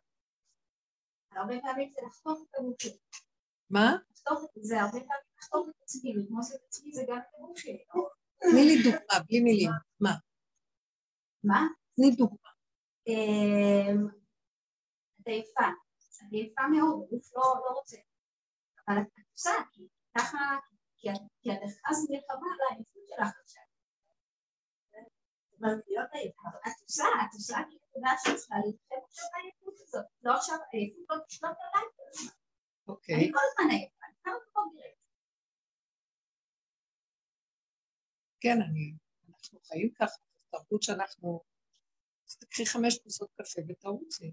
הרבה 1.30 1.54
פעמים 1.60 1.90
זה 1.90 2.00
לחתוך 2.06 2.38
את 2.42 2.80
שלי, 2.80 2.98
מה? 3.70 3.96
זה, 4.60 4.80
הרבה 4.80 4.92
פעמים 4.92 5.22
לחתוך 5.38 5.68
את 5.68 5.82
עצמי, 5.82 6.14
לגמוס 6.14 6.54
את 6.54 6.60
עצמי 6.68 6.92
זה 6.94 7.02
גם 7.08 7.18
את 7.18 7.24
הגוף 7.38 7.58
שלי. 7.58 7.84
תני 8.40 8.64
לי 8.64 8.82
דוגמה, 8.82 9.24
בלי 9.28 9.40
מילים. 9.40 9.70
מה? 10.00 10.10
מה? 11.44 11.66
תני 11.96 12.10
דוגמה. 12.16 12.53
אמ, 13.06 14.06
את 15.20 15.26
עייפה, 15.26 15.68
את 16.26 16.32
עייפה 16.32 16.62
מאוד, 16.72 17.02
הגוף 17.06 17.34
לא 17.34 17.42
לא 17.64 17.70
רוצה, 17.78 17.96
אבל 18.88 18.96
את 19.02 19.08
עושה, 19.32 19.50
כי 19.72 19.88
ככה, 20.18 20.38
כי 20.96 21.10
את 21.52 21.56
הכרזת 21.62 22.10
מלחמה 22.10 22.46
על 22.54 22.60
העייפות 22.70 23.02
שלך 23.08 23.28
עכשיו. 23.42 23.62
את 26.66 26.82
עושה, 26.82 27.04
את 27.04 27.34
עושה 27.34 27.56
כי 27.70 27.76
את 27.76 27.96
יודעת 27.96 28.18
שאת 28.24 28.36
צריכה 28.36 28.54
להתחיל 28.66 28.98
עכשיו 29.08 29.24
בעייפות 29.32 29.74
הזאת, 29.80 30.04
לא 30.22 30.34
עכשיו, 30.34 30.56
העייפות 30.72 31.06
לא 31.10 31.24
תשלוט 31.26 31.56
עליי. 31.60 31.88
אוקיי. 32.88 33.14
אני 33.14 33.32
כל 33.32 33.38
הזמן 33.50 33.70
עייפה, 33.70 34.04
אני 34.06 34.14
כמה 34.24 34.62
נראית. 34.74 34.98
כן, 38.40 38.56
אני, 38.70 38.94
אנחנו 39.28 39.60
חיים 39.60 39.90
ככה, 39.94 40.16
תרבות 40.50 40.82
שאנחנו... 40.82 41.53
תקחי 42.34 42.66
חמש 42.66 42.98
כוסות 42.98 43.30
קפה 43.36 43.60
ותרוצי. 43.68 44.32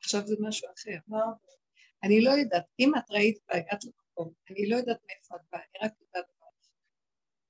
עכשיו 0.00 0.26
זה 0.26 0.36
משהו 0.40 0.68
אחר. 0.74 0.98
לא. 1.08 1.18
אני 2.04 2.24
לא 2.24 2.30
יודעת, 2.30 2.64
אם 2.78 2.92
את 2.98 3.10
ראית 3.10 3.38
והגעת 3.48 3.84
למקום, 3.84 4.32
אני 4.50 4.68
לא 4.68 4.76
יודעת 4.76 5.00
מאיפה 5.06 5.36
את 5.36 5.40
באה, 5.52 5.60
אני 5.60 5.88
רק 5.88 5.92
יודעת 6.00 6.24
אחד. 6.38 6.46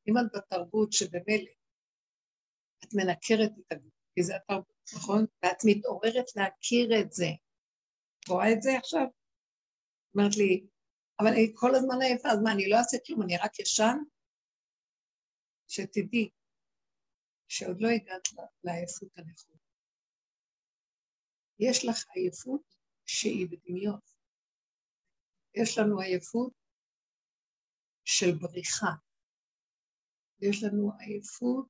אם 0.08 0.14
את 0.18 0.24
בתרבות 0.34 0.92
שבמילא 0.92 1.50
את 2.84 2.94
מנקרת 2.94 3.50
את 3.58 3.72
הגוף, 3.72 3.92
כי 4.14 4.22
זה 4.22 4.36
התרבות, 4.36 4.82
נכון? 4.94 5.26
ואת 5.42 5.58
מתעוררת 5.66 6.36
להכיר 6.36 7.00
את 7.00 7.12
זה. 7.12 7.26
את 8.20 8.28
רואה 8.28 8.52
את 8.52 8.62
זה 8.62 8.70
עכשיו? 8.78 9.06
אומרת 10.14 10.36
לי, 10.36 10.66
אבל 11.20 11.28
אני 11.28 11.52
כל 11.54 11.74
הזמן 11.74 12.02
עייפה, 12.02 12.28
אז 12.28 12.38
מה, 12.44 12.52
אני 12.52 12.68
לא 12.68 12.76
אעשה 12.76 12.96
כלום, 13.06 13.22
אני 13.22 13.36
רק 13.36 13.60
ישן? 13.60 13.96
שתדעי 15.68 16.30
שעוד 17.54 17.76
לא 17.80 17.88
הגעת 17.88 18.28
לעייפות 18.64 19.18
הנכונה. 19.18 19.58
יש 21.58 21.84
לך 21.88 22.04
עייפות 22.14 22.62
שהיא 23.06 23.46
בדמיון. 23.50 24.00
יש 25.54 25.78
לנו 25.78 26.00
עייפות 26.00 26.52
של 28.04 28.32
בריחה. 28.40 28.92
יש 30.40 30.62
לנו 30.64 30.92
עייפות 30.98 31.68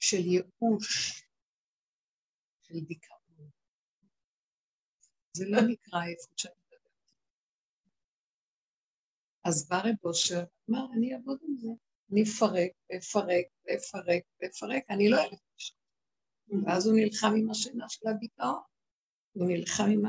של 0.00 0.22
ייאוש, 0.32 1.22
של 2.62 2.80
דיכאון. 2.86 3.50
זה 5.32 5.44
לא 5.48 5.58
נקרא 5.70 6.00
עייפות 6.00 6.38
שאני 6.38 6.54
מדברת. 6.54 6.92
אז 9.44 9.68
בא 9.68 9.76
רב 9.76 9.96
אושר, 10.04 10.44
אמר, 10.70 10.84
אני 10.96 11.14
אעבוד 11.14 11.38
עם 11.42 11.56
זה. 11.56 11.91
אני 12.12 12.22
אפרק, 12.22 12.70
ואפרק, 12.90 13.46
ואפרק, 13.66 14.22
ואפרק, 14.40 14.82
אני 14.90 15.10
לא 15.10 15.16
אלף 15.22 15.38
אישה. 15.54 15.74
ואז 16.66 16.86
הוא 16.86 16.96
נלחם 16.96 17.32
עם 17.38 17.50
השינה 17.50 17.88
של 17.88 18.08
הדיכאון. 18.08 18.60
הוא 19.32 19.46
נלחם 19.48 19.84
עם 19.92 20.02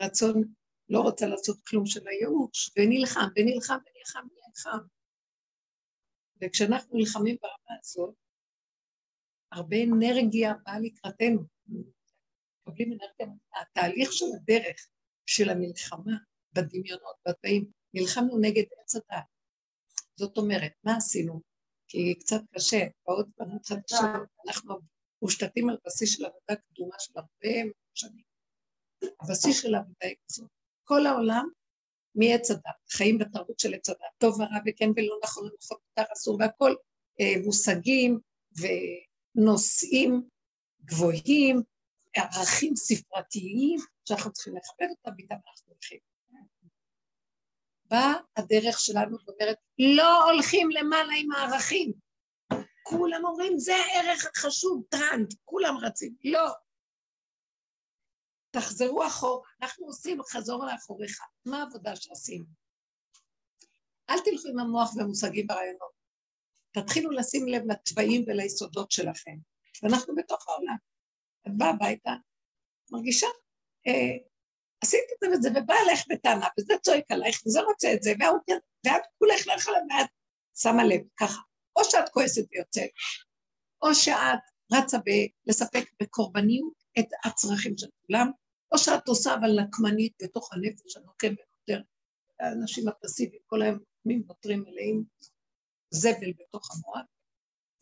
הרצון, 0.00 0.42
לא 0.88 1.00
רוצה 1.00 1.26
לעשות 1.26 1.60
כלום 1.66 1.86
של 1.86 2.08
הייאוש, 2.08 2.70
ונלחם, 2.76 3.28
ונלחם, 3.36 3.78
ונלחם, 3.86 4.26
ונלחם. 4.30 4.86
וכשאנחנו 6.40 6.98
נלחמים 6.98 7.36
ברמה 7.42 7.78
הזאת, 7.80 8.14
הרבה 9.52 9.76
אנרגיה 9.82 10.54
באה 10.64 10.80
לקראתנו. 10.80 11.40
מקבלים 12.66 12.92
אנרגיה, 12.92 13.36
התהליך 13.60 14.12
של 14.12 14.26
הדרך 14.36 14.88
של 15.26 15.50
המלחמה 15.50 16.16
בדמיונות, 16.52 17.16
בתאים, 17.28 17.70
נלחמנו 17.94 18.38
נגד 18.38 18.64
עץ 18.82 18.94
הדת. 18.96 19.39
זאת 20.20 20.38
אומרת, 20.38 20.72
מה 20.84 20.96
עשינו? 20.96 21.40
כי 21.88 22.14
קצת 22.14 22.40
קשה, 22.54 22.86
בעוד 23.06 23.30
בנות 23.38 23.66
חדשות, 23.66 24.00
אנחנו 24.46 24.74
מושתתים 25.22 25.68
על 25.70 25.76
בסיס 25.86 26.16
של 26.16 26.24
עבודה 26.24 26.54
קדומה 26.56 26.96
של 26.98 27.12
הרבה 27.16 27.70
שנים. 27.94 28.24
הבסיס 29.20 29.62
של 29.62 29.74
העבודה 29.74 30.06
היא 30.06 30.14
כזאת. 30.26 30.48
כל 30.84 31.06
העולם 31.06 31.48
מעץ 32.14 32.50
הדת, 32.50 32.80
חיים 32.90 33.18
בתרבות 33.18 33.58
של 33.58 33.74
עץ 33.74 33.88
הדת, 33.88 34.00
טוב 34.18 34.34
ורע 34.34 34.58
וכן 34.66 34.90
ולא 34.96 35.18
נכון, 35.24 35.50
נכון 35.62 35.78
מותר 35.88 36.12
אסור 36.12 36.36
והכל 36.40 36.74
אה, 37.20 37.34
מושגים 37.44 38.18
ונושאים 39.36 40.28
גבוהים, 40.84 41.62
ערכים 42.16 42.76
ספרתיים 42.76 43.78
שאנחנו 44.04 44.32
צריכים 44.32 44.56
לכבד 44.56 44.86
אותם 44.90 45.10
ואיתם 45.16 45.34
אנחנו 45.34 45.72
הולכים. 45.72 46.09
באה 47.90 48.14
הדרך 48.36 48.80
שלנו 48.80 49.16
ואומרת, 49.26 49.56
לא 49.78 50.24
הולכים 50.24 50.70
למעלה 50.70 51.12
עם 51.18 51.32
הערכים. 51.32 51.92
כולם 52.82 53.24
אומרים, 53.24 53.58
זה 53.58 53.76
הערך 53.76 54.26
החשוב, 54.26 54.84
טראנט, 54.88 55.34
כולם 55.44 55.76
רצים. 55.76 56.14
לא. 56.24 56.50
תחזרו 58.50 59.06
אחורה, 59.06 59.48
אנחנו 59.62 59.86
עושים 59.86 60.22
חזור 60.22 60.66
לאחוריך. 60.66 61.18
מה 61.46 61.62
העבודה 61.62 61.96
שעשינו? 61.96 62.44
אל 64.10 64.20
תלכו 64.24 64.48
עם 64.48 64.58
המוח 64.58 64.96
והמושגים 64.96 65.46
ברעיונות. 65.46 65.92
תתחילו 66.72 67.10
לשים 67.10 67.48
לב 67.48 67.62
לתוואים 67.66 68.24
וליסודות 68.26 68.90
שלכם. 68.90 69.36
ואנחנו 69.82 70.14
בתוך 70.14 70.48
העולם. 70.48 70.76
את 71.46 71.52
באה 71.56 71.70
הביתה, 71.70 72.10
מרגישה, 72.90 73.26
אה, 73.86 74.29
עשית 74.84 75.04
את 75.12 75.16
זה 75.20 75.26
וזה, 75.36 75.48
ובא 75.50 75.74
אליך 75.86 76.04
בטענה, 76.08 76.46
וזה 76.58 76.74
צועק 76.82 77.10
עלייך, 77.10 77.42
וזה 77.46 77.60
רוצה 77.60 77.92
את 77.94 78.02
זה, 78.02 78.12
ואת 78.86 79.02
כולך 79.18 79.46
לא 79.46 79.52
יכולה, 79.52 79.78
ואת 79.78 80.10
שמה 80.58 80.84
לב, 80.84 81.00
ככה. 81.16 81.40
או 81.76 81.84
שאת 81.84 82.08
כועסת 82.08 82.42
ויוצאת, 82.50 82.90
או 83.82 83.94
שאת 83.94 84.38
רצה 84.72 84.98
לספק 85.46 85.84
בקורבניות 86.02 86.72
את 86.98 87.06
הצרכים 87.24 87.78
של 87.78 87.86
כולם, 88.06 88.30
או 88.72 88.78
שאת 88.78 89.08
עושה 89.08 89.34
אבל 89.34 89.60
נקמנית 89.60 90.12
בתוך 90.22 90.52
הנפש 90.52 90.96
הנוקם 90.96 91.34
ביותר. 91.34 91.82
האנשים 92.40 92.88
הפסיביים 92.88 93.42
כל 93.46 93.62
היום 93.62 93.78
נותרים 94.04 94.64
מלאים 94.66 95.04
זבל 95.90 96.32
בתוך 96.38 96.70
המוח, 96.70 97.06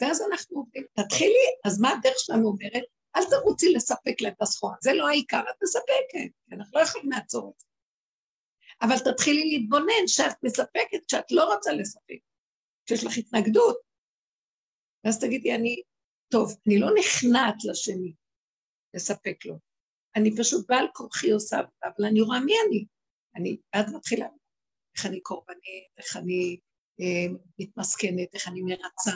ואז 0.03 0.23
אנחנו 0.31 0.57
עובדים, 0.57 0.85
תתחילי, 0.93 1.47
אז 1.65 1.81
מה 1.81 1.91
הדרך 1.91 2.15
שלנו 2.19 2.49
אומרת? 2.49 2.85
אל 3.17 3.23
תרוצי 3.31 3.73
לספק 3.73 4.21
להם 4.21 4.33
את 4.33 4.43
הסחורה, 4.43 4.77
זה 4.81 4.91
לא 4.93 5.09
העיקר, 5.09 5.41
את 5.51 5.63
מספקת, 5.63 6.33
אנחנו 6.53 6.79
לא 6.79 6.85
יכולים 6.85 7.11
לעצור 7.11 7.53
את 7.55 7.61
זה. 7.61 7.67
אבל 8.83 9.13
תתחילי 9.13 9.51
להתבונן 9.51 10.07
שאת 10.07 10.43
מספקת 10.43 11.07
כשאת 11.09 11.33
לא 11.33 11.55
רוצה 11.55 11.73
לספק, 11.73 12.19
כשיש 12.87 13.05
לך 13.05 13.19
התנגדות. 13.19 13.79
ואז 15.05 15.21
תגידי, 15.21 15.55
אני, 15.55 15.83
טוב, 16.33 16.57
אני 16.67 16.79
לא 16.79 16.89
נכנעת 16.99 17.55
לשני 17.65 18.13
לספק 18.95 19.45
לו, 19.45 19.59
אני 20.17 20.37
פשוט 20.37 20.67
בעל 20.69 20.87
כורחי 20.95 21.31
עושה 21.31 21.57
אבל 21.85 22.07
אני 22.11 22.21
רואה 22.21 22.41
מי 22.41 22.53
אני. 22.67 22.87
אני, 23.37 23.57
ואז 23.75 23.95
מתחילה, 23.95 24.27
איך 24.97 25.07
אני 25.07 25.21
קורבנית, 25.21 25.89
איך 25.99 26.17
אני 26.17 26.59
מתמסכנת, 27.59 28.35
איך 28.35 28.49
אני 28.49 28.63
מרצה, 28.63 29.13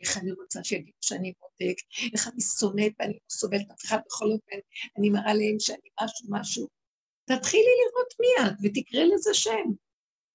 איך 0.00 0.18
אני 0.18 0.32
רוצה 0.32 0.64
שיגידו 0.64 0.98
שאני 1.00 1.32
בודק, 1.40 1.76
איך 2.12 2.28
אני 2.28 2.40
שונאת 2.58 2.92
ואני 2.98 3.12
לא 3.12 3.18
סובלת 3.30 3.70
אף 3.70 3.84
אחד, 3.84 3.98
בכל 4.06 4.32
אופן, 4.32 4.56
אני 4.98 5.10
מראה 5.10 5.34
להם 5.34 5.56
שאני 5.58 5.88
משהו 6.02 6.26
משהו. 6.30 6.68
תתחילי 7.24 7.72
לראות 7.80 8.14
מי 8.20 8.46
את 8.46 8.54
ותקראי 8.62 9.08
לזה 9.14 9.34
שם. 9.34 9.70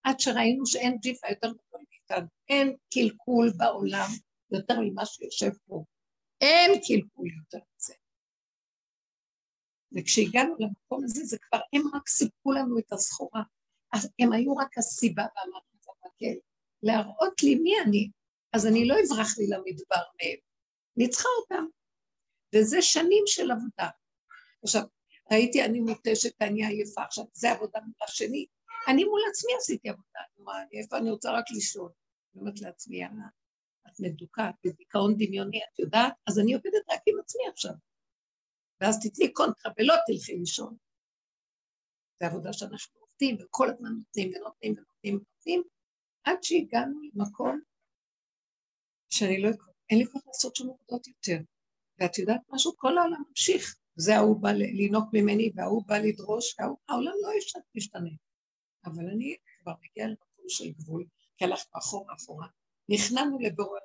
עד 0.03 0.19
שראינו 0.19 0.65
שאין 0.65 0.97
ג'יפה 1.01 1.27
יותר 1.29 1.47
גדול 1.47 1.81
מאיתנו, 1.89 2.27
אין 2.49 2.75
קלקול 2.93 3.53
בעולם 3.57 4.09
יותר 4.51 4.79
ממה 4.79 5.05
שיושב 5.05 5.51
פה. 5.67 5.83
אין 6.41 6.71
קלקול 6.71 7.27
יותר 7.37 7.65
מזה. 7.75 7.93
וכשהגענו 9.95 10.55
למקום 10.59 11.03
הזה, 11.03 11.25
זה 11.25 11.37
כבר, 11.41 11.59
הם 11.73 11.81
רק 11.95 12.07
סיפקו 12.07 12.51
לנו 12.51 12.79
את 12.79 12.93
הסחורה. 12.93 13.41
הם 14.19 14.33
היו 14.33 14.55
רק 14.55 14.77
הסיבה 14.77 15.25
זה 15.35 15.91
בכלא. 16.05 16.46
להראות 16.83 17.43
לי 17.43 17.55
מי 17.55 17.71
אני, 17.85 18.09
אז 18.53 18.67
אני 18.67 18.87
לא 18.87 18.95
אברח 18.95 19.37
לי 19.37 19.47
למדבר 19.47 20.03
מהם. 20.21 20.37
אני 20.97 21.09
צריכה 21.09 21.29
אותם. 21.41 21.65
וזה 22.55 22.81
שנים 22.81 23.23
של 23.25 23.51
עבודה. 23.51 23.89
עכשיו, 24.63 24.81
ראיתי, 25.31 25.65
אני 25.65 25.79
מותשת, 25.79 26.41
אני 26.41 26.65
עייפה, 26.65 27.03
עכשיו, 27.03 27.25
זה 27.33 27.51
עבודה 27.51 27.79
מול 27.79 27.93
השני. 28.03 28.45
אני 28.87 29.03
מול 29.03 29.21
עצמי 29.29 29.51
עשיתי 29.57 29.89
עבודה, 29.89 30.19
מה, 30.37 30.53
איפה 30.73 30.97
אני 30.97 31.11
רוצה 31.11 31.31
רק 31.31 31.45
לישון. 31.51 31.91
אני 32.33 32.41
אומרת 32.41 32.61
לעצמי, 32.61 32.97
יאללה, 32.97 33.27
את 33.87 33.99
מדוכאת, 33.99 34.55
בדיכאון 34.65 35.15
דמיוני, 35.17 35.59
את 35.63 35.79
יודעת? 35.79 36.13
אז 36.27 36.39
אני 36.39 36.53
עובדת 36.53 36.89
רק 36.89 37.01
עם 37.05 37.19
עצמי 37.19 37.43
עכשיו. 37.53 37.73
ואז 38.81 38.99
תתני 39.03 39.33
קונטרה 39.33 39.71
ולא 39.77 39.93
תלכי 40.07 40.37
לישון. 40.37 40.77
זו 42.19 42.25
עבודה 42.25 42.53
שאנחנו 42.53 42.99
עובדים, 42.99 43.37
וכל 43.39 43.69
הזמן 43.69 43.89
נותנים 43.89 44.31
ונותנים 44.35 44.73
ונותנים 44.73 45.15
ונותנים, 45.15 45.63
עד 46.27 46.43
שהגענו 46.43 46.99
למקום 47.13 47.59
שאני 49.09 49.41
לא 49.41 49.49
אין 49.89 49.99
לי 49.99 50.05
כבר 50.05 50.19
לעשות 50.27 50.55
שום 50.55 50.69
עבודות 50.69 51.07
יותר. 51.07 51.37
ואת 51.99 52.17
יודעת 52.17 52.41
משהו? 52.49 52.77
כל 52.77 52.97
העולם 52.97 53.23
ממשיך. 53.29 53.75
זה 53.95 54.15
ההוא 54.15 54.41
בא 54.41 54.49
לינוק 54.51 55.09
ממני, 55.13 55.51
וההוא 55.55 55.83
בא 55.87 55.97
לדרוש, 55.97 56.55
העולם 56.89 57.13
לא 57.21 57.29
ישתנה. 57.75 58.09
אבל 58.85 59.09
אני 59.13 59.35
כבר 59.59 59.73
מגיעה 59.81 60.07
למקום 60.07 60.45
של 60.49 60.71
גבול, 60.71 61.05
כי 61.37 61.45
הלכנו 61.45 61.79
אחורה 61.79 62.15
אחורה, 62.15 62.47
נכנענו 62.89 63.39
לבורא, 63.39 63.79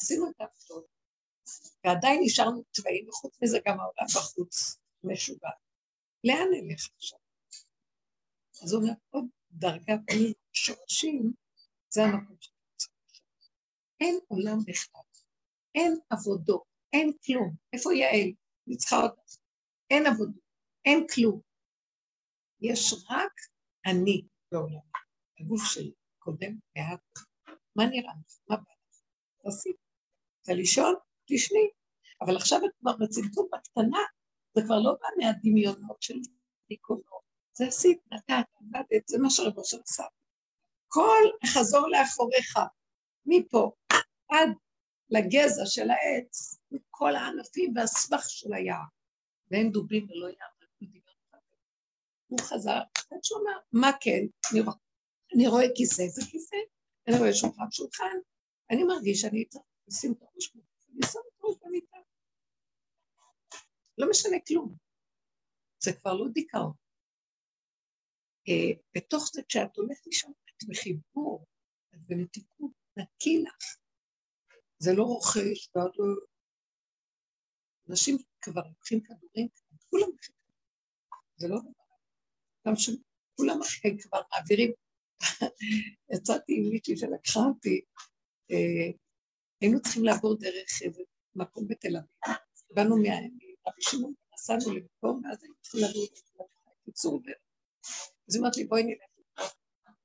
עשינו 0.00 0.30
את 0.30 0.40
העבודות, 0.40 0.86
ועדיין 1.84 2.20
נשארנו 2.24 2.62
צבעים, 2.72 3.08
וחוץ 3.08 3.38
מזה 3.42 3.58
גם 3.66 3.80
העולם 3.80 4.06
בחוץ 4.16 4.78
משוגע. 5.04 5.50
לאן 6.24 6.48
נלך 6.50 6.88
עכשיו? 6.96 7.18
אז 8.62 8.72
הוא 8.72 8.82
אומר, 8.82 8.92
עוד 9.10 9.24
דרגה 9.50 9.94
פנים 10.06 10.32
שורשים, 10.52 11.32
זה 11.90 12.02
המקום 12.04 12.36
שלנו. 12.40 12.58
אין 14.00 14.18
עולם 14.28 14.58
בכלל, 14.66 15.02
אין 15.74 15.98
עבודות, 16.10 16.62
אין 16.92 17.12
כלום. 17.26 17.54
איפה 17.72 17.94
יעל? 17.94 18.32
אני 18.68 18.76
צריכה 18.76 18.96
אותך. 19.02 19.36
אין 19.90 20.06
עבודות, 20.06 20.42
אין 20.84 21.06
כלום. 21.14 21.40
יש 22.60 22.94
רק 23.10 23.32
אני 23.86 24.22
בעולם. 24.52 24.80
הגוף 25.40 25.64
שלי 25.64 25.92
קודם 26.18 26.58
והכל. 26.76 27.20
מה 27.76 27.86
נראה 27.86 28.12
לך? 28.26 28.38
מה 28.48 28.56
בא 28.56 28.62
לך? 28.62 29.00
תעשי. 29.42 29.68
רוצה 30.38 30.52
לישון? 30.52 30.94
תשני. 31.26 31.68
אבל 32.20 32.36
עכשיו 32.36 32.58
את 32.66 32.70
כבר 32.80 32.92
בצמצום 33.00 33.48
בקטנה, 33.52 33.98
זה 34.54 34.62
כבר 34.66 34.80
לא 34.80 34.92
בא 35.00 35.08
מהדמיונות 35.16 36.02
של 36.02 36.14
דיכאונות. 36.68 37.22
זה 37.52 37.66
עשית, 37.66 37.98
נתת, 38.12 38.46
עבדת, 38.60 39.08
זה 39.08 39.18
מה 39.18 39.30
שרבו 39.30 39.64
של 39.64 39.76
עשה. 39.88 40.04
כל 40.88 41.22
חזור 41.46 41.88
לאחוריך, 41.88 42.58
מפה 43.26 43.72
עד 44.28 44.48
לגזע 45.10 45.66
של 45.66 45.90
העץ, 45.90 46.58
מכל 46.70 47.16
הענפים 47.16 47.72
והסבך 47.76 48.24
של 48.28 48.54
היער. 48.54 48.84
ואין 49.50 49.72
דובים 49.72 50.06
ולא 50.10 50.26
יער, 50.26 50.58
הוא 52.28 52.40
חזר, 52.40 52.80
עד 53.10 53.18
שהוא 53.22 53.40
אמר, 53.40 53.58
מה 53.72 53.90
כן? 54.00 54.20
אני 54.52 54.60
רואה, 54.60 54.74
אני 55.34 55.48
רואה 55.48 55.64
כיסא, 55.74 56.02
זה 56.08 56.22
כיסא, 56.30 56.56
אני 57.08 57.18
רואה 57.18 57.32
שולחן, 57.32 57.70
שולחן, 57.70 58.16
אני 58.70 58.84
מרגיש 58.84 59.20
שאני 59.20 59.44
לשים 59.88 60.12
את 60.12 60.22
הראש 60.22 60.48
פה, 60.48 60.58
אני 60.92 61.06
שם 61.12 61.18
את 61.28 61.44
הראש 61.44 61.56
במיטה. 61.64 61.96
לא 63.98 64.10
משנה 64.10 64.36
כלום. 64.48 64.74
זה 65.82 65.92
כבר 65.92 66.14
לא 66.14 66.28
דיכאון. 66.32 66.72
אה, 68.48 68.80
בתוך 68.94 69.30
זה, 69.32 69.42
כשאת 69.48 69.76
הולכת 69.76 70.06
את 70.06 70.47
בחיבור, 70.64 71.46
את 71.94 72.00
במתיקות, 72.06 72.70
נקי 72.96 73.42
לך. 73.42 73.76
זה 74.78 74.90
לא 74.96 75.02
רוכש, 75.02 75.70
ועוד 75.74 75.92
לא... 75.98 76.06
אנשים 77.90 78.16
כבר 78.40 78.62
לוקחים 78.68 79.00
כדורים, 79.00 79.48
כולם 79.90 80.08
לוקחים. 80.10 80.34
זה 81.36 81.48
לא 81.48 81.58
דבר. 81.60 81.72
גם 82.66 82.76
שכולם 82.76 83.62
אחרי 83.62 83.98
כבר 84.00 84.20
מעבירים. 84.32 84.72
יצאתי 86.14 86.52
עם 86.56 86.70
מישהי 86.70 86.96
שלקחה 86.96 87.40
אותי, 87.40 87.80
אה, 88.50 88.90
היינו 89.60 89.80
צריכים 89.80 90.04
לעבור 90.04 90.36
דרך 90.38 90.82
איזה 90.84 91.02
מקום 91.34 91.68
בתל 91.68 91.96
אביב. 91.96 92.36
באנו 92.74 92.96
מרבי 92.96 93.80
שמעון, 93.80 94.14
נסענו 94.34 94.74
למקום, 94.74 95.24
ואז 95.24 95.42
היינו 95.42 95.54
צריכים 95.62 95.80
לעבור 95.80 96.06
קיצור 96.84 97.22
דרך. 97.22 97.36
אז 98.28 98.34
היא 98.34 98.40
אומרת 98.40 98.56
לי, 98.56 98.64
בואי 98.64 98.82
נלך 98.82 99.07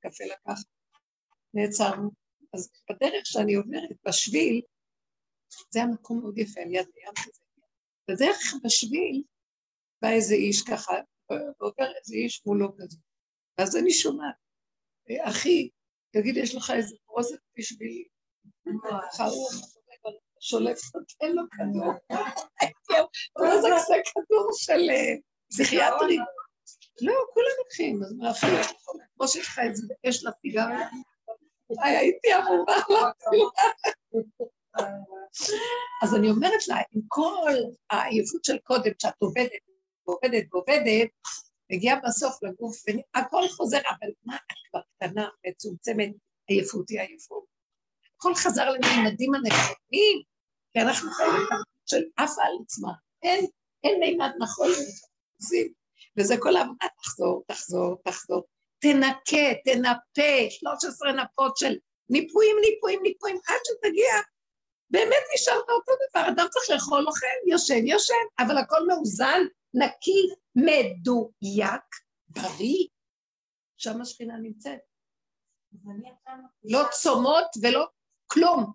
קפה 0.04 0.24
לקחת. 0.24 0.66
נעצרנו. 1.54 2.10
אז 2.54 2.72
בדרך 2.90 3.26
שאני 3.26 3.54
עוברת, 3.54 3.96
בשביל, 4.08 4.62
זה 5.70 5.78
היה 5.78 5.88
מקום 5.88 6.20
מאוד 6.20 6.38
יפה, 6.38 6.60
על 6.60 6.74
יד 6.74 6.86
הים 6.94 7.12
כזה. 7.24 7.42
בדרך 8.10 8.54
בשביל, 8.64 9.22
בא 10.02 10.08
איזה 10.08 10.34
איש 10.34 10.62
ככה, 10.62 10.92
ועובר 11.30 11.92
איזה 11.98 12.14
איש 12.14 12.42
מולו 12.46 12.76
כזה. 12.76 12.98
ואז 13.58 13.76
אני 13.76 13.90
שומעת, 13.90 14.34
אחי, 15.20 15.68
תגיד, 16.12 16.36
יש 16.36 16.54
לך 16.54 16.70
איזה 16.76 16.96
פרוזת 17.06 17.38
בשבילי? 17.58 18.04
שולף, 20.40 20.78
נותן 20.94 21.32
לו 21.32 21.42
כדור. 21.50 21.92
פרוזק 23.34 23.86
זה 23.86 23.94
כדור 24.12 24.50
של 24.52 24.80
פסיכיאטרי. 25.50 26.18
לא, 27.00 27.12
כולם 27.34 27.46
לוקחים, 27.58 28.02
אז 28.02 28.12
מה 28.12 28.32
כמו 29.16 29.28
שיש 29.28 29.48
לך 29.48 29.60
את 29.70 29.76
זה, 29.76 29.94
יש 30.04 30.24
לה 30.24 30.30
סיגריה. 30.42 30.88
הייתי 31.82 32.28
אמורה 32.34 32.76
אז 36.02 36.14
אני 36.14 36.30
אומרת 36.30 36.68
לה, 36.68 36.76
עם 36.76 37.00
כל 37.08 37.54
העייפות 37.90 38.44
של 38.44 38.58
קודם, 38.58 38.92
שאת 39.02 39.14
עובדת 39.18 39.50
ועובדת 40.06 40.44
ועובדת, 40.52 41.08
מגיעה 41.72 42.00
בסוף 42.00 42.42
לגוף, 42.42 42.76
והכל 43.14 43.48
חוזר, 43.48 43.78
אבל 43.78 44.10
מה, 44.24 44.36
את 44.36 44.70
כבר 44.70 44.80
קטנה, 44.96 45.28
מצומצמת, 45.46 46.10
עייפות 46.46 46.88
היא 46.88 47.00
עייפות. 47.00 47.44
הכל 48.16 48.34
חזר 48.34 48.70
לממדים 48.70 49.34
הנכונים, 49.34 50.22
כי 50.72 50.80
אנחנו 50.80 51.10
חייבים 51.10 51.46
של 51.86 52.02
עף 52.16 52.30
על 52.38 52.52
עצמה. 52.64 52.92
אין, 53.22 53.46
אין 53.84 54.00
מימד 54.00 54.30
נכון. 54.38 54.68
וזה 56.18 56.34
כל 56.38 56.56
העבודה, 56.56 56.86
תחזור, 57.02 57.44
תחזור, 57.48 57.96
תחזור. 58.04 58.42
תנקה, 58.78 59.54
תנפה, 59.64 60.50
13 60.50 61.12
נפות 61.12 61.56
של 61.56 61.74
ניפויים, 62.08 62.56
ניפויים, 62.60 63.02
ניפויים, 63.02 63.36
עד 63.48 63.60
שתגיע. 63.64 64.12
באמת 64.90 65.24
נשארת 65.34 65.68
אותו 65.70 65.92
דבר, 66.10 66.28
אדם 66.28 66.46
צריך 66.50 66.70
לאכול 66.70 67.06
אוכל, 67.06 67.50
יושן, 67.50 67.86
יושן, 67.86 68.24
אבל 68.38 68.58
הכל 68.58 68.86
מאוזן, 68.86 69.40
נקי, 69.74 70.28
מדויק, 70.56 71.84
בריא. 72.28 72.86
שם 73.76 74.00
השכינה 74.00 74.36
נמצאת. 74.36 74.78
לא 76.64 76.82
צומות 76.90 77.46
ולא 77.62 77.86
כלום. 78.26 78.72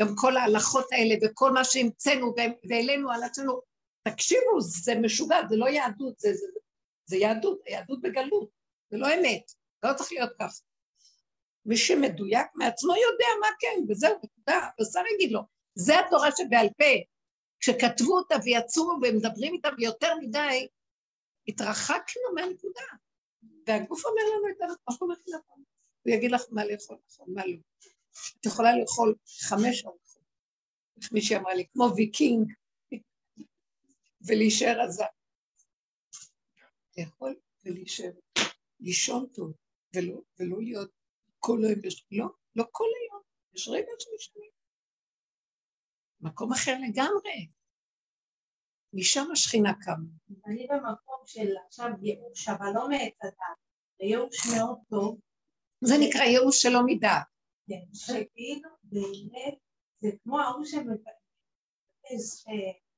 גם 0.00 0.08
כל 0.16 0.36
ההלכות 0.36 0.86
האלה 0.92 1.14
וכל 1.22 1.52
מה 1.52 1.64
שהמצאנו 1.64 2.34
והעלינו 2.68 3.10
על 3.10 3.22
עצמנו, 3.22 3.60
תקשיבו, 4.02 4.60
זה 4.60 4.94
משוגע, 4.94 5.36
זה 5.48 5.56
לא 5.56 5.66
יהדות, 5.66 6.18
זה, 6.18 6.34
זה, 6.34 6.46
זה 7.06 7.16
יהדות, 7.16 7.60
היהדות 7.66 8.00
בגלות, 8.00 8.48
זה 8.90 8.98
לא 8.98 9.06
אמת, 9.06 9.52
לא 9.82 9.90
צריך 9.96 10.12
להיות 10.12 10.30
ככה. 10.38 10.62
מי 11.66 11.76
שמדויק 11.76 12.46
מעצמו 12.54 12.92
יודע 12.92 13.26
מה 13.40 13.46
כן, 13.60 13.82
וזהו, 13.88 14.14
נקודה, 14.24 14.68
והשר 14.78 15.00
יגיד 15.14 15.32
לו, 15.32 15.40
זה 15.74 16.00
התורה 16.00 16.28
שבעל 16.36 16.68
פה. 16.78 17.10
כשכתבו 17.60 18.18
אותה 18.18 18.34
ויצאו 18.44 18.84
ומדברים 19.02 19.54
איתה 19.54 19.70
ביותר 19.70 20.14
מדי, 20.20 20.68
התרחקנו 21.48 22.22
מהנקודה. 22.34 22.82
והגוף 23.66 24.04
אומר 24.04 24.22
לנו 24.22 24.48
את 24.48 24.62
המקום 24.88 25.10
נכון. 25.28 25.62
הוא 26.02 26.14
יגיד 26.14 26.30
לך 26.30 26.42
מה 26.50 26.64
לאכול 26.64 26.96
נכון, 27.06 27.26
מה 27.34 27.46
לא. 27.46 27.56
את 28.40 28.46
יכולה 28.46 28.76
לאכול 28.76 29.14
חמש 29.48 29.84
ארוחות. 29.84 30.22
מישהי 31.12 31.36
אמרה 31.36 31.54
לי, 31.54 31.66
כמו 31.72 31.88
ויקינג, 31.96 32.52
ולהישאר 34.26 34.80
עזה. 34.80 35.04
לאכול 36.98 37.36
ולהישאר, 37.64 38.10
לישון 38.80 39.26
טוב, 39.34 39.52
ולא, 39.96 40.20
ולא 40.38 40.62
להיות 40.62 40.90
כל 41.38 41.58
היום, 41.64 41.80
יש, 41.84 42.06
לא, 42.10 42.26
לא 42.56 42.64
כל 42.72 42.84
היום, 43.00 43.22
יש 43.54 43.68
רגע 43.68 43.92
שמשנים. 43.98 44.50
מקום 46.20 46.52
אחר 46.52 46.72
לגמרי. 46.88 47.48
משם 48.92 49.30
השכינה 49.32 49.72
קמה. 49.80 50.10
אני 50.46 50.66
במקום 50.70 51.22
של 51.26 51.48
עכשיו 51.66 51.88
ייאוש, 52.02 52.48
אבל 52.48 52.66
לא 52.74 52.88
מעץ 52.88 53.18
הדת, 53.22 53.58
ייאוש 54.00 54.36
מאוד 54.56 54.78
טוב. 54.90 55.20
זה 55.80 55.94
נקרא 56.00 56.22
ייאוש 56.22 56.62
שלא 56.62 56.80
מדעת. 56.86 57.26
כן, 57.68 57.94
שכאילו 57.94 58.70
באמת 58.82 59.58
זה 60.00 60.08
כמו 60.22 60.40
ההוא 60.40 60.64
שמבקש 60.64 61.10
את 62.00 62.89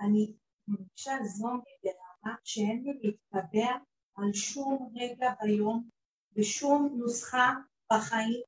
אני 0.00 0.32
מרגישה 0.68 1.12
זומבי 1.24 1.70
ברמה 1.82 2.36
שאין 2.44 2.82
לי 2.84 2.98
להתקבע 3.02 3.76
על 4.16 4.32
שום 4.32 4.92
רגע 4.96 5.30
ביום, 5.42 5.88
בשום 6.32 6.94
נוסחה 6.98 7.54
בחיים, 7.92 8.42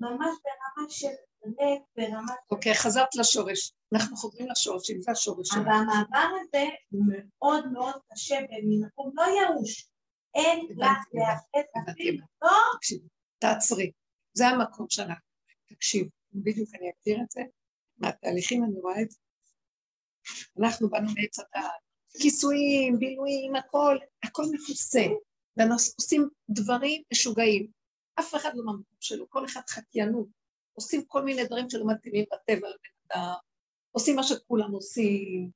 ממש 0.00 0.34
ברמה 0.44 0.90
של 0.90 1.14
ריק, 1.44 1.82
ברמה... 1.96 2.32
אוקיי, 2.50 2.74
חזרת 2.74 3.14
לשורש. 3.14 3.72
אנחנו 3.94 4.16
חוזרים 4.16 4.48
לשורשים, 4.50 5.02
זה 5.02 5.10
השורש 5.10 5.48
שלנו. 5.48 5.62
אבל 5.62 5.70
המעבר 5.72 6.36
הזה 6.40 6.64
הוא 6.90 7.04
מאוד 7.08 7.72
מאוד 7.72 7.94
קשה 8.12 8.38
במקום 8.40 9.10
לא 9.14 9.22
ייאוש. 9.22 9.88
אין 10.34 10.66
לך 10.76 10.98
לאחד 11.14 11.90
אפילו, 11.90 12.26
לא... 12.42 12.50
תעצרי. 13.38 13.92
זה 14.32 14.46
המקום 14.48 14.86
שאנחנו... 14.90 15.24
תקשיב, 15.68 16.08
בדיוק 16.32 16.68
אני 16.74 16.90
אגדיר 16.90 17.24
את 17.24 17.30
זה. 17.30 17.40
מהתהליכים 17.98 18.64
אני 18.64 18.80
רואה 18.80 19.02
את 19.02 19.10
זה. 19.10 19.18
אנחנו 20.60 20.88
באנו 20.88 21.06
מעץ 21.06 21.38
הדעת. 21.38 21.80
כיסויים, 22.22 22.98
בילויים, 22.98 23.56
הכל, 23.56 23.98
הכל 24.22 24.42
מכוסה. 24.52 25.06
ואנחנו 25.56 25.92
עושים 25.98 26.28
דברים 26.50 27.02
משוגעים. 27.12 27.66
אף 28.20 28.34
אחד 28.34 28.50
לא 28.54 28.64
מהמקום 28.64 28.96
שלו, 29.00 29.30
כל 29.30 29.44
אחד 29.44 29.60
חקיינות. 29.68 30.26
עושים 30.74 31.04
כל 31.04 31.22
מיני 31.22 31.44
דברים 31.44 31.70
שלא 31.70 31.84
מתאימים 31.86 32.24
בטבע 32.32 32.68
לבן 32.68 33.14
אדם, 33.16 33.34
עושים 33.92 34.16
מה 34.16 34.22
שכולם 34.22 34.72
עושים, 34.72 35.50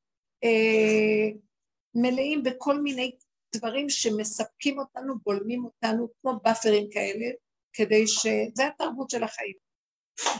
אה, 0.44 1.38
מלאים 1.94 2.42
בכל 2.42 2.80
מיני 2.80 3.16
דברים 3.56 3.90
שמספקים 3.90 4.78
אותנו, 4.78 5.14
בולמים 5.24 5.64
אותנו, 5.64 6.08
כמו 6.20 6.40
באפרים 6.44 6.90
כאלה, 6.90 7.26
כדי 7.72 8.06
ש... 8.06 8.26
זה 8.54 8.66
התרבות 8.66 9.10
של 9.10 9.22
החיים. 9.22 9.67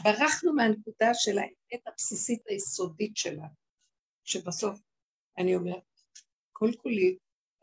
ברחנו 0.03 0.53
מהנקודה 0.53 1.13
של 1.13 1.37
האמת 1.37 1.87
הבסיסית 1.87 2.47
היסודית 2.47 3.17
שלנו, 3.17 3.55
שבסוף, 4.23 4.79
אני 5.37 5.55
אומרת, 5.55 5.83
כל 6.51 6.71
כולי 6.77 7.17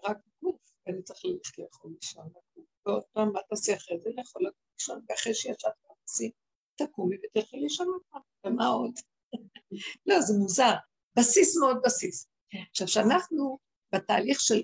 רק 0.05 0.19
גוף, 0.43 0.61
ואני 0.87 1.03
צריך 1.03 1.25
ללכת 1.25 1.59
לאכול 1.59 1.93
לישון, 2.01 2.29
ועוד 2.87 3.03
פעם, 3.13 3.33
מה 3.33 3.41
תעשי 3.49 3.75
אחרי 3.75 3.99
זה? 4.01 4.11
לאכול 4.17 4.51
לישון, 4.79 5.05
ואחרי 5.09 5.35
שישבת 5.35 5.75
תעשי, 6.07 6.31
תקומי 6.77 7.17
ותלכי 7.17 7.57
לישון 7.57 7.87
עוד 7.89 8.23
ומה 8.47 8.67
עוד? 8.67 8.93
לא, 10.07 10.21
זה 10.21 10.35
מוזר. 10.39 10.75
בסיס 11.19 11.57
מאוד 11.57 11.77
בסיס. 11.85 12.29
עכשיו, 12.71 12.87
כשאנחנו 12.87 13.59
בתהליך 13.93 14.41
של 14.41 14.63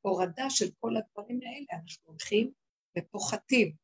הורדה 0.00 0.50
של 0.50 0.70
כל 0.80 0.96
הדברים 0.96 1.40
האלה, 1.42 1.82
אנחנו 1.82 2.04
הולכים 2.04 2.52
ופוחתים, 2.98 3.74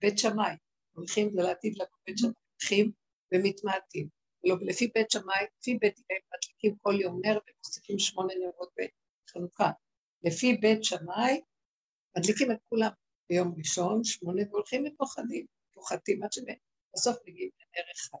בית 0.00 0.18
שמאי, 0.18 0.56
הולכים 0.94 1.36
לעתיד 1.36 1.74
לקום 1.74 1.98
בית 2.06 2.18
שמאי, 2.18 2.32
הולכים 2.52 2.92
ומתמעטים. 3.32 4.08
לא, 4.44 4.56
לפי 4.60 4.90
בית 4.94 5.10
שמאי, 5.10 5.44
לפי 5.58 5.78
בית 5.80 5.98
הלל 5.98 6.18
מדליקים 6.34 6.76
כל 6.78 6.94
יום 7.00 7.20
נר 7.24 7.38
ומוסיפים 7.48 7.98
שמונה 7.98 8.34
נרות 8.34 8.72
בחנוכה. 9.28 9.70
לפי 10.22 10.56
בית 10.60 10.84
שמאי, 10.84 11.40
מדליקים 12.18 12.52
את 12.52 12.56
כולם 12.68 12.90
ביום 13.28 13.54
ראשון, 13.58 14.04
שמונה, 14.04 14.42
והולכים 14.50 14.84
ופוחדים, 14.86 15.46
פוחדים 15.74 16.22
עד 16.22 16.32
שבסוף 16.32 17.16
מגיעים 17.26 17.50
לנר 17.60 17.90
אחד. 17.94 18.18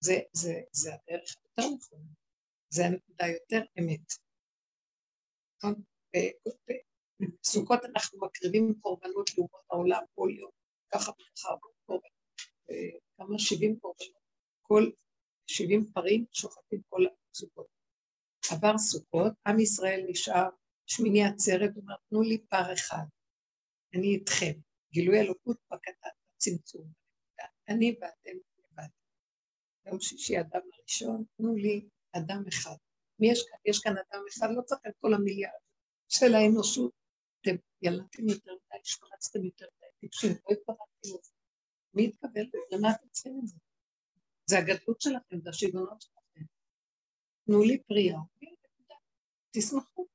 זה, 0.00 0.18
זה, 0.32 0.60
זה 0.72 0.90
הדרך 0.94 1.34
היותר 1.44 1.74
נכונה, 1.74 2.10
זה 2.68 2.86
הנקודה 2.86 3.26
יותר 3.26 3.62
אמת. 3.78 4.12
נכון? 5.56 5.74
בסוכות 7.40 7.80
אנחנו 7.84 8.18
מקריבים 8.20 8.74
קורבנות 8.80 9.30
לאומות 9.38 9.64
העולם 9.70 10.02
כל 10.14 10.28
יום, 10.38 10.50
ככה 10.94 11.12
וככה 11.12 11.48
קורבנות, 11.60 12.02
כמה 13.16 13.38
שבעים 13.38 13.78
קורבנות, 13.78 14.22
כל 14.62 14.90
שבעים 15.46 15.86
פרים 15.92 16.24
שוחטים 16.32 16.80
כל 16.88 17.02
הסוכות. 17.32 17.66
עבר 18.52 18.78
סוכות, 18.78 19.32
עם 19.46 19.60
ישראל 19.60 20.04
נשאר 20.08 20.48
שמיני 20.86 21.24
עצרת, 21.24 21.70
הוא 21.74 21.82
אומר, 21.82 21.94
תנו 22.08 22.22
לי 22.22 22.38
פר 22.38 22.72
אחד, 22.72 23.04
אני 23.94 24.14
איתכם, 24.14 24.52
גילוי 24.92 25.20
אלוקות 25.20 25.56
בקטן, 25.70 26.08
בצמצום, 26.36 26.86
אני 27.68 27.96
ואתם 28.00 28.38
לבד. 28.58 28.88
יום 29.86 30.00
שישי 30.00 30.40
אדם 30.40 30.60
הראשון, 30.78 31.24
תנו 31.36 31.54
לי 31.54 31.88
אדם 32.12 32.42
אחד. 32.48 32.76
מי 33.18 33.30
יש 33.30 33.42
כאן? 33.48 33.58
יש 33.64 33.78
כאן 33.78 33.92
אדם 33.92 34.22
אחד, 34.28 34.46
לא 34.56 34.62
צריך 34.62 34.80
את 34.88 34.92
כל 35.00 35.14
המיליארד 35.14 35.60
של 36.08 36.34
האנושות. 36.34 37.01
אתם 37.42 37.56
ילדתם 37.82 38.28
יותר 38.28 38.52
מדי, 38.52 38.80
השפרצתם 38.82 39.44
יותר 39.44 39.66
מדי, 39.76 39.86
טיפשים, 40.00 40.30
לא 40.30 40.54
התפרצתם 40.54 40.84
לזה. 41.04 41.32
מי 41.94 42.04
יתקבל? 42.04 42.46
למה 42.70 42.90
אתם 42.90 43.08
צריכים 43.10 43.40
את 43.42 43.46
זה? 43.46 43.56
זה 44.46 44.58
הגדלות 44.58 45.00
שלכם, 45.00 45.40
זה 45.42 45.50
השיגעונות 45.50 46.02
שלכם. 46.02 46.44
תנו 47.46 47.62
לי 47.62 47.82
פריאה, 47.82 48.18
תשמחו. 49.50 50.06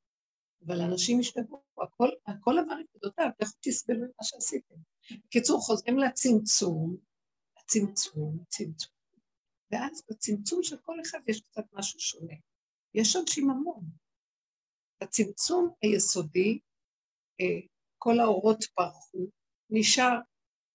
אבל 0.65 0.81
אנשים 0.81 1.19
השתגעו, 1.19 1.63
הכל, 1.83 2.09
הכל 2.25 2.59
עבר 2.59 2.75
נקודותיו, 2.75 3.29
לכו 3.41 3.53
תסבלו 3.61 4.05
את 4.05 4.11
מה 4.19 4.23
שעשיתם. 4.23 4.75
בקיצור, 5.25 5.61
חוזרים 5.61 5.97
לצמצום, 5.97 6.97
הצמצום, 7.57 8.43
צמצום. 8.47 8.91
ואז 9.71 10.03
בצמצום 10.09 10.63
של 10.63 10.77
כל 10.77 11.01
אחד 11.01 11.19
יש 11.27 11.41
קצת 11.41 11.63
משהו 11.73 11.99
שונה. 11.99 12.33
יש 12.93 13.13
שם 13.13 13.19
שיממון. 13.27 13.83
בצמצום 15.03 15.73
היסודי, 15.81 16.59
כל 17.97 18.19
האורות 18.19 18.63
פרחו, 18.75 19.27
נשאר 19.69 20.19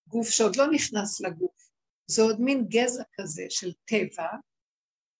גוף 0.09 0.29
שעוד 0.31 0.57
לא 0.57 0.65
נכנס 0.73 1.21
לגוף. 1.21 1.71
זה 2.07 2.23
עוד 2.23 2.41
מין 2.41 2.65
גזע 2.69 3.03
כזה 3.15 3.43
של 3.49 3.73
טבע, 3.85 4.29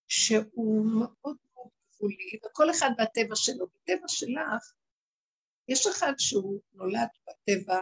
שהוא 0.09 0.87
מאוד 1.01 1.37
מאוד 1.55 1.67
גבולי, 1.95 2.39
וכל 2.47 2.71
אחד 2.71 2.91
בטבע 2.99 3.37
שלו. 3.37 3.67
בטבע 3.67 4.09
שלך, 4.09 4.73
יש 5.69 5.87
אחד 5.87 6.13
שהוא 6.19 6.61
נולד 6.73 7.09
בטבע 7.29 7.79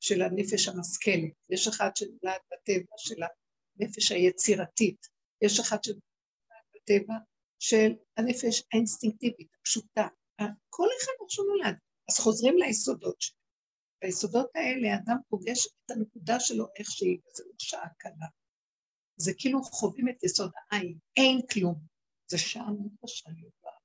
של 0.00 0.22
הנפש 0.22 0.68
המשכלת, 0.68 1.32
יש 1.50 1.68
אחד 1.68 1.90
שנולד 1.94 2.40
בטבע 2.52 2.94
של 2.96 3.22
הנפש 3.76 4.12
היצירתית, 4.12 5.06
יש 5.42 5.60
אחד 5.60 5.84
שנולד 5.84 6.02
בטבע 6.74 7.14
של 7.58 7.90
הנפש 8.16 8.62
האינסטינקטיבית, 8.72 9.48
הפשוטה. 9.60 10.08
כל 10.70 10.86
אחד 11.00 11.12
איך 11.22 11.30
שהוא 11.30 11.46
נולד. 11.46 11.76
אז 12.08 12.18
חוזרים 12.18 12.56
ליסודות 12.58 13.20
שלו. 13.20 13.38
ביסודות 14.02 14.50
האלה 14.54 14.94
אדם 14.94 15.16
פוגש 15.28 15.66
את 15.66 15.90
הנקודה 15.90 16.40
שלו 16.40 16.66
איך 16.78 16.90
שהיא, 16.90 17.18
וזה 17.18 17.42
לא 17.46 17.52
שעה 17.58 17.88
קלה. 17.98 18.26
זה 19.16 19.32
כאילו 19.38 19.62
חווים 19.62 20.08
את 20.08 20.24
יסוד 20.24 20.50
העין, 20.70 20.98
אין 21.16 21.40
כלום. 21.52 21.74
זה 22.30 22.38
שעה 22.38 22.70
מאוד 22.70 22.92
קשה 23.04 23.30
להיות 23.30 23.52
בעין. 23.62 23.76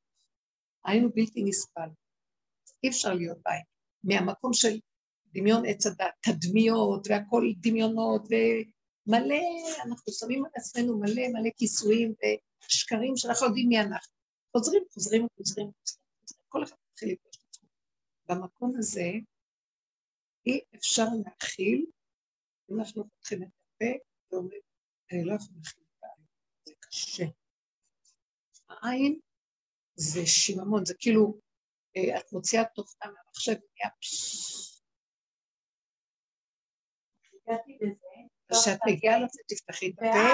העין 0.85 1.03
הוא 1.03 1.11
בלתי 1.15 1.43
נסבל. 1.43 1.89
אי 2.83 2.89
אפשר 2.89 3.13
להיות 3.13 3.37
בעין. 3.45 3.63
מהמקום 4.03 4.53
של 4.53 4.79
דמיון 5.33 5.63
עץ 5.67 5.85
הדת, 5.85 6.13
תדמיות 6.21 7.07
והכל 7.09 7.43
דמיונות 7.57 8.21
ומלא, 8.21 9.43
אנחנו 9.85 10.13
שמים 10.13 10.45
על 10.45 10.51
עצמנו 10.55 10.99
מלא 10.99 11.27
מלא 11.33 11.49
כיסויים 11.57 12.13
ושקרים 12.67 13.17
שאנחנו 13.17 13.47
יודעים 13.47 13.69
מי 13.69 13.79
אנחנו. 13.79 14.13
חוזרים, 14.57 14.83
חוזרים, 14.93 15.27
חוזרים, 15.37 15.67
חוזרים, 15.77 16.03
כל 16.49 16.63
אחד 16.63 16.75
מתחיל 16.91 17.11
לפגוש. 17.11 17.32
במקום 18.29 18.71
הזה 18.77 19.11
אי 20.45 20.61
אפשר 20.75 21.05
להכיל 21.25 21.85
אם 22.71 22.79
אנחנו 22.79 23.09
פותחים 23.09 23.43
את 23.43 23.47
הפה 23.47 23.85
ואומרים, 24.31 24.61
אני 25.11 25.25
לא 25.25 25.33
יכול 25.33 25.55
להכיל 25.55 25.83
את 25.97 26.03
העין, 26.03 26.25
זה 26.65 26.73
קשה. 26.79 27.23
העין 28.69 29.19
זה 29.95 30.25
שיממון, 30.25 30.85
זה 30.85 30.93
כאילו, 30.99 31.39
אה, 31.97 32.19
את 32.19 32.33
מוציאה 32.33 32.63
תוכנה 32.75 33.11
מהמחשב 33.11 33.53
פששש. 33.99 34.83
כשאת 38.51 38.79
מגיעה 38.87 39.19
לזה, 39.19 39.41
תפתחי 39.47 39.89
את 39.89 39.93
הפה, 39.97 40.29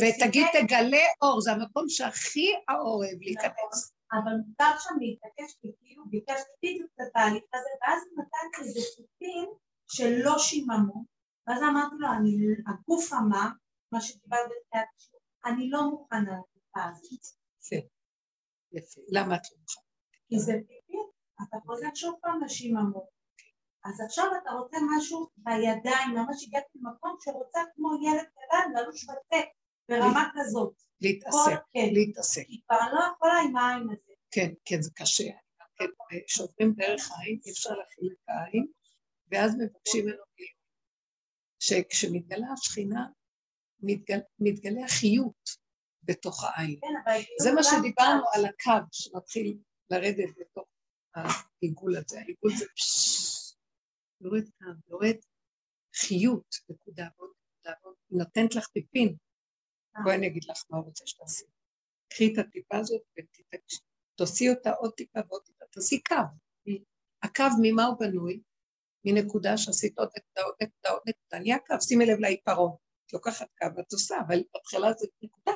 ותגיד, 0.00 0.46
תגלה 0.52 1.06
אור, 1.22 1.40
זה 1.40 1.52
המקום 1.52 1.84
שהכי 1.88 2.52
האור 2.68 3.04
אוהב 3.04 3.18
להיכנס. 3.20 3.95
אבל 4.12 4.32
מותר 4.46 4.78
שם 4.78 4.94
להתעקש, 5.00 5.54
כאילו 5.60 6.04
ביקשתי 6.10 6.50
בדיוק 6.62 6.90
את 6.94 7.00
התהליך 7.00 7.44
הזה, 7.54 7.68
ואז 7.80 8.02
נתתי 8.16 8.62
איזה 8.62 8.80
חוטים 8.96 9.48
שלא 9.88 10.38
שיממו, 10.38 11.04
ואז 11.46 11.62
אמרתי 11.62 11.94
לו, 11.98 12.08
אני, 12.12 12.36
הגוף 12.66 13.12
אמר, 13.12 13.48
מה 13.92 14.00
שדיברת 14.00 14.40
בתחילת 14.50 14.86
השיעור, 14.96 15.22
אני 15.44 15.70
לא 15.70 15.90
מוכנה 15.90 16.38
לתקופה 16.38 16.84
הזאת. 16.84 17.24
יפה, 17.60 17.86
יפה. 18.72 19.00
למה 19.08 19.36
את 19.36 19.42
לא 19.50 19.58
מוכנה? 19.60 19.82
כי 20.28 20.38
זה 20.38 20.52
פיפי, 20.66 20.98
אתה 21.42 21.56
חוזר 21.66 21.88
שוב 21.94 22.14
פעם 22.22 22.44
לשיממות. 22.44 23.16
אז 23.84 24.00
עכשיו 24.00 24.26
אתה 24.42 24.50
רוצה 24.50 24.76
משהו 24.96 25.28
בידיים, 25.36 26.10
ממש 26.14 26.44
הגעתי 26.46 26.78
למקום 26.78 27.16
שרוצה 27.20 27.60
כמו 27.74 27.88
ילד 28.06 28.24
קטן 28.24 28.72
ללוש 28.74 29.04
בצק, 29.04 29.48
ברמה 29.88 30.28
כזאת. 30.34 30.82
להתעסק. 31.00 31.60
להתעסק. 31.74 32.46
כי 32.46 32.60
כבר 32.66 32.76
לא 32.92 33.00
יכולה 33.14 33.34
עם 33.44 33.56
העין 33.56 33.82
הזה. 33.82 34.12
כן, 34.30 34.52
כן, 34.64 34.82
זה 34.82 34.90
קשה. 34.94 35.30
כן, 35.76 35.84
שעוברים 36.26 36.72
דרך 36.76 37.10
העין, 37.10 37.38
אי 37.46 37.50
אפשר 37.50 37.70
להכיל 37.70 38.12
את 38.12 38.28
העין, 38.28 38.66
ואז 39.30 39.54
מבקשים 39.54 40.04
ממנו 40.06 40.22
גילוי. 40.36 40.52
שכשמתגלה 41.58 42.46
השכינה, 42.52 43.06
מתגל, 43.80 44.18
מתגלה 44.38 44.84
החיות 44.84 45.50
בתוך 46.02 46.44
העין. 46.44 46.78
כן, 46.80 46.86
אבל... 47.04 47.20
זה 47.42 47.52
מה 47.52 47.62
שדיברנו 47.62 48.22
על 48.34 48.44
הקו 48.44 48.86
שמתחיל 48.92 49.58
לרדת 49.90 50.36
לתוך 50.36 50.68
העיגול 51.14 51.96
הזה. 51.96 52.20
העיגול 52.20 52.52
זה 52.56 52.64
יורד 54.20 54.44
קו, 54.58 54.64
יורד 54.88 55.16
חיות, 55.96 56.54
נקודה 56.68 57.08
ועוד 57.18 57.30
נקודה 57.30 57.74
ועוד, 57.82 57.94
היא 58.10 58.18
נותנת 58.18 58.54
לך 58.54 58.66
טיפין. 58.66 59.16
בואי 60.04 60.14
אני 60.16 60.26
אגיד 60.26 60.44
לך 60.44 60.64
מה 60.70 60.76
הוא 60.76 60.86
רוצה 60.86 61.06
שתעשי. 61.06 61.44
קחי 62.08 62.32
את 62.32 62.38
הטיפה 62.38 62.76
הזאת 62.78 63.02
ותוציאי 64.14 64.50
אותה 64.50 64.70
עוד 64.70 64.92
טיפה 64.96 65.20
ועוד 65.28 65.42
טיפה, 65.42 65.64
תעשי 65.70 66.02
קו. 66.02 66.14
הקו 67.22 67.44
ממה 67.62 67.84
הוא 67.84 67.98
בנוי? 68.00 68.40
מנקודה 69.04 69.56
שעשית 69.56 69.98
עוד 69.98 70.08
נקודה, 70.16 70.46
עוד 70.46 70.54
נקודה, 70.62 70.90
עוד 70.90 71.02
נקודה, 71.06 71.38
נהיה 71.38 71.58
קו, 71.66 71.74
שימי 71.80 72.06
לב 72.06 72.18
לעיפרון. 72.18 72.76
את 73.06 73.12
לוקחת 73.12 73.46
קו 73.58 73.66
ואת 73.76 73.92
עושה, 73.92 74.16
אבל 74.26 74.42
בהתחלה 74.54 74.92
זה 74.92 75.06
נקודה. 75.22 75.52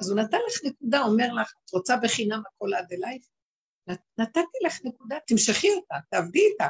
אז 0.00 0.10
הוא 0.10 0.20
נתן 0.20 0.38
לך 0.48 0.64
נקודה, 0.64 1.02
אומר 1.02 1.32
לך, 1.42 1.52
את 1.64 1.70
רוצה 1.72 1.96
בחינם 2.02 2.42
הכל 2.46 2.74
עד 2.74 2.92
אלייך? 2.92 3.26
נת- 3.88 4.18
נתתי 4.18 4.58
לך 4.66 4.80
נקודה, 4.84 5.16
תמשכי 5.26 5.70
אותה, 5.70 5.94
תעבדי 6.10 6.40
איתה. 6.52 6.68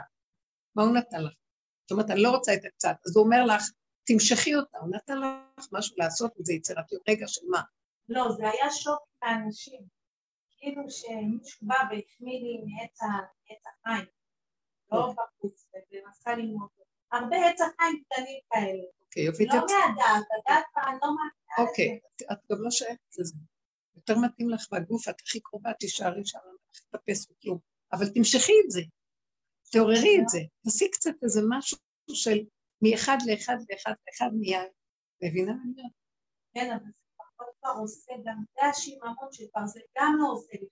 מה 0.76 0.82
הוא 0.82 0.94
נתן 0.96 1.22
לך? 1.22 1.32
זאת 1.82 1.90
אומרת, 1.90 2.10
אני 2.10 2.22
לא 2.22 2.30
רוצה 2.30 2.54
את 2.54 2.64
הקצת. 2.64 2.96
אז 3.06 3.16
הוא 3.16 3.24
אומר 3.24 3.44
לך, 3.46 3.62
תמשכי 4.12 4.54
אותה, 4.54 4.78
הוא 4.78 4.90
נתן 4.96 5.18
לך 5.18 5.66
משהו 5.72 5.96
לעשות 5.98 6.32
עם 6.38 6.44
זה 6.44 6.52
יצירתיות. 6.52 7.02
רגע 7.08 7.28
של 7.28 7.40
מה? 7.50 7.60
לא, 8.08 8.32
זה 8.36 8.50
היה 8.50 8.70
שוק 8.70 9.00
לאנשים. 9.22 9.80
כאילו 10.58 10.82
שמישהו 10.90 11.66
בא 11.68 11.74
והחמיא 11.74 12.40
לי 12.40 12.58
מעץ 12.64 12.98
החיים. 13.02 14.04
לא 14.92 15.12
בחוץ, 15.12 15.66
ומנסה 15.74 16.34
ללמוד. 16.36 16.68
הרבה 17.12 17.36
עץ 17.36 17.60
החיים 17.60 18.02
קטנים 18.04 18.38
כאלה. 18.52 18.82
אוקיי, 19.04 19.22
יופי, 19.22 19.46
לא 19.46 19.54
מהדעת, 19.54 20.26
הדעת 20.38 20.64
כבר 20.72 20.82
לא 20.82 21.14
מהדעת. 21.16 21.68
אוקיי, 21.68 21.98
את- 22.32 22.38
גם 22.52 22.58
לא 22.62 22.70
שייכת 22.70 23.18
לזה. 23.18 23.34
יותר 23.96 24.14
מתאים 24.18 24.50
לך 24.50 24.66
בגוף, 24.72 25.08
את 25.08 25.14
הכי 25.26 25.40
קרובה, 25.40 25.72
תישארי 25.72 26.22
שם, 26.24 26.38
לא 26.44 26.58
תחפש 26.98 27.26
וכלום. 27.30 27.58
אבל 27.92 28.08
תמשכי 28.14 28.52
את 28.66 28.70
זה, 28.70 28.80
תעוררי 29.72 30.18
את 30.22 30.28
זה, 30.28 30.38
תעשי 30.64 30.90
קצת 30.90 31.10
איזה 31.22 31.40
משהו 31.48 31.78
של 32.14 32.38
מאחד 32.82 33.18
לאחד 33.26 33.56
לאחד 33.70 33.94
לאחד 34.06 34.30
נהיה. 34.40 34.62
מבינה? 35.22 35.52
מה 35.52 35.62
אני 35.62 35.72
אומרת? 35.72 35.92
כן, 36.54 36.70
אבל 36.70 36.84
זה 36.84 36.92
פחות 37.16 37.48
כבר 37.60 37.70
עושה, 37.80 38.12
גם 38.24 38.44
זה 38.54 38.66
השיממון 38.66 39.28
שכבר 39.32 39.66
זה 39.66 39.80
גם 39.98 40.12
לא 40.18 40.32
עושה 40.32 40.52
לי 40.52 40.68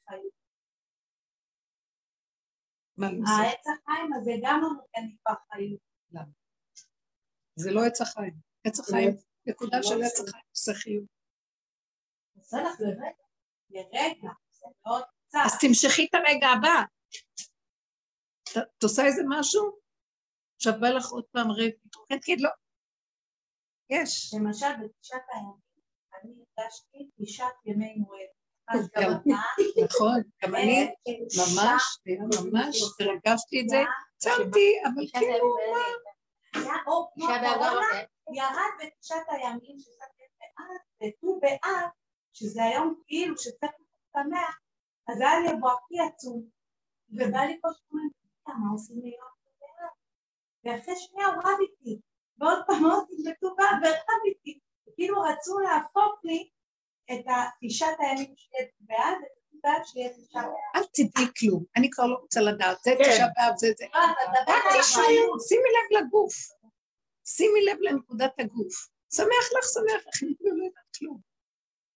לא 2.99 3.07
עושה? 3.07 3.33
העץ 3.33 3.65
החיים 3.67 4.13
הזה 4.13 4.31
גם 4.43 4.61
לא 4.63 4.69
נותן 4.69 5.01
לי 5.03 5.17
כבר 5.21 5.35
חיים. 5.53 5.77
זה 7.57 7.71
לא 7.71 7.81
עץ 7.87 8.01
החיים. 8.01 8.35
עץ 8.65 8.81
החיים, 8.81 9.17
נקודה 9.47 9.83
של 9.83 10.03
עץ 10.03 10.21
החיים, 10.21 10.45
עושה 10.51 10.75
חיוב. 10.75 11.07
עושה 12.37 12.57
לך 12.63 12.81
לרגע, 12.81 13.25
לרגע, 13.71 14.31
זה 14.51 14.67
מאוד 14.87 15.03
קצת. 15.03 15.39
אז 15.45 15.59
תמשכי 15.61 16.07
את 16.11 16.15
הרגע 16.15 16.47
הבא. 16.47 16.83
את 18.77 18.83
עושה 18.83 19.03
איזה 19.07 19.23
משהו? 19.29 19.79
עכשיו 20.59 20.73
בא 20.81 20.89
לך 20.89 21.07
עוד 21.11 21.25
פעם 21.25 21.51
רגע, 21.51 21.77
מתרוקנת, 21.85 22.23
תגיד 22.23 22.41
לא. 22.41 22.51
יש. 23.91 24.35
למשל 24.35 24.67
בתשעת 24.85 25.23
הימים, 25.33 25.53
אני 26.15 26.33
הרגשתי 26.59 27.11
תשעת 27.23 27.55
ימי 27.65 27.95
מועד. 27.97 28.27
אז 28.69 28.89
גם- 28.97 29.03
גם 29.13 29.19
אתה, 29.21 29.85
נכון, 29.85 30.21
גם 30.43 30.55
אני 30.55 30.81
אה, 30.83 31.13
ממש, 31.39 31.83
היה 32.07 32.21
ממש, 32.53 32.77
הרגשתי 33.01 33.61
את 33.61 33.69
זה, 33.69 33.77
צמתי, 34.17 34.73
אבל 34.85 35.03
כאילו, 35.13 35.57
היה 36.55 36.75
אור 36.87 37.11
כמו 37.15 37.27
קורונה, 37.27 37.71
עובד. 37.71 38.05
ירד 38.35 38.73
בתשעת 38.87 39.27
הימים 39.29 39.79
ששמתי 39.79 40.23
את 40.25 40.31
באב, 40.41 41.09
וט"ו 41.09 41.41
באב, 41.41 41.89
שזה 42.33 42.65
היום 42.65 43.03
כאילו 43.07 43.39
שצריך 43.39 43.73
להיות 43.79 44.27
שמח, 44.27 44.59
אז 45.09 45.21
היה 45.21 45.41
לי 45.41 45.61
בועקי 45.61 46.01
עצום, 46.09 46.45
ובא 47.11 47.39
לי 47.39 47.59
כל 47.63 47.69
שנייה, 47.89 48.59
מה 48.59 48.71
עושים 48.73 48.97
לי 49.03 49.09
יום 49.09 49.19
ט"ו 49.19 49.19
באב? 49.19 49.38
ואחרי 50.65 50.95
שנייה 50.97 51.27
הוא 51.27 51.43
רב 51.45 51.59
איתי, 51.61 52.01
ועוד 52.39 52.59
פעם 52.67 52.85
בט"ו 53.27 53.55
באב, 53.57 53.77
ורב 53.83 54.23
איתי, 54.27 54.59
כאילו 54.95 55.23
רצו 55.23 55.59
להפוך 55.59 56.21
לי 56.25 56.49
את 57.13 57.25
התשעת 57.27 57.97
הימים 58.01 58.35
שיהיה 58.37 58.69
באב. 58.81 59.19
אל 60.77 60.83
תדעי 60.93 61.27
כלום, 61.39 61.65
אני 61.77 61.91
כבר 61.91 62.07
לא 62.07 62.15
רוצה 62.15 62.41
לדעת, 62.41 62.79
זה 62.83 62.91
כן. 62.99 63.11
תשעה 63.13 63.29
באב, 63.37 63.57
זה 63.57 63.69
זה. 63.79 63.85
לא, 63.95 64.01
רק 64.49 64.63
תשמעי. 64.81 65.17
שימי 65.49 65.69
לב 65.77 65.99
לגוף, 65.99 66.35
שימי 67.25 67.65
לב 67.65 67.77
לנקודת 67.81 68.33
הגוף. 68.39 68.89
שמח 69.15 69.47
לך, 69.59 69.65
שמח 69.75 70.07
לך, 70.07 70.23
אני 70.23 70.35
לא 70.41 70.65
יודעת 70.65 70.97
כלום. 70.99 71.21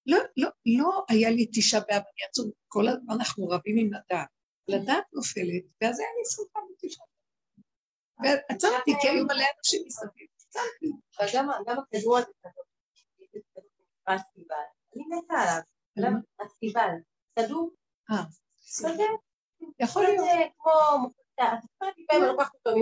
לא, 0.07 0.19
לא, 0.37 0.49
לא 0.67 1.05
היה 1.09 1.31
לי 1.31 1.47
תשעה 1.53 1.81
באב, 1.81 2.03
אני 2.03 2.25
עצוב, 2.29 2.51
כל 2.69 2.89
הזמן 2.89 3.15
אנחנו 3.15 3.49
רבים 3.49 3.77
עם 3.79 3.91
הדעת. 3.95 4.29
לדעת 4.69 5.05
נופלת, 5.13 5.65
ואז 5.81 6.01
היה 6.01 6.09
לי 6.19 6.25
שמחה 6.37 6.61
בתשעה 6.71 7.07
באב. 7.07 7.12
ועצרתי, 8.21 8.93
כי 9.01 9.09
היו 9.09 9.25
מלא 9.25 9.45
אנשים 9.59 9.83
מסביב. 9.87 10.27
אבל 11.19 11.29
גם, 11.35 11.51
הכדור 11.79 12.19
הזה 12.19 12.27
כדור, 12.43 12.65
הסטיבל, 14.07 14.55
אני 14.97 15.05
מתה 15.09 15.35
עליו? 15.97 16.13
הסטיבל, 16.41 16.91
אה, 18.11 18.25
סדר, 18.61 19.13
יכול 19.79 20.03
להיות, 20.03 20.19
כזה 20.21 20.43
כמו 21.79 21.91
טיפה 21.95 22.17
אם 22.17 22.23
אני 22.23 22.27
לוקחת 22.33 22.55
אותו 22.55 22.79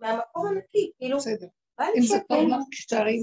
מהמקום 0.00 0.46
הנקי, 0.46 0.92
כאילו, 0.98 1.16
אם 1.96 2.02
זה 2.02 2.16
לך, 2.48 2.62
תשארי. 2.70 3.18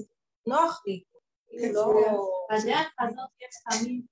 נוח 0.47 0.84
לי, 0.88 1.04
כאילו, 1.47 1.74
לא... 1.74 2.30
בדרך 2.49 2.93
הזאת 2.99 3.30
יש 3.41 3.56
טובים, 3.70 4.06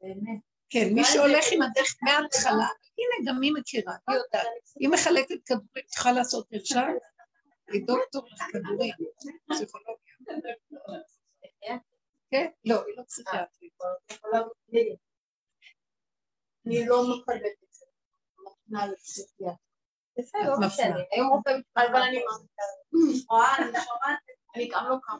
באמת. 0.00 0.51
כן, 0.72 0.88
מי 0.94 1.04
שהולך 1.04 1.44
עם 1.52 1.62
הדרך 1.62 1.96
מההתחלה, 2.02 2.68
הנה, 2.98 3.16
גם 3.32 3.42
היא 3.42 3.52
מכירה, 3.60 3.94
היא 4.08 4.16
יודעת. 4.16 4.46
היא 4.80 4.88
מחלקת 4.88 5.46
כדורים, 5.46 5.86
צריכה 5.86 6.12
לעשות 6.12 6.52
מרשם, 6.52 6.88
היא 7.72 7.86
דוקטור 7.86 8.28
לכדורים, 8.32 8.94
פסיכולוגיה. 9.48 10.14
כן, 12.30 12.46
לא, 12.64 12.84
היא 12.86 12.94
לא 12.96 13.02
פסיכיאטרית. 13.02 13.72
אני 16.66 16.86
לא 16.86 17.02
מקבלת 17.02 17.56
את 17.64 17.72
זה. 17.72 17.86
מפנה 18.38 18.86
לפסיכיאטר. 18.86 19.54
בסדר, 20.18 20.50
לא. 20.60 20.66
משנה. 20.66 20.96
היום 21.10 21.28
רופא 21.28 21.50
אבל 21.76 22.02
אני 22.02 22.20
רואה, 23.28 23.56
אני 23.58 23.72
שומעת, 23.72 24.18
אני 24.54 24.68
גם 24.72 24.86
לא 24.88 24.96
קמה. 25.02 25.18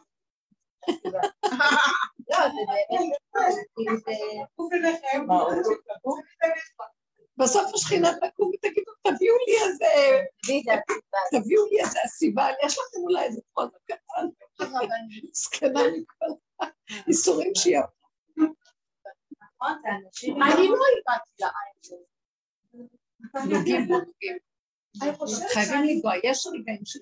בסוף 7.37 7.73
השכינה 7.73 8.09
תקום 8.13 8.51
ותגידו, 8.53 8.91
תביאו 9.01 9.35
לי 9.47 9.53
איזה. 9.63 9.85
תביאו 11.31 11.65
לי 11.71 11.79
איזה 11.81 11.99
הסיבה, 12.05 12.47
יש 12.65 12.73
לכם 12.73 12.97
אולי 12.97 13.23
איזה 13.23 13.41
פרוטו 13.53 13.77
קטן, 13.85 14.27
זקנה 15.33 15.79
מכל 15.97 16.25
האיסורים 17.07 17.51
שהיא 17.55 17.77
עברה. 17.77 18.49
נכון, 19.41 19.81
אנשים... 20.05 20.43
אני 20.43 20.67
לא 20.67 20.75
הגעתי 20.97 21.29
לעין 21.39 21.77
שלי. 21.81 23.57
נוגעים 23.57 23.87
בו, 23.87 23.93
נוגעים. 23.93 24.37
חייבים 25.53 25.83
לנגוע, 25.83 26.13
יש 26.23 26.47
רגעים 26.47 26.85
של. 26.85 26.99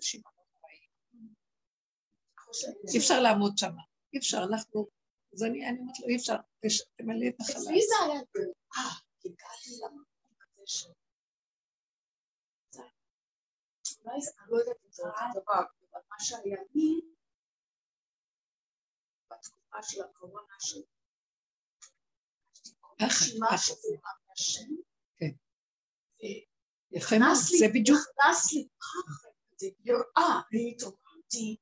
חושבת 2.51 2.75
אי 2.93 2.97
אפשר 2.99 3.19
לעמוד 3.19 3.57
שם, 3.57 3.71
אי 4.13 4.19
אפשר, 4.19 4.43
אנחנו, 4.51 4.88
אז 5.34 5.43
אני 5.43 5.69
אומרת 5.79 5.99
לו, 5.99 6.07
אי 6.07 6.15
אפשר, 6.15 6.36
תמלא 6.97 7.27
את 7.29 7.36
החלל. 7.41 7.55
אצלי 7.61 7.82
זה 7.88 7.95
היה 8.05 8.21
זה, 8.34 8.41
אה, 8.77 8.91
הגעתי 9.25 9.69
למקום 9.82 10.36
הזה 10.41 10.61
של... 10.65 10.89
זה- 12.71 12.82
אולי 14.05 14.21
זה, 14.21 14.32
אני 14.39 14.51
לא 14.51 14.57
יודעת 14.57 14.75
אם 14.86 14.91
זה 14.91 15.03
אותו 15.03 15.41
דבר, 15.41 15.63
אבל 15.91 16.01
מה 16.09 16.15
שהיה 16.19 16.61
לי, 16.75 17.01
בתקופה 19.32 19.84
של 19.84 20.01
הקורונה, 20.01 20.53
רשימה. 23.01 23.57
שזה 23.57 23.88
אנשים, 24.32 24.82
יפה 26.91 27.15
מאוד, 27.19 27.36
זה 27.59 27.65
בדיוק, 27.73 27.97
נכנס 27.99 28.53
לי 28.53 28.67
פחד, 28.77 29.29
זה 29.55 29.67
יראה, 29.86 30.41
אני 30.51 30.71
התעוררתי, 30.75 31.57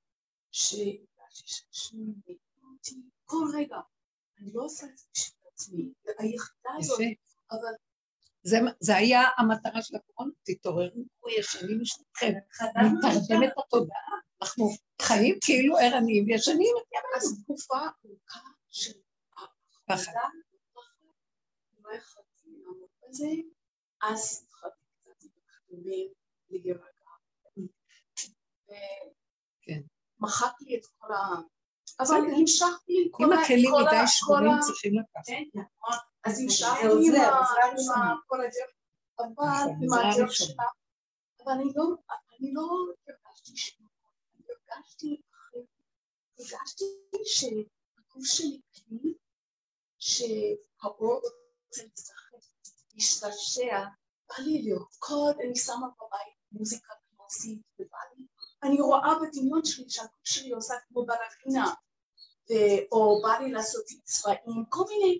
שהרגשתי 0.52 1.48
שאנשים 1.48 2.00
מבינים 2.00 2.40
אותי 2.74 2.96
כל 3.30 3.46
רגע. 3.58 3.78
אני 4.40 4.52
לא 4.54 4.64
עושה 4.64 4.86
את 4.86 4.98
זה 4.98 5.06
בשביל 5.14 5.40
עצמי, 5.54 5.94
היחידה 6.20 6.70
הזאת. 6.78 7.00
אבל 7.52 7.74
זה, 8.44 8.58
זה 8.80 8.96
היה 8.96 9.22
המטרה 9.38 9.82
של 9.82 9.96
הקורונה, 9.96 10.32
תתעוררו, 10.44 11.04
ישנים 11.40 11.82
חזרנו 12.54 12.98
מתרדמת 12.98 13.54
התודעה, 13.58 14.14
אנחנו 14.42 14.70
חיים 15.02 15.38
כאילו 15.42 15.78
ערניים 15.78 16.26
וישנים 16.28 16.76
את. 16.82 16.88
אז 17.18 17.44
תקופה 17.44 17.78
ארוכה 17.78 18.40
של 18.70 19.00
פחד. 19.88 20.12
לא 21.84 21.90
אז 24.02 24.46
התחלתי 24.46 24.86
קצת 25.02 25.42
הכדורים 25.48 26.14
להירגע. 26.50 26.84
כן. 29.62 29.82
מחק 30.20 30.62
לי 30.62 30.78
את 30.78 30.86
כל 30.98 31.14
ה... 31.14 31.18
אבל. 32.00 32.16
המשכתי 32.16 32.94
עם 33.04 33.12
כל 33.12 33.24
אם 33.24 33.34
ה... 33.34 33.42
הכלים 33.44 33.72
כל 33.72 33.82
ה- 33.82 33.88
מדי 33.88 33.96
ה- 33.96 34.60
צריכים 34.62 34.94
לקחת. 35.00 35.26
כן, 35.26 35.44
נכון. 35.54 35.98
אז 36.24 36.40
המשכתי 36.40 36.86
עוזר, 36.88 37.32
עם. 37.96 38.18
כל 38.28 38.42
הדרך, 38.42 38.74
אבל 39.20 39.28
נכון, 39.32 39.84
עם 39.84 39.94
הדרך. 39.94 40.32
שלה. 40.32 40.64
אבל 41.44 41.52
אני 41.54 41.64
לא, 41.76 41.84
אני 42.40 42.54
לא 42.54 42.62
הרגשתי 43.08 43.58
שינוי, 43.58 43.90
אני 44.36 44.46
הרגשתי 44.72 45.22
אחרת. 45.34 45.66
הרגשתי 46.40 46.86
שהגוף 47.26 48.26
שלי 48.26 48.60
כלי, 48.76 49.14
שהאור 50.00 51.22
רוצה 51.66 51.82
לשחק, 51.94 52.38
להשתעשע, 52.96 53.84
בא 54.30 54.36
לי 54.44 54.62
לרקוד, 54.62 55.36
אני 55.46 55.56
שמה 55.56 55.88
בבית 55.98 56.34
מוזיקה 56.52 56.94
קלאסית, 57.18 57.60
ובא 57.80 57.98
לי, 58.18 58.26
אני 58.64 58.82
רואה 58.82 59.10
בדמיון 59.22 59.66
שלי 59.66 59.90
שהגוף 59.90 60.20
שלי 60.24 60.52
עושה 60.52 60.74
כמו 60.88 61.06
בלרינה, 61.06 61.66
ו- 61.68 61.89
או 62.92 63.22
בא 63.24 63.38
לי 63.40 63.52
לעשות 63.52 63.84
צבעים, 64.04 64.66
כל 64.70 64.84
מיני, 64.90 65.20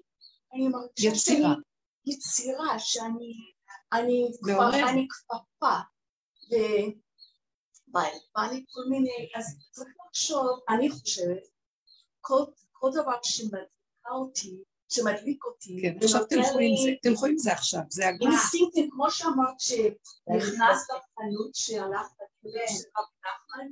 אני 0.54 0.68
מרגישה 0.68 1.08
יצירה. 1.08 1.50
שאני 1.50 2.16
יצירה, 2.16 2.80
שאני 2.80 3.34
אני 3.94 4.32
כבר. 4.42 4.70
אני 4.90 5.08
כפפה, 5.10 5.76
ובא 6.50 8.02
בא 8.36 8.42
לי 8.42 8.66
כל 8.70 8.82
מיני, 8.90 9.30
אז 9.36 9.58
צריך 9.72 9.90
לחשוב, 10.08 10.60
אני 10.70 10.90
חושבת, 10.90 11.44
כל, 12.22 12.44
כל 12.72 12.90
דבר 12.94 13.18
שמדליקה 13.24 14.12
אותי, 14.12 14.64
שמדליק 14.90 15.46
אותי, 15.46 15.82
כן, 15.82 15.98
עכשיו 16.04 16.26
תלכו 16.26 16.60
עם 16.60 16.76
זה, 16.84 16.90
תלכו 17.02 17.26
עם 17.26 17.38
זה 17.38 17.52
עכשיו, 17.54 17.82
זה 17.90 18.08
הגוף. 18.08 18.28
אינסטינקטים, 18.28 18.90
כמו 18.92 19.12
שאמרת, 19.12 19.60
שנכנס 19.60 20.88
לחנות 20.90 21.56
שהלך 21.56 22.08
לכלא 22.14 22.68
של 22.68 22.90
רב 22.98 23.06
נחמן, 23.20 23.68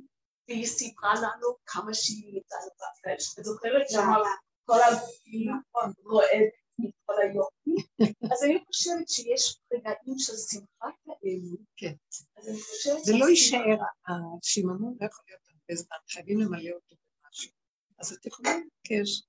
והיא 0.48 0.66
סיפרה 0.66 1.14
לנו 1.14 1.56
כמה 1.66 1.94
שהיא 1.94 2.40
לבקש. 2.40 3.38
את 3.38 3.44
זוכרת 3.44 3.90
שאמרת 3.90 4.26
כל 4.64 4.78
הגופים 4.88 5.60
רועד 6.04 6.48
מכל 6.78 7.14
היופי? 7.22 7.88
אז 8.32 8.44
אני 8.44 8.64
חושבת 8.66 9.08
שיש 9.08 9.60
רגעים 9.72 10.18
של 10.18 10.36
שמחה 10.50 10.88
כאלו. 11.04 11.56
כן. 11.76 11.94
אז 12.36 12.48
אני 12.48 12.58
חושבת... 12.60 13.04
זה 13.04 13.12
לא 13.18 13.28
יישאר, 13.28 13.78
השיממון 14.08 14.96
לא 15.00 15.06
יכול 15.06 15.24
להיות 15.28 15.42
הרבה 15.48 15.74
זמן, 15.80 15.96
חייבים 16.10 16.40
למלא 16.40 16.70
אותו 16.74 16.96
במשהו. 16.96 17.52
אז 17.98 18.12
את 18.12 18.26
יכולה 18.26 18.50
לבקש, 18.50 19.22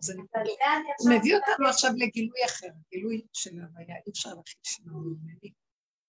זה 0.00 0.14
נגמר, 0.14 0.42
הוא 0.98 1.10
מביא 1.10 1.36
אותנו 1.36 1.68
עכשיו 1.68 1.90
לגילוי 1.96 2.44
אחר, 2.46 2.68
גילוי 2.90 3.26
של 3.32 3.50
הוויה, 3.50 3.96
אי 4.06 4.10
אפשר 4.10 4.28
להכיל 4.28 4.60
שיממון 4.62 5.06
ממני. 5.06 5.52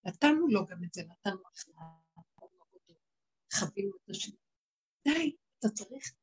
נתנו 0.05 0.47
לו 0.47 0.65
גם 0.65 0.78
את 0.84 0.93
זה, 0.93 1.01
נתנו 1.01 1.41
הכנעה, 1.47 2.06
חווינו 3.53 3.91
את 3.95 4.09
השני. 4.09 4.35
די, 5.07 5.35
אתה 5.59 5.69
צריך, 5.69 6.13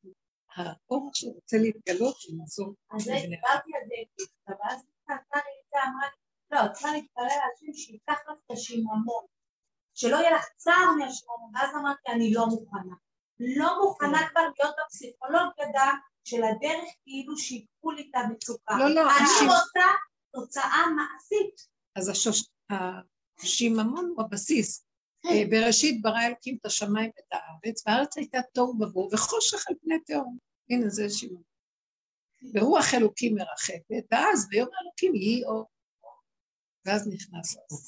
האור 0.55 1.11
שרוצה 1.13 1.57
להתגלות, 1.57 2.15
לעזור 2.39 2.73
אז 2.91 3.03
דיברתי 3.03 3.71
על 3.75 3.87
זה 3.87 3.95
איתה, 3.95 4.51
ואז 4.59 4.85
נתנה 5.03 5.41
לי 5.45 5.55
את 5.61 5.65
זה, 5.71 5.77
אמרה 5.87 6.07
לי, 6.07 6.17
לא, 6.51 6.65
את 6.65 6.71
צריכה 6.73 6.91
להתפלל 6.91 7.23
על 7.23 7.49
השם 7.55 7.73
שייקח 7.73 8.19
לך 8.27 8.37
את 8.45 8.51
השיממון, 8.51 9.25
שלא 9.93 10.15
יהיה 10.15 10.31
לך 10.35 10.45
צער 10.55 10.91
מהשיממון, 10.99 11.51
ואז 11.55 11.75
אמרתי, 11.75 12.11
אני 12.11 12.33
לא 12.33 12.45
מוכנה. 12.45 12.95
לא 13.39 13.83
מוכנה 13.83 14.29
כבר 14.29 14.41
להיות 14.41 14.75
בפסיכולוגיה 14.85 15.91
של 16.23 16.43
הדרך 16.43 16.89
כאילו 17.03 17.37
שיקחו 17.37 17.91
לי 17.91 18.09
את 18.09 18.15
המצוקה. 18.15 18.77
לא, 18.79 18.95
לא, 18.95 19.01
אני 19.01 19.49
רוצה 19.49 19.87
תוצאה 20.31 20.85
מעשית. 20.95 21.67
אז. 21.95 22.11
השיממון 23.43 24.13
הוא 24.15 24.25
הבסיס. 24.25 24.85
אה, 25.29 25.43
בראשית 25.49 26.01
ברא 26.01 26.21
אלוקים 26.27 26.57
את 26.61 26.65
השמיים 26.65 27.11
ואת 27.15 27.25
הארץ, 27.31 27.83
והארץ 27.87 28.17
הייתה 28.17 28.39
תוהו 28.53 28.81
ובוהו 28.81 29.09
וחושך 29.13 29.69
על 29.69 29.75
פני 29.81 29.99
תהום. 29.99 30.37
הנה 30.69 30.89
זה 30.89 31.09
שיממון. 31.09 31.43
ורוח 32.53 32.93
אלוקים 32.93 33.35
מרחפת, 33.35 34.03
ואז 34.11 34.49
ביום 34.49 34.69
האלוקים 34.73 35.15
יהי 35.15 35.43
אור. 35.45 35.65
ואז 36.85 37.07
נכנס 37.07 37.55
האור. 37.55 37.81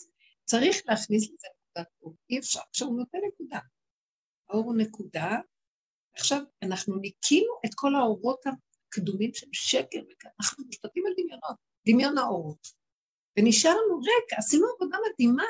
צריך 0.45 0.77
להכניס 0.85 1.23
לזה 1.23 1.47
נקודת 1.57 1.87
אור, 2.01 2.15
אי 2.29 2.39
אפשר. 2.39 2.59
עכשיו 2.69 2.87
הוא 2.87 2.97
נותן 2.97 3.17
נקודה. 3.27 3.59
האור 4.49 4.65
הוא 4.65 4.75
נקודה, 4.77 5.29
עכשיו 6.15 6.41
אנחנו 6.63 6.95
ניקינו 6.95 7.53
את 7.65 7.71
כל 7.75 7.95
האורות 7.95 8.39
הקדומים 8.87 9.33
של 9.33 9.47
שקר, 9.51 9.99
אנחנו 10.39 10.65
מושתתים 10.65 11.03
על 11.07 11.13
דמיונות, 11.17 11.57
דמיון 11.87 12.17
האורות. 12.17 12.67
ונשארנו 13.39 13.97
ריק, 13.97 14.33
עשינו 14.37 14.67
עבודה 14.75 14.97
מדהימה, 15.11 15.43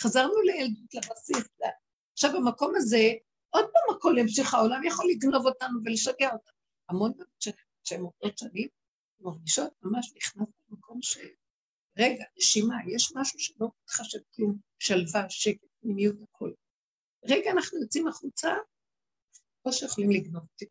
חזרנו 0.00 0.40
לילדות, 0.42 0.94
לבסיס. 0.94 1.48
עכשיו 2.12 2.30
במקום 2.32 2.72
הזה, 2.76 3.12
עוד 3.50 3.64
פעם 3.64 3.96
הכל 3.96 4.14
ימשיך, 4.18 4.54
העולם 4.54 4.84
יכול 4.84 5.04
לגנוב 5.10 5.46
אותנו 5.46 5.78
ולשגע 5.84 6.32
אותנו. 6.32 6.52
המון 6.88 7.12
ש- 7.40 7.48
שהן 7.84 8.00
עוברות 8.00 8.38
שנים, 8.38 8.68
מרגישות 9.20 9.72
ממש 9.82 10.12
נכנס 10.16 10.48
למקום 10.70 11.02
ש... 11.02 11.18
רגע, 11.98 12.24
נשימה, 12.36 12.76
יש 12.94 13.12
משהו 13.16 13.38
שלא 13.38 13.68
מתחשב 13.82 14.18
כלום, 14.34 14.58
שלווה, 14.78 15.30
שקט, 15.30 15.66
פנימיות, 15.80 16.16
הכל. 16.22 16.52
רגע, 17.24 17.50
אנחנו 17.50 17.78
יוצאים 17.82 18.08
החוצה, 18.08 18.50
או 19.64 19.72
שיכולים 19.72 20.10
לגנוב 20.10 20.42
אותי, 20.52 20.64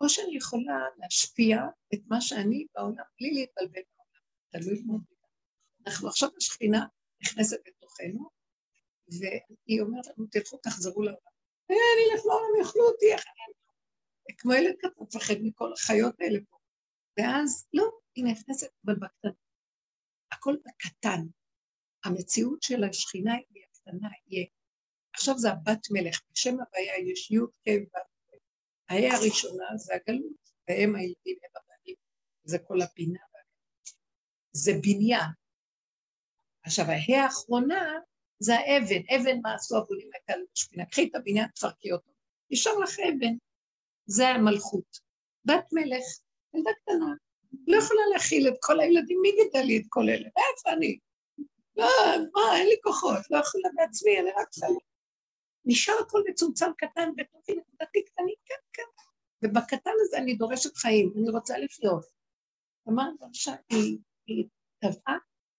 או 0.00 0.08
שאני 0.08 0.36
יכולה 0.36 0.78
להשפיע 0.98 1.58
את 1.94 2.00
מה 2.06 2.20
שאני 2.20 2.66
בעולם, 2.74 3.04
בלי 3.20 3.30
להתבלבל 3.30 3.82
בעולם, 3.96 4.64
תלוי 4.64 4.82
מאוד. 4.86 5.00
אנחנו 5.86 6.08
עכשיו 6.08 6.28
השכינה 6.36 6.86
נכנסת 7.22 7.58
לתוכנו, 7.66 8.30
והיא 9.08 9.80
אומרת 9.80 10.06
לנו, 10.06 10.26
תלכו, 10.30 10.56
תחזרו 10.56 11.02
לעולם. 11.02 11.18
אה, 11.70 11.76
אני 11.76 12.12
אלך 12.12 12.26
לעולם, 12.26 12.66
יאכלו 12.66 12.82
אותי, 12.82 13.12
איך 13.12 13.24
אני... 13.26 13.54
כמו 14.38 14.52
ילד 14.52 14.74
קטן, 14.78 15.02
מפחד 15.02 15.34
מכל 15.42 15.72
החיות 15.72 16.14
האלה 16.20 16.38
פה. 16.50 16.56
ואז, 17.18 17.66
לא, 17.74 17.90
היא 18.14 18.24
נכנסת, 18.24 18.70
אבל 18.86 18.94
בקטנה. 18.94 19.30
הכל 20.32 20.56
בקטן. 20.66 21.20
המציאות 22.04 22.62
של 22.62 22.84
השכינה 22.84 23.34
היא 23.34 23.64
הקטנה, 23.64 24.08
היא... 24.26 24.46
עכשיו 25.14 25.38
זה 25.38 25.50
הבת 25.50 25.86
מלך, 25.90 26.20
בשם 26.30 26.54
הוויה 26.60 27.12
יש 27.12 27.30
י' 27.30 27.38
כ'. 27.38 27.68
ההא 28.88 29.16
הראשונה 29.16 29.64
זה 29.76 29.94
הגלות, 29.94 30.50
והם 30.68 30.96
הילדים, 30.96 31.36
הם 31.42 31.50
הבנים, 31.56 31.96
זה 32.44 32.58
כל 32.58 32.82
הבינה. 32.82 33.20
זה 34.52 34.72
בניין. 34.82 35.30
עכשיו, 36.62 36.84
ההא 36.84 37.24
האחרונה 37.24 37.98
זה 38.44 38.54
האבן, 38.54 39.02
אבן 39.16 39.40
מה 39.42 39.54
עשו 39.54 39.76
הבונים 39.76 40.10
הייתה 40.14 40.42
לשפינה, 40.52 40.86
קחי 40.86 41.08
את 41.08 41.14
הבניין, 41.14 41.48
תפרקי 41.48 41.92
אותו. 41.92 42.10
נשאר 42.50 42.78
לך 42.78 42.98
אבן, 43.00 43.34
זה 44.06 44.28
המלכות. 44.28 44.98
בת 45.44 45.64
מלך, 45.72 46.04
ילדה 46.54 46.70
קטנה, 46.82 47.14
לא 47.66 47.76
יכולה 47.76 48.00
להכיל 48.12 48.48
את 48.48 48.54
כל 48.60 48.80
הילדים, 48.80 49.18
מי 49.22 49.30
גידל 49.32 49.66
לי 49.66 49.78
את 49.78 49.84
כל 49.88 50.08
אלה? 50.08 50.28
איפה 50.28 50.72
אני? 50.76 50.98
לא, 51.76 51.86
מה, 52.34 52.56
אין 52.56 52.66
לי 52.66 52.76
כוחות, 52.82 53.30
לא 53.30 53.38
יכולה 53.38 53.68
בעצמי, 53.74 54.20
אני 54.20 54.30
רק 54.30 54.48
צריכה... 54.48 54.72
נשאר 55.64 55.94
הכל 56.06 56.22
מצומצם 56.30 56.70
קטן, 56.78 57.10
בתוכי 57.16 57.52
נקודתי 57.52 58.04
קטנית, 58.04 58.38
כן, 58.44 58.54
כן. 58.72 58.82
ובקטן 59.42 59.90
הזה 60.00 60.18
אני 60.18 60.34
דורשת 60.34 60.76
חיים, 60.76 61.12
אני 61.16 61.30
רוצה 61.30 61.58
לחיות. 61.58 62.04
אמרת, 62.88 63.22
עכשיו 63.22 63.54
היא, 63.70 63.98
טבעה, 64.78 65.18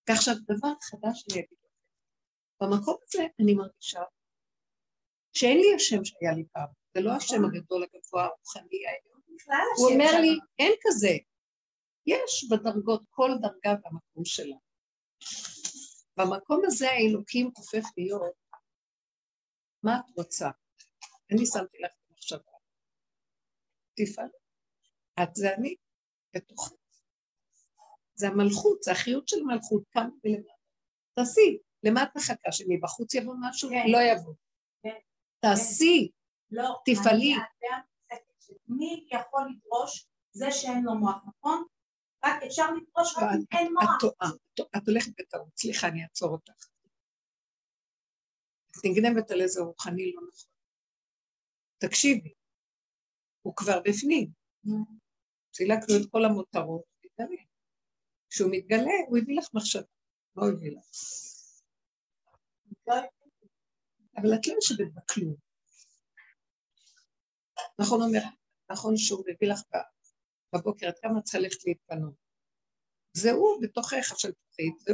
ועכשיו 0.09 0.35
דבר 0.47 0.73
חדש 0.81 1.25
אני 1.31 1.39
אגיד. 1.39 1.64
במקום 2.61 2.97
הזה 3.07 3.23
אני 3.41 3.53
מרגישה 3.53 4.01
שאין 5.33 5.57
לי 5.57 5.75
השם 5.75 6.05
שהיה 6.05 6.33
לי 6.35 6.45
פעם, 6.51 6.67
זה 6.93 7.01
לא 7.01 7.11
השם 7.11 7.45
הגדול 7.45 7.83
הגבוה 7.83 8.25
הרוחני 8.25 8.85
העליון. 8.87 9.21
הוא 9.77 9.89
אומר 9.89 10.21
לי, 10.21 10.39
אין 10.59 10.71
כזה. 10.81 11.17
יש 12.05 12.49
בדרגות 12.51 13.03
כל 13.09 13.29
דרגה 13.41 13.75
במקום 13.75 14.25
שלה. 14.25 14.55
במקום 16.17 16.61
הזה 16.65 16.91
האלוקים 16.91 17.51
הופך 17.57 17.85
להיות, 17.97 18.35
מה 19.83 19.99
את 19.99 20.17
רוצה? 20.17 20.49
אני 21.31 21.45
שמתי 21.45 21.77
לך 21.79 21.91
את 21.91 22.09
המחשבה. 22.09 22.51
תפעל. 23.95 24.29
את 25.23 25.35
זה 25.35 25.53
אני, 25.53 25.75
בתוכך. 26.35 26.71
זה 28.15 28.27
המלכות, 28.27 28.83
זה 28.83 28.91
החיות 28.91 29.27
של 29.27 29.37
המלכות, 29.41 29.83
כמה 29.91 30.09
ולמטה. 30.23 30.53
תעשי, 31.13 31.59
למה 31.85 32.03
את 32.03 32.09
מחכה? 32.15 32.51
שמבחוץ 32.51 33.13
יבוא 33.13 33.35
משהו? 33.39 33.69
כן. 33.69 33.85
לא 33.87 33.97
יבוא. 33.97 34.33
כן. 34.83 34.99
תעשי, 35.39 36.11
לא, 36.51 36.81
תפעלי. 36.85 37.35
מי 38.67 39.07
יכול 39.11 39.49
לדרוש 39.51 40.07
זה 40.31 40.51
שאין 40.51 40.83
לו 40.83 40.95
מוח, 40.95 41.15
נכון? 41.27 41.63
רק 42.25 42.43
אפשר 42.43 42.71
לדרוש 42.71 43.17
רק 43.17 43.23
אם 43.23 43.57
אין 43.57 43.73
מוח. 43.73 43.83
את 43.83 43.99
טועה, 43.99 44.31
את 44.77 44.87
הולכת 44.87 45.11
בטעות, 45.19 45.57
סליחה, 45.57 45.87
אני 45.87 46.03
אעצור 46.03 46.29
אותך. 46.29 46.67
את 48.71 48.85
נגנבת 48.85 49.31
על 49.31 49.41
איזה 49.41 49.61
רוחני 49.61 50.11
לא 50.15 50.21
נכון. 50.21 50.51
תקשיבי, 51.77 52.33
הוא 53.41 53.55
כבר 53.55 53.81
בפנים. 53.85 54.31
סילקנו 55.53 55.95
את 55.95 56.11
כל 56.11 56.25
המותרות, 56.25 56.83
תתגלה. 56.99 57.41
כשהוא 58.29 58.49
מתגלה, 58.51 58.93
הוא 59.07 59.17
הביא 59.17 59.37
לך 59.37 59.49
מחשבה. 59.53 59.83
הוא 60.33 60.47
הביא 60.49 60.71
לך? 60.71 60.85
אבל 64.17 64.33
את 64.35 64.47
לא 64.47 64.53
יושבת 64.53 64.87
בכלום. 64.95 65.35
נכון 67.79 68.01
אומר, 68.01 68.19
נכון 68.71 68.97
שהוא 68.97 69.23
מביא 69.27 69.47
לך 69.51 69.61
בבוקר, 70.55 70.89
את 70.89 70.99
כמה 70.99 71.21
צריכה 71.21 71.39
ללכת 71.39 71.65
להתפנות. 71.65 72.13
זה 73.13 73.31
הוא 73.31 73.61
בתוכך 73.61 74.19
של 74.19 74.31
תוכנית, 74.31 74.79
זה, 74.79 74.93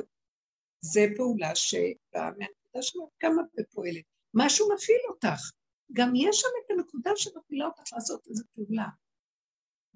זה 0.81 1.01
פעולה 1.17 1.55
שבאה 1.55 2.31
מהנקודה 2.31 2.81
שלו, 2.81 3.11
כמה 3.19 3.41
פועלת. 3.73 4.05
משהו 4.33 4.67
מפעיל 4.75 5.01
אותך. 5.09 5.51
גם 5.93 6.15
יש 6.15 6.39
שם 6.39 6.47
את 6.65 6.71
הנקודה 6.71 7.11
שמפעילה 7.15 7.65
אותך 7.65 7.93
לעשות 7.93 8.27
איזו 8.27 8.43
פעולה. 8.55 8.87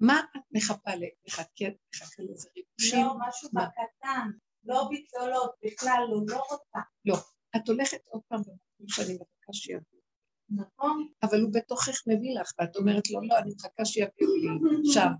מה 0.00 0.20
את 0.36 0.42
מחפה 0.50 0.90
לחכה, 0.94 1.64
מחכה 1.94 2.22
לאיזה 2.22 2.48
ריגושים? 2.56 3.06
לא, 3.06 3.14
משהו 3.28 3.48
מה? 3.52 3.66
בקטן, 3.66 4.28
לא 4.64 4.88
בגדולות, 4.90 5.50
בכלל 5.62 6.02
לא, 6.10 6.20
לא 6.28 6.42
רוצה. 6.50 6.78
לא. 7.04 7.16
את 7.56 7.68
הולכת 7.68 7.98
עוד 8.08 8.22
פעם 8.28 8.40
במקום 8.40 8.88
שאני 8.88 9.14
מחכה 9.14 9.52
שיביאו. 9.52 10.00
נכון? 10.48 11.08
אבל 11.22 11.40
הוא 11.40 11.52
בתוכך 11.52 12.02
מביא 12.06 12.40
לך, 12.40 12.52
ואת 12.58 12.76
אומרת 12.76 13.10
לו, 13.10 13.20
לא, 13.22 13.38
אני 13.38 13.50
מחכה 13.54 13.84
שיביאו 13.84 14.36
לי 14.36 14.48
שם. 14.92 15.10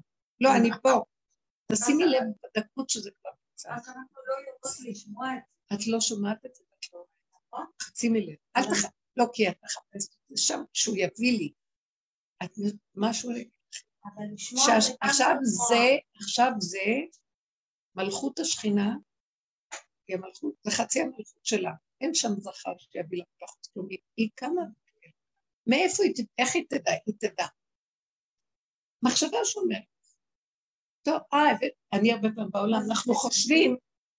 לא, 0.41 0.57
אני 0.57 0.71
פה. 0.83 1.03
תשימי 1.73 2.05
לב 2.07 2.23
בדקות 2.23 2.91
שזה 2.91 3.11
כבר 3.21 3.31
נמצא. 3.51 3.75
אז 3.75 3.89
אנחנו 3.89 4.21
לא 4.27 4.35
יודעות 4.41 4.91
לשמוע 4.91 5.29
את 5.37 5.41
זה. 5.71 5.75
את 5.75 5.87
לא 5.87 6.01
שומעת 6.01 6.47
את 6.47 6.55
זה, 6.55 6.65
ואת 6.73 6.95
לא 6.95 7.05
נכון? 7.35 7.67
שימי 7.95 8.27
לב. 8.27 8.37
אל 8.57 8.63
תח... 8.63 8.91
לא, 9.17 9.25
כי 9.33 9.49
את 9.49 9.57
מחפשת 9.65 10.15
את 10.15 10.37
זה 10.37 10.43
שם, 10.43 10.63
שהוא 10.73 10.97
יביא 10.97 11.39
לי. 11.39 11.53
את 12.45 12.51
משהו... 12.95 13.31
אבל 14.05 14.25
לשמוע 14.35 14.65
את 14.65 14.97
עכשיו 15.01 15.35
לשמוע. 15.43 15.69
זה, 15.69 15.97
עכשיו 16.17 16.53
זה 16.59 16.85
מלכות 17.95 18.39
השכינה, 18.39 18.95
היא 20.09 20.17
המלכות, 20.17 20.55
זה 20.63 20.71
חצי 20.71 21.01
המלכות 21.01 21.45
שלה. 21.47 21.71
אין 22.01 22.15
שם 22.15 22.29
זכר 22.39 22.73
שיביא 22.79 23.19
לך 23.23 23.27
בחוץ 23.43 23.67
כלום. 23.75 23.89
היא- 24.17 24.31
קמה, 24.35 24.63
מאיפה 25.67 26.03
היא, 26.03 26.15
איך 26.39 26.55
היא 26.55 26.65
תדע? 26.69 26.93
היא 27.07 27.15
תדע. 27.21 27.47
מחשבה 29.03 29.39
שאומרת, 29.45 29.83
טוב, 31.03 31.19
אה, 31.35 31.39
ו- 31.61 31.97
אני 31.99 32.13
הרבה 32.13 32.29
פעמים 32.35 32.51
בעולם, 32.53 32.81
אנחנו 32.91 33.15
חושבים, 33.15 33.77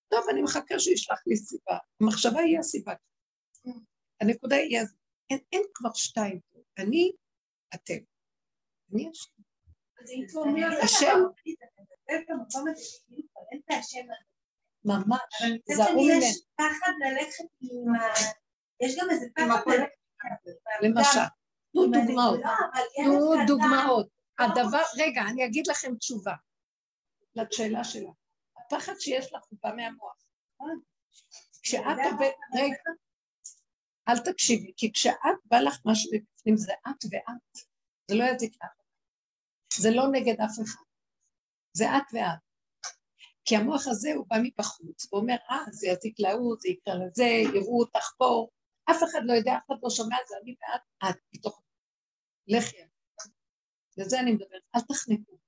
טוב, 0.08 0.20
אני 0.30 0.42
מחכה 0.42 0.78
שהוא 0.78 0.94
ישלח 0.94 1.22
לי 1.26 1.36
סיבה. 1.36 1.78
המחשבה 2.00 2.40
היא 2.40 2.58
הסיבה. 2.58 2.92
הנקודה 4.20 4.56
היא, 4.56 4.80
אז 4.80 4.94
אין, 5.30 5.38
אין 5.52 5.62
כבר 5.74 5.90
שתיים. 5.94 6.40
אני, 6.78 7.12
אתם. 7.74 7.94
אני 8.94 9.08
השם. 9.10 9.30
השם. 10.84 11.18
ממש, 14.84 15.20
שני 15.38 15.58
ממנו. 15.68 16.00
יש 16.02 16.42
פחד 16.56 16.92
ללכת 17.00 17.44
עם 17.60 17.94
ה... 17.94 17.98
יש 18.80 18.96
גם 18.98 19.10
איזה 19.10 19.26
פחד. 19.34 19.62
ללכת... 19.66 19.92
למשל, 20.82 21.20
תנו 21.72 21.86
דוגמאות. 21.86 22.40
ילד 22.98 23.18
תנו 23.18 23.46
דוגמאות. 23.46 24.08
לא 24.38 24.44
הדבר, 24.44 24.82
רגע, 24.98 25.22
אני 25.30 25.46
אגיד 25.46 25.66
לכם 25.66 25.94
תשובה 25.96 26.34
לשאלה 27.34 27.84
שלה. 27.84 28.10
הפחד 28.58 28.92
שיש 28.98 29.32
לך 29.32 29.42
הוא 29.48 29.58
בא 29.62 29.70
מהמוח. 29.76 30.24
כשאת 31.62 31.96
זה 31.96 32.10
עובדת, 32.10 32.34
רגע, 32.54 32.82
אל 34.08 34.18
תקשיבי, 34.18 34.72
כי 34.76 34.92
כשאת 34.92 35.38
בא 35.44 35.60
לך 35.60 35.78
משהו 35.84 36.10
בפנים 36.10 36.56
זה 36.56 36.72
את 36.72 37.04
ואת. 37.10 37.64
זה 38.10 38.16
לא 38.16 38.24
יזיק 38.24 38.52
לך. 38.62 38.70
זה 39.74 39.90
לא 39.90 40.02
נגד 40.12 40.40
אף 40.40 40.56
אחד. 40.64 40.84
זה 41.72 41.84
את 41.84 42.02
ואת. 42.12 42.47
כי 43.48 43.56
המוח 43.56 43.86
הזה 43.86 44.12
הוא 44.16 44.26
בא 44.28 44.36
מבחוץ, 44.42 45.06
הוא 45.10 45.20
אומר, 45.20 45.36
אה, 45.50 45.64
זה 45.70 45.88
יזיק 45.88 46.20
להוא, 46.20 46.56
זה 46.60 46.68
יקרה 46.68 46.94
לזה, 46.94 47.24
יראו 47.24 47.80
אותך 47.80 48.12
פה. 48.18 48.48
אף 48.90 49.02
אחד 49.02 49.20
לא 49.24 49.32
יודע, 49.32 49.52
אף 49.52 49.66
אחד 49.66 49.74
לא 49.82 49.90
שומע, 49.90 50.16
זה 50.28 50.34
אני 50.42 50.54
ואת, 50.60 51.10
את, 51.10 51.20
מתוך 51.34 51.62
לחי. 52.48 52.76
לזה 53.96 54.20
אני 54.20 54.32
מדברת, 54.32 54.62
אל 54.76 54.80
תחנקו. 54.80 55.38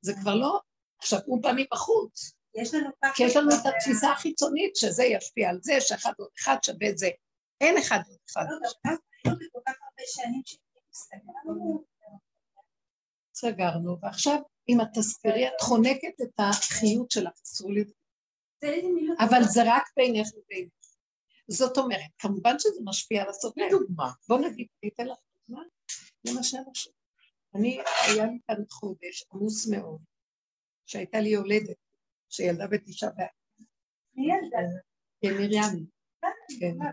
זה 0.00 0.12
כבר 0.20 0.34
לא, 0.34 0.60
עכשיו 0.98 1.18
הוא 1.26 1.42
בא 1.42 1.50
מבחוץ, 1.56 2.32
יש 2.54 2.74
לנו 2.74 2.90
פחד... 3.00 3.12
כי 3.14 3.22
יש 3.22 3.36
לנו 3.36 3.50
את 3.50 3.66
התפיסה 3.66 4.12
החיצונית 4.12 4.76
שזה 4.76 5.04
ישפיע 5.04 5.50
על 5.50 5.58
זה, 5.62 5.72
שאחד 5.80 6.12
עוד 6.18 6.28
אחד 6.38 6.56
שווה 6.62 6.88
את 6.90 6.98
זה. 6.98 7.08
אין 7.60 7.78
אחד 7.78 7.98
עוד 8.08 8.18
אחד. 8.30 8.44
לא. 8.50 8.96
סגרנו, 13.34 13.98
ועכשיו 14.02 14.38
אם 14.72 14.80
את 14.80 14.86
תסבירי, 14.94 15.48
את 15.48 15.60
חונקת 15.60 16.20
את 16.22 16.40
החיות 16.40 17.10
שלך, 17.10 17.32
אסור 17.44 17.72
לי, 17.72 17.84
מילות... 18.62 19.16
אבל 19.20 19.42
זה 19.42 19.60
רק 19.66 19.82
בינך 19.96 20.28
ובינך. 20.36 20.72
זאת 21.48 21.78
אומרת, 21.78 22.10
כמובן 22.18 22.54
שזה 22.58 22.80
משפיע 22.84 23.22
על 23.22 23.28
הסובב. 23.28 23.62
דוגמה. 23.70 24.10
בוא 24.28 24.38
נגיד, 24.38 24.66
אני 24.82 24.90
אתן 24.94 25.06
לך 25.06 25.18
דוגמה, 25.48 25.64
למשל 26.24 26.58
עכשיו. 26.70 26.92
אני, 27.54 27.78
היה 28.06 28.26
לי 28.26 28.38
כאן 28.46 28.64
חודש 28.70 29.24
עמוס 29.32 29.68
מאוד, 29.68 30.00
שהייתה 30.86 31.20
לי 31.20 31.28
יולדת, 31.28 31.76
שילדה 32.28 32.66
בתשעה 32.66 33.10
באב, 33.10 33.26
מי 34.14 34.26
ילדה? 34.26 34.58
כן, 35.22 35.34
מרים, 35.34 35.86
כן, 36.60 36.76
מה, 36.78 36.90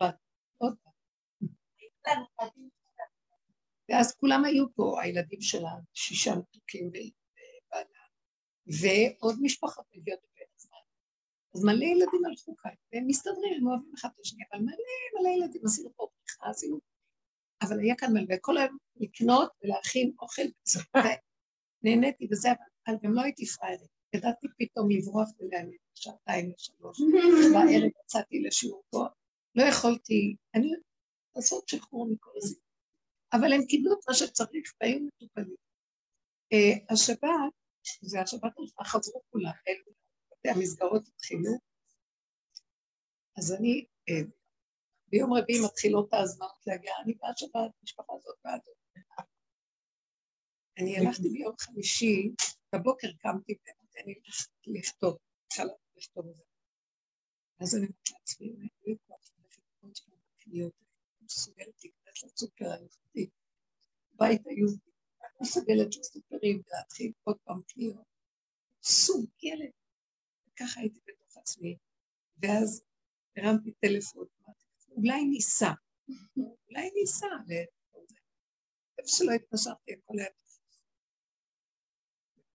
בת, 0.00 0.14
עוד 0.58 0.74
בת. 2.06 2.70
ואז 3.90 4.16
כולם 4.16 4.44
היו 4.44 4.74
פה, 4.74 5.02
הילדים 5.02 5.40
שלה, 5.40 5.70
שישה 5.94 6.34
מתוקים 6.34 6.86
ובעלה, 6.88 8.00
ועוד 8.66 9.36
משפחות 9.42 9.84
מגיעות 9.94 10.20
בבין 10.20 10.46
הזמן. 10.56 10.78
אז 11.54 11.64
מלא 11.64 11.84
ילדים 11.84 12.24
הלכו 12.24 12.56
כאן, 12.56 12.70
והם 12.92 13.06
מסתדרים, 13.06 13.54
הם 13.60 13.66
אוהבים 13.66 13.92
אחד 13.94 14.08
את 14.14 14.20
השני, 14.20 14.42
אבל 14.52 14.60
מלא 14.60 14.74
מלא 15.20 15.28
ילדים, 15.28 15.62
עשינו 15.64 15.90
פה 15.96 16.08
פתיחה, 16.14 16.50
עשינו... 16.50 16.78
אבל 17.62 17.80
היה 17.80 17.94
כאן 17.96 18.12
מלא, 18.12 18.36
וכל 18.36 18.58
היום 18.58 18.76
לקנות 18.96 19.52
ולהכין 19.62 20.12
אוכל, 20.18 20.42
ונהניתי 21.82 22.26
וזה, 22.32 22.48
אבל 22.86 22.96
גם 23.02 23.14
לא 23.14 23.22
הייתי 23.22 23.46
פראיירית. 23.46 23.90
ידעתי 24.14 24.46
פתאום 24.58 24.90
לברוח 24.90 25.28
ולהאמין, 25.38 25.78
שעתיים 25.94 26.50
לשלוש, 26.50 27.00
בערב 27.52 27.90
יצאתי 28.04 28.42
לשיעור 28.42 28.82
פה, 28.90 29.06
לא 29.54 29.62
יכולתי, 29.62 30.36
אני 30.54 30.72
לעשות 31.36 31.68
שחרור 31.68 32.08
מכל 32.12 32.40
זה. 32.40 32.56
אבל 33.32 33.52
הם 33.52 33.64
קיבלו 33.68 33.92
את 33.92 34.08
מה 34.08 34.14
שצריך 34.14 34.72
והיו 34.80 35.00
מטופלים. 35.00 35.56
Uh, 36.54 36.92
השבת, 36.92 37.52
זה 38.02 38.20
השבת 38.20 38.52
הראשונה, 38.58 38.84
חזרו 38.84 39.22
כולם, 39.30 39.52
אלו, 39.68 39.92
המסגרות 40.44 41.08
התחילו, 41.08 41.50
אז 43.38 43.52
אני, 43.52 43.84
אה, 44.08 44.22
ביום 45.08 45.32
רביעי 45.32 45.60
מתחילות 45.64 46.12
ההזמנות 46.12 46.66
להגיע, 46.66 46.92
אני 47.04 47.14
באה 47.14 47.30
שבת, 47.36 47.70
משפחה 47.82 48.12
הזאת 48.12 48.36
ועד 48.44 48.60
אני 50.78 50.98
הלכתי 50.98 51.28
ביום 51.28 51.54
חמישי, 51.58 52.30
בבוקר 52.74 53.08
קמתי 53.18 53.54
ואני 53.94 54.14
לכתוב, 54.66 55.18
התחלה 55.46 55.72
לכתוב 55.96 56.28
את 56.28 56.36
זה. 56.36 56.42
אז 57.60 57.74
אני 57.76 57.86
אומרת 57.86 58.10
לעצמי, 58.10 58.48
אני 58.48 58.68
לא 58.86 58.94
יכולה 58.94 59.18
ללכת 59.38 59.62
אני 60.46 60.70
מסוגלת 61.22 61.84
להיכנס 61.84 61.99
לסופר 62.24 62.64
ההלכתי, 62.64 63.30
בית 64.12 64.46
היהודי, 64.46 64.90
אני 65.22 65.30
מסוגלת 65.40 65.96
לסופרים 65.96 66.62
ולהתחיל 66.66 67.12
עוד 67.24 67.36
פעם 67.44 67.62
קניות. 67.62 68.04
מסוגלת. 68.80 69.72
ככה 70.56 70.80
הייתי 70.80 71.00
בתוך 71.06 71.36
עצמי, 71.36 71.76
ואז 72.42 72.82
הרמתי 73.36 73.72
טלפון, 73.72 74.26
אולי 74.90 75.24
ניסע, 75.24 75.72
אולי 76.36 76.90
ניסע, 76.94 77.26
איפה 78.98 79.08
שלא 79.08 79.32
התקשרתי, 79.32 79.92
הכל 79.92 80.18
היה 80.18 80.28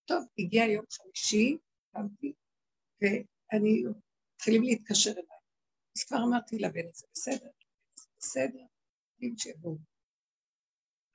טוב, 0.04 0.24
הגיע 0.38 0.64
יום 0.64 0.84
חמישי, 0.90 1.56
קמתי, 1.92 2.32
ואני, 3.00 3.84
מתחילים 4.34 4.62
להתקשר 4.62 5.10
אליי. 5.10 5.38
אז 5.96 6.04
כבר 6.04 6.18
אמרתי 6.28 6.58
לבן, 6.58 6.92
זה 6.92 7.06
בסדר, 7.12 7.50
בסדר, 8.18 8.64
שיבואו. 9.36 9.76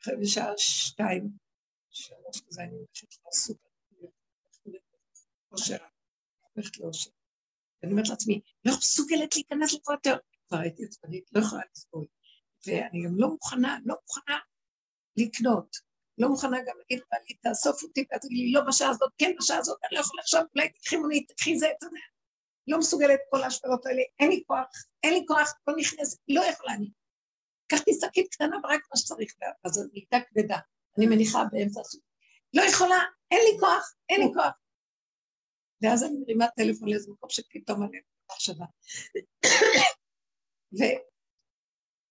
אחרי 0.01 0.13
בשעה 0.21 0.57
שתיים, 0.57 1.29
שלוש 1.89 2.41
כזה, 2.47 2.61
אני 2.63 2.75
הולכת 2.75 3.15
לסופר, 3.27 3.69
אושר, 5.51 5.77
הולכת 6.55 6.77
לאושר. 6.77 7.09
ואני 7.83 7.91
אומרת 7.93 8.07
לעצמי, 8.09 8.41
לא 8.65 8.73
מסוגלת 8.77 9.35
להיכנס 9.35 9.73
לכל 9.73 9.93
יותר. 9.93 10.17
כבר 10.47 10.57
הייתי 10.57 10.85
עצבנית, 10.85 11.29
לא 11.33 11.41
יכולה 11.41 11.61
לסבול. 11.75 12.05
ואני 12.67 13.03
גם 13.05 13.13
לא 13.17 13.27
מוכנה, 13.27 13.77
לא 13.85 13.95
מוכנה 14.01 14.39
לקנות. 15.17 15.75
לא 16.17 16.29
מוכנה 16.29 16.57
גם 16.57 16.75
להגיד 16.77 17.03
לי, 17.29 17.35
תאסוף 17.35 17.83
אותי, 17.83 18.05
ואז 18.11 18.21
תגיד 18.21 18.37
לי, 18.37 18.51
לא 18.51 18.61
בשעה 18.67 18.89
הזאת, 18.89 19.11
כן 19.17 19.31
בשעה 19.39 19.57
הזאת, 19.57 19.77
אני 19.83 19.95
לא 19.95 20.01
יכולה 20.01 20.21
עכשיו, 20.21 20.43
אולי 20.55 20.69
תקחי 20.69 20.97
מונית, 20.97 21.31
תקחי 21.31 21.59
זה, 21.59 21.67
אתה 21.77 21.85
יודע. 21.85 21.99
לא 22.67 22.79
מסוגלת 22.79 23.19
כל 23.29 23.43
ההשפעות 23.43 23.85
האלה, 23.85 24.01
אין 24.19 24.29
לי 24.29 24.43
כוח, 24.47 24.85
אין 25.03 25.13
לי 25.13 25.23
כוח, 25.27 25.53
לא 25.67 25.73
נכנס, 25.77 26.17
לא 26.27 26.41
יכולה 26.41 26.73
אני. 26.73 26.91
לקחתי 27.73 27.91
שקית 28.01 28.33
קטנה 28.33 28.57
ורק 28.57 28.81
מה 28.91 28.97
שצריך, 28.97 29.33
אז 29.63 29.77
היא 29.77 29.89
הייתה 29.93 30.17
כבדה, 30.29 30.57
אני 30.97 31.05
מניחה 31.05 31.39
באמצע 31.51 31.81
הסוג. 31.81 32.01
לא 32.53 32.61
יכולה, 32.61 32.99
אין 33.31 33.39
לי 33.51 33.59
כוח, 33.59 33.95
אין 34.09 34.21
לי 34.21 34.33
כוח. 34.33 34.53
ואז 35.81 36.03
אני 36.03 36.17
מרימה 36.17 36.45
טלפון 36.55 36.89
לאיזה 36.89 37.11
מקום 37.11 37.29
שפתאום 37.29 37.83
עליהם 37.83 38.03
מחשבה. 38.31 38.65
ו... 40.79 40.81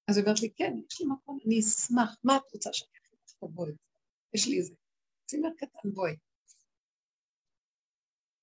אז 0.08 0.16
היא 0.16 0.24
אומרת 0.24 0.40
לי, 0.40 0.50
כן, 0.56 0.72
יש 0.90 1.00
לי 1.00 1.06
מקום, 1.12 1.38
אני 1.46 1.60
אשמח, 1.60 2.16
מה 2.24 2.36
את 2.36 2.52
רוצה 2.54 2.70
שאני 2.72 2.90
אכין 3.02 3.18
לך? 3.24 3.32
תבואי. 3.40 3.72
יש 4.34 4.48
לי 4.48 4.58
איזה 4.58 4.74
צימר 5.26 5.48
קטן, 5.58 5.90
בואי. 5.94 6.12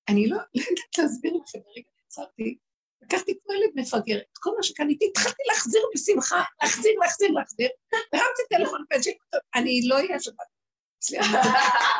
אני 0.08 0.28
לא, 0.28 0.36
לא 0.36 0.62
יודעת 0.70 0.98
להסביר 0.98 1.32
לכם, 1.36 1.58
ברגע 1.58 1.90
נעצרתי, 2.02 2.58
לקחתי 3.02 3.38
כמו 3.42 3.54
ילד 3.54 3.70
מפגר, 3.74 4.18
את 4.18 4.38
כל 4.38 4.50
מה 4.56 4.62
שקניתי, 4.62 5.06
התחלתי 5.10 5.42
להחזיר 5.52 5.82
בשמחה, 5.94 6.42
להחזיר, 6.62 6.92
להחזיר, 7.00 7.30
להחזיר, 7.30 7.68
הרמתי 7.92 8.42
טלפון 8.50 8.84
שלי, 9.02 9.14
אני 9.54 9.80
לא 9.88 9.94
אהיה 9.94 10.20
שבת. 10.20 10.58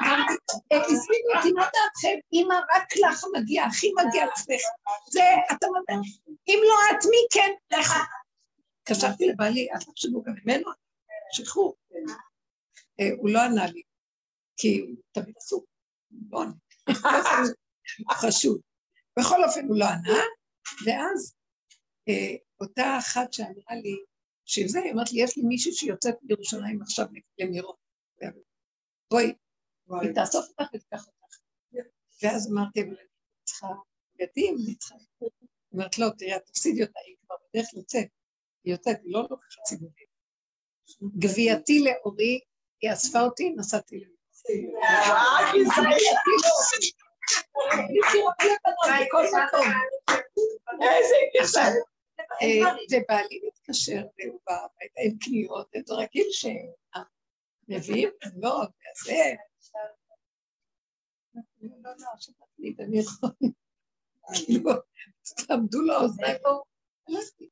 אמרתי, 0.02 0.34
הזמינו 0.70 1.36
אותי, 1.36 1.52
מה 1.52 1.62
דעתכם? 1.62 2.18
אמא, 2.32 2.54
רק 2.54 2.96
לך 2.96 3.24
מגיע, 3.34 3.64
הכי 3.64 3.90
מגיע 3.96 4.26
לך 4.26 4.40
זה, 5.10 5.22
אתה 5.52 5.66
אומר, 5.66 5.80
אם 6.48 6.60
לא 6.68 6.74
את, 6.90 7.04
מי 7.04 7.16
כן? 7.32 7.78
לך. 7.78 7.92
קשרתי 8.84 9.26
לבעלי, 9.28 9.68
אל 9.72 9.78
תחשבו 9.78 10.22
גם 10.22 10.32
ממנו, 10.44 10.70
שחרור. 11.32 11.76
אה, 13.00 13.08
הוא 13.18 13.30
לא 13.30 13.40
ענה 13.42 13.66
לי, 13.66 13.82
כי 14.56 14.80
הוא 14.80 14.96
תמיד 15.12 15.34
עסוק, 15.36 15.64
לא 16.30 16.42
ענה, 16.42 16.52
חשוד. 18.12 18.60
בכל 19.18 19.44
אופן 19.44 19.66
הוא 19.68 19.78
לא 19.78 19.84
ענה, 19.84 20.18
ואז 20.86 21.34
אה, 22.08 22.36
אותה 22.60 22.98
אחת 22.98 23.32
שאמרה 23.32 23.74
לי, 23.82 23.96
שזה, 24.44 24.80
היא 24.80 24.92
אמרת 24.92 25.12
לי, 25.12 25.22
יש 25.22 25.36
לי 25.36 25.42
מישהי 25.42 25.72
שיוצאת 25.72 26.14
מירושלים 26.22 26.82
עכשיו 26.82 27.06
למירון. 27.38 27.74
בואי, 29.10 29.32
היא 30.02 30.14
תאסוף 30.14 30.48
אותך 30.48 30.74
ותיקח 30.74 31.06
אותך. 31.06 31.38
ואז 32.22 32.52
אמרתי, 32.52 32.82
אבל 32.82 32.88
אני 32.88 33.08
צריכה 33.44 33.66
בגדים, 34.14 34.56
אני 34.66 34.74
צריכה... 34.74 34.94
היא 35.20 35.30
אומרת, 35.72 35.98
לא, 35.98 36.06
תראי, 36.18 36.36
את 36.36 36.42
תפסידי 36.46 36.82
אותה, 36.82 37.00
היא 37.06 37.16
כבר 37.26 37.36
בדרך 37.48 37.66
לצאת. 37.74 38.08
היא 38.64 38.72
יוצאת, 38.72 38.96
היא 39.04 39.12
לא 39.12 39.26
לוקחת 39.30 39.64
סיבובים. 39.66 40.06
גבייתי 41.18 41.84
לאורי 41.84 42.40
היא 42.80 42.92
אספה 42.92 43.20
אותי, 43.20 43.50
נסעתי 43.50 44.04
לזה. 51.40 51.60
ובעלי 52.92 53.40
מתקשר, 53.46 54.02
והוא 54.18 54.40
בא 54.46 54.54
הביתה 54.54 55.00
עם 55.04 55.18
קניות, 55.18 55.68
זה 55.86 55.94
רגיל 55.94 56.26
שמביאים 56.30 58.10
קניות, 58.20 58.70
וזה. 59.02 59.34
לא, 61.82 61.90
לא. 61.90 62.28
כאילו, 64.34 64.70
תעמדו 65.46 65.82
לאוזניים. 65.82 66.36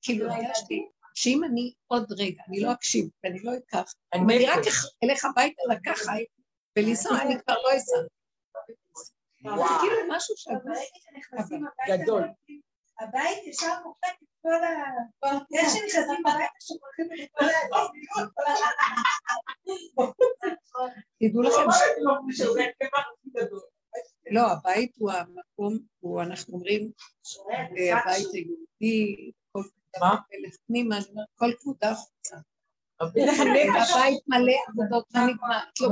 כאילו, 0.02 0.32
הרגשתי 0.32 0.88
שאם 1.14 1.44
אני 1.44 1.74
עוד 1.86 2.12
רגע, 2.12 2.42
אני 2.48 2.60
לא 2.60 2.72
אקשיב 2.72 3.08
ואני 3.24 3.42
לא 3.42 3.52
אקח, 3.56 3.94
אני 4.14 4.46
רק 4.46 4.58
אלך 5.04 5.24
הביתה 5.24 5.62
לקחת 5.70 6.12
ולנסוע, 6.78 7.22
אני 7.22 7.34
כבר 7.42 7.54
לא 7.54 7.76
אסע. 7.76 7.96
זה 9.56 9.62
כאילו 9.80 9.96
משהו 10.08 10.34
גדול. 11.88 12.22
הבית 13.00 13.46
ישר 13.46 13.74
מוחק 13.84 14.16
את 14.22 14.28
כל 14.42 14.64
ה... 14.64 14.84
איך 15.54 15.68
שנכנסים 15.70 16.26
הביתה 16.26 16.52
שמוחקים 16.60 17.06
את 17.24 17.30
כל 17.32 17.44
ה... 17.44 17.48
תדעו 21.20 21.42
לכם 21.42 21.70
ש... 21.70 21.76
לא, 24.30 24.40
הבית 24.52 24.92
הוא 24.98 25.12
המקום, 25.12 25.78
הוא, 26.00 26.22
אנחנו 26.22 26.54
אומרים, 26.54 26.90
הבית 27.92 28.26
היהודי, 28.32 29.30
מה? 30.00 30.16
פנימה, 30.66 30.96
כל 31.34 31.52
כבודה 31.60 31.90
החוצה. 31.90 32.36
הבית 33.00 34.22
מלא 34.28 34.52
עבודות, 34.68 35.04
מה 35.14 35.26
נגמר? 35.26 35.60
לא 35.80 35.88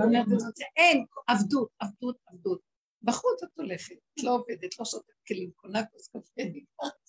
אין, 0.77 1.05
עבדות, 1.27 1.69
עבדות, 1.79 2.17
עבדות. 2.27 2.74
בחוץ 3.05 3.43
את 3.43 3.59
הולכת, 3.59 3.97
את 4.15 4.23
לא 4.23 4.31
עובדת, 4.31 4.79
לא 4.79 4.85
שוטת 4.85 5.13
כלים, 5.29 5.51
קונה 5.57 5.87
כוס 5.87 6.09
קפה, 6.09 6.21
נגמרת. 6.39 7.09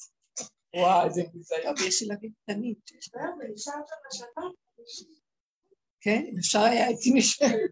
וואי, 0.76 1.10
זה 1.12 1.22
ניסיון. 1.34 1.62
טוב, 1.64 1.88
יש 1.88 2.02
ילדים 2.02 2.32
קטנים 2.44 2.76
שיש 2.86 3.10
להם. 3.14 3.40
כן, 6.02 6.24
אם 6.32 6.38
אפשר 6.40 6.60
היה, 6.60 6.86
הייתי 6.88 7.12
נשארת. 7.14 7.72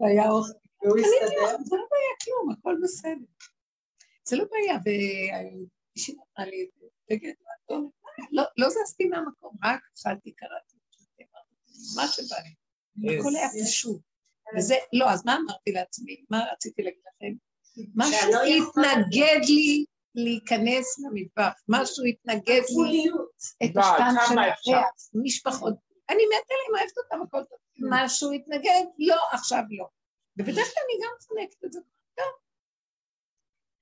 היה 0.00 0.30
אוכל. 0.30 0.52
והוא 0.82 0.98
הסתדר? 0.98 1.64
זה 1.64 1.76
לא 1.76 1.86
בעיה 1.90 2.14
כלום, 2.24 2.52
הכל 2.52 2.76
בסדר. 2.82 3.26
זה 4.28 4.36
לא 4.36 4.44
בעיה, 4.50 4.76
ומישהי 4.76 6.14
נתנה 6.14 6.46
לי 6.46 6.64
את 6.64 6.80
זה, 6.80 6.86
בגד 7.10 7.32
לא, 8.32 8.42
לא 8.56 8.68
זזתי 8.68 9.04
מהמקום, 9.04 9.56
רק 9.64 9.80
אכלתי, 9.94 10.32
קראתי, 10.32 10.76
מה 11.96 12.08
שבא 12.08 12.36
לי. 12.36 13.18
הכל 13.18 13.36
היה 13.36 13.48
פשוט. 13.64 14.07
וזה, 14.56 14.74
לא, 14.92 15.10
אז 15.10 15.26
מה 15.26 15.36
אמרתי 15.36 15.72
לעצמי? 15.72 16.24
מה 16.30 16.44
רציתי 16.52 16.82
להגיד 16.82 17.00
לכם? 17.06 17.34
משהו 17.94 18.40
התנגד 18.42 19.40
לי 19.44 19.84
להיכנס 20.14 20.98
למטבח, 20.98 21.52
משהו 21.68 22.04
התנגד 22.04 22.62
לי 22.68 23.04
את 23.64 23.76
השטעם 23.76 24.14
של 24.28 24.38
הריח, 24.38 24.88
משפחות. 25.14 25.74
אני 26.10 26.22
מתה 26.26 26.54
להם, 26.54 26.80
אוהבת 26.80 26.98
אותם, 26.98 27.22
הכל 27.22 27.44
טוב. 27.44 27.58
משהו 27.90 28.32
התנגד? 28.32 28.84
לא, 28.98 29.16
עכשיו 29.32 29.62
לא. 29.70 29.88
ובדרך 30.36 30.74
כלל 30.74 30.82
אני 30.84 31.06
גם 31.06 31.12
צונקת 31.18 31.64
את 31.64 31.72
זה. 31.72 31.80
טוב. 32.14 32.32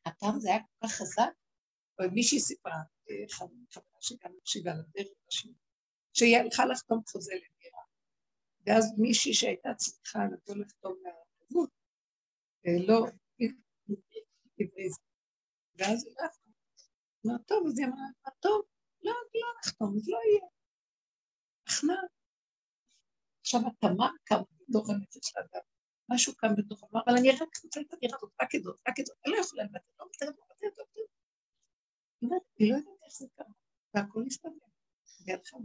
הפעם 0.06 0.40
זה 0.40 0.48
היה 0.48 0.59
כל 0.59 0.86
כך 0.86 0.93
חזק, 0.93 1.30
מישהי 2.12 2.40
סיפרה, 2.40 2.78
חברה 3.30 3.86
שגם 4.01 4.30
מקשיבה 4.36 4.70
לדרך 4.74 5.12
שהיא 6.12 6.38
הלכה 6.38 6.66
לחתום 6.66 7.02
חוזה 7.09 7.34
לדירה. 7.34 7.55
ואז 8.66 8.94
מישהי 8.98 9.34
שהייתה 9.34 9.74
צריכה 9.74 10.18
לבוא 10.24 10.56
לחתום 10.62 10.94
מהערבות, 11.02 11.70
לא 12.88 13.06
הבריזה. 14.60 15.01
ואז 15.78 16.06
היא 16.06 16.14
לא 16.18 16.26
אמרה, 17.26 17.38
טוב, 17.47 17.66
אז 17.66 17.78
היא 17.78 17.86
אמרה, 17.86 18.32
טוב, 18.40 18.62
לא, 19.02 19.12
לא 19.34 19.48
נחתום, 19.60 19.97
אז 19.97 20.09
לא 20.09 20.18
יהיה. 20.30 20.48
אחנה. 21.68 22.01
עכשיו 23.40 23.60
התמר 23.66 24.10
קם 24.24 24.43
בתוך 24.68 24.90
הנפש 24.90 25.20
של 25.22 25.38
האדם, 25.38 25.64
משהו 26.09 26.36
קם 26.36 26.48
בתוך 26.56 26.84
אמר, 26.84 27.01
אבל 27.06 27.16
אני 27.18 27.30
רק 27.30 27.56
רוצה 27.64 27.80
את 27.80 27.93
הדירה 27.93 28.16
הזאת, 28.16 28.32
רק 28.43 28.55
את 28.55 28.62
זאת, 28.62 28.80
רק 28.88 29.01
את 29.01 29.06
זאת, 29.06 29.16
אני 29.26 29.32
לא 29.34 29.40
יכולה 29.40 29.62
לוותר, 29.62 29.93
לא 29.98 30.06
מוותרת, 30.06 30.34
לא 30.38 30.44
מוותרת, 30.44 30.78
לא 30.78 32.36
היא 32.59 32.72
לא 32.72 32.76
יודעת 32.76 32.94
איך 33.05 33.12
זה 33.12 33.26
קרה, 33.36 33.47
והכל 33.94 34.22
הסתדר, 34.26 34.51
והלכה. 35.26 35.56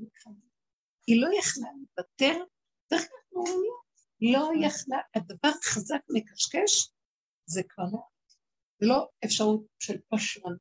היא 1.07 1.22
לא 1.22 1.28
יכלה 1.40 1.69
לוותר, 1.72 2.44
דרך 2.91 3.01
אגב, 3.01 3.43
לא 4.22 4.51
יכלה, 4.65 4.97
הדבר 5.15 5.51
חזק 5.63 5.99
מקשקש, 6.09 6.91
זה 7.45 7.61
כבר 7.69 7.84
לא, 7.84 7.99
זה 8.80 8.88
לא 8.88 9.09
אפשרות 9.26 9.65
של 9.80 9.97
פשרן. 10.09 10.55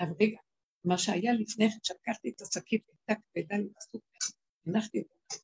אבל 0.00 0.12
רגע, 0.20 0.38
מה 0.84 0.98
שהיה 0.98 1.32
לפני 1.32 1.70
כן, 1.70 1.78
שלקחתי 1.82 2.32
את 2.36 2.40
השקית, 2.40 2.84
הייתה 2.88 3.22
כבדה 3.22 3.56
לי 3.56 3.68
בסופר, 3.76 4.36
הנחתי 4.66 4.98
אותה. 4.98 5.34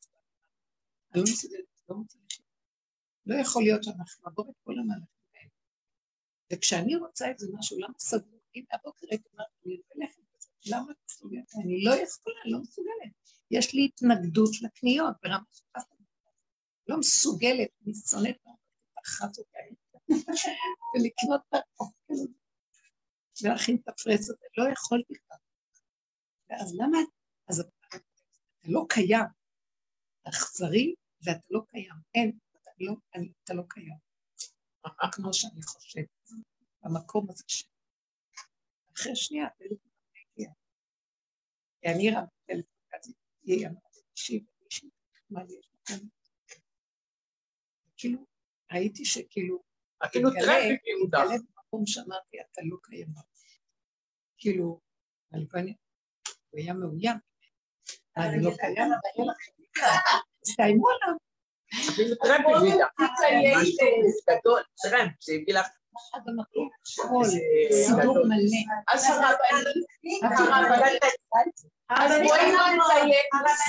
אני 1.15 1.23
לא 1.23 1.32
מסוגלת, 1.32 1.65
לא 1.89 1.97
מצליחה. 1.97 2.43
לא 3.27 3.35
יכול 3.40 3.62
להיות 3.62 3.85
שאנחנו 3.85 4.23
נעבור 4.24 4.51
את 4.51 4.56
כל 4.65 4.73
המהלכים 4.78 5.24
האלה. 5.35 5.51
וכשאני 6.52 6.97
רוצה 6.97 7.28
איזה 7.28 7.47
משהו, 7.59 7.78
למה 7.78 7.94
סגור? 7.98 8.40
אם 8.56 8.65
הבוקר 8.73 9.06
הייתי 9.11 9.28
אומרת, 9.32 9.47
אני 9.66 9.77
בזה, 9.77 10.23
למה 10.66 10.93
את 10.93 10.97
מסוגלת? 11.11 11.55
אני 11.65 11.85
לא 11.85 11.91
יכולה, 11.91 12.41
לא 12.45 12.59
מסוגלת. 12.61 13.12
יש 13.51 13.74
לי 13.74 13.85
התנגדות 13.85 14.51
לקניות 14.62 15.15
ברמה 15.23 15.45
של 15.53 15.65
לא 16.89 16.99
מסוגלת, 16.99 17.69
אני 17.86 17.95
שונאת 18.11 18.36
אחת 19.07 19.39
אותה, 19.39 19.59
ולקנות 20.95 21.41
את 21.49 21.55
האוכל 21.55 22.15
ולהכין 23.43 23.77
את 23.77 23.89
הפרס 23.89 24.20
הזה, 24.20 24.47
לא 24.59 24.65
יכולתי 24.73 25.15
כבר. 25.15 25.36
ואז 26.49 26.74
למה, 26.74 26.99
אז 27.49 27.61
אתה 27.61 27.99
לא 28.65 28.86
קיים, 28.89 29.24
אכזרי 30.28 30.95
ואתה 31.23 31.47
לא 31.51 31.61
קיים, 31.69 31.95
אין, 32.15 32.39
אתה 32.62 32.70
לא, 32.81 32.95
אני, 33.15 33.32
אתה 33.45 33.55
לא 33.55 33.62
קיים. 33.69 34.05
כמו 35.12 35.35
שאני 35.35 35.62
חושבת, 35.62 36.07
במקום 36.82 37.31
הזה 37.31 37.45
ש... 37.47 37.65
אחרי 38.95 39.16
שנייה, 39.16 39.47
אני 41.85 42.11
רמת 42.11 42.28
טלפון 42.47 42.85
כזה, 42.93 43.12
היא 43.43 43.66
אמרה 43.66 43.81
לי, 43.94 44.02
תקשיב, 44.12 44.43
מישהי, 44.65 44.89
מה 45.31 45.43
יש 45.44 45.70
לכם? 45.82 46.06
כאילו, 47.97 48.27
ראיתי 48.73 49.05
שכאילו, 49.05 49.62
אפילו 50.05 50.31
טראפיק 50.31 50.82
מתגלה 51.05 51.24
במקום 51.24 51.86
שאמרתי, 51.86 52.36
אתה 52.40 52.61
לא 52.65 52.77
קיים. 52.82 53.09
כאילו, 54.39 54.81
הלוואי, 55.32 55.74
הוא 56.51 56.61
היה 56.61 56.74
מאוים. 56.74 57.16
אני 58.16 58.44
לא 58.44 58.51
קיים, 58.56 58.90
תסתיימו 60.40 60.89
עליו. 60.89 61.15
אפילו 61.93 62.15
טראפיק 62.16 62.47
משהו 63.56 63.77
גדול, 64.31 64.62
טראמפ, 64.82 65.12
שהביא 65.20 65.55
לך... 65.55 65.66
סידור 67.87 68.19
מלא. 68.27 68.61
אז 68.95 69.11
הרבנית... 69.11 71.05
לא 71.91 72.07
אני 72.07 72.27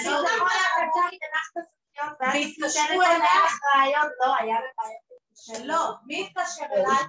לא 0.06 0.30
יכולה 0.30 0.62
והתקשרו 2.20 3.02
אלייך 3.02 3.60
רעיון, 3.76 4.10
לא, 4.22 4.36
היה 4.40 4.56
לך 4.56 4.88
שלא, 5.36 5.94
מי 6.06 6.28
התקשר 6.28 6.66
אליי? 6.72 7.06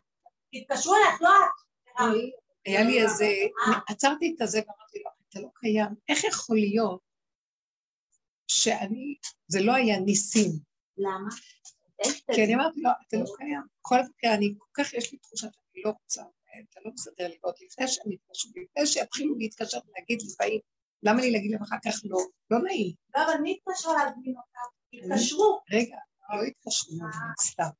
התקשרו 0.52 0.94
אלייך, 0.94 1.22
לא 1.22 1.28
את. 1.28 2.30
היה 2.66 2.84
לי 2.84 3.02
איזה, 3.02 3.26
עצרתי 3.88 4.34
את 4.36 4.40
הזה 4.40 4.59
ואמרתי 4.59 4.98
לו, 5.05 5.10
אתה 5.28 5.40
לא 5.40 5.48
קיים, 5.55 5.94
איך 6.09 6.24
יכול 6.24 6.56
להיות 6.56 7.01
שאני, 8.48 9.16
זה 9.48 9.60
לא 9.60 9.74
היה 9.74 10.01
ניסים. 10.01 10.51
למה? 10.98 11.28
כי 12.35 12.44
אני 12.44 12.55
אמרתי 12.55 12.81
לו, 12.81 12.90
אתה 13.09 13.16
לא 13.16 13.36
קיים. 13.36 13.62
כל 13.81 13.97
בוקר 14.06 14.35
אני, 14.35 14.55
כל 14.59 14.82
כך 14.82 14.94
יש 14.94 15.12
לי 15.12 15.18
תחושה 15.18 15.47
שאני 15.52 15.82
לא 15.85 15.90
רוצה, 16.02 16.23
אתה 16.70 16.81
לא 16.85 16.90
מסדר 16.94 17.28
לי 17.28 17.39
עוד 17.40 17.55
לפני 17.60 17.89
שהם 17.89 18.12
יתקשרו, 18.12 18.52
לפני 18.56 18.86
שיתחילו 18.86 19.39
להתקשר 19.39 19.78
ולהגיד 19.86 20.23
לי, 20.23 20.28
באים, 20.39 20.60
למה 21.02 21.20
לי 21.20 21.31
להגיד 21.31 21.51
להם 21.51 21.62
אחר 21.62 21.77
כך 21.85 22.01
לא? 22.05 22.18
לא 22.51 22.59
נעים. 22.62 22.94
לא, 23.16 23.24
אבל 23.24 23.40
מי 23.43 23.59
התקשר 23.59 23.89
להזמין 23.89 24.35
אותם? 24.36 24.68
התקשרו. 24.93 25.60
רגע, 25.73 25.97
לא 26.31 26.43
התקשרו, 26.43 26.97
סתם. 27.43 27.70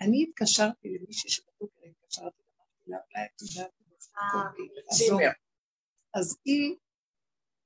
אני 0.00 0.24
התקשרתי 0.28 0.88
למישהי 0.88 1.30
שבבוקר 1.30 1.80
התקשרתי, 1.90 2.42
אמרתי 2.42 2.82
לה, 2.86 2.96
אולי 2.96 3.26
את 3.26 3.42
יודעת, 3.42 3.70
אז 6.14 6.36
היא, 6.44 6.76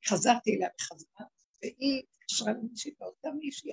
חזרתי 0.08 0.56
אליה 0.56 0.68
בחזרה, 0.78 1.26
והיא 1.62 2.02
התקשרה 2.12 2.52
למישהי, 2.52 2.94
ואותה 3.00 3.30
מישהי 3.30 3.72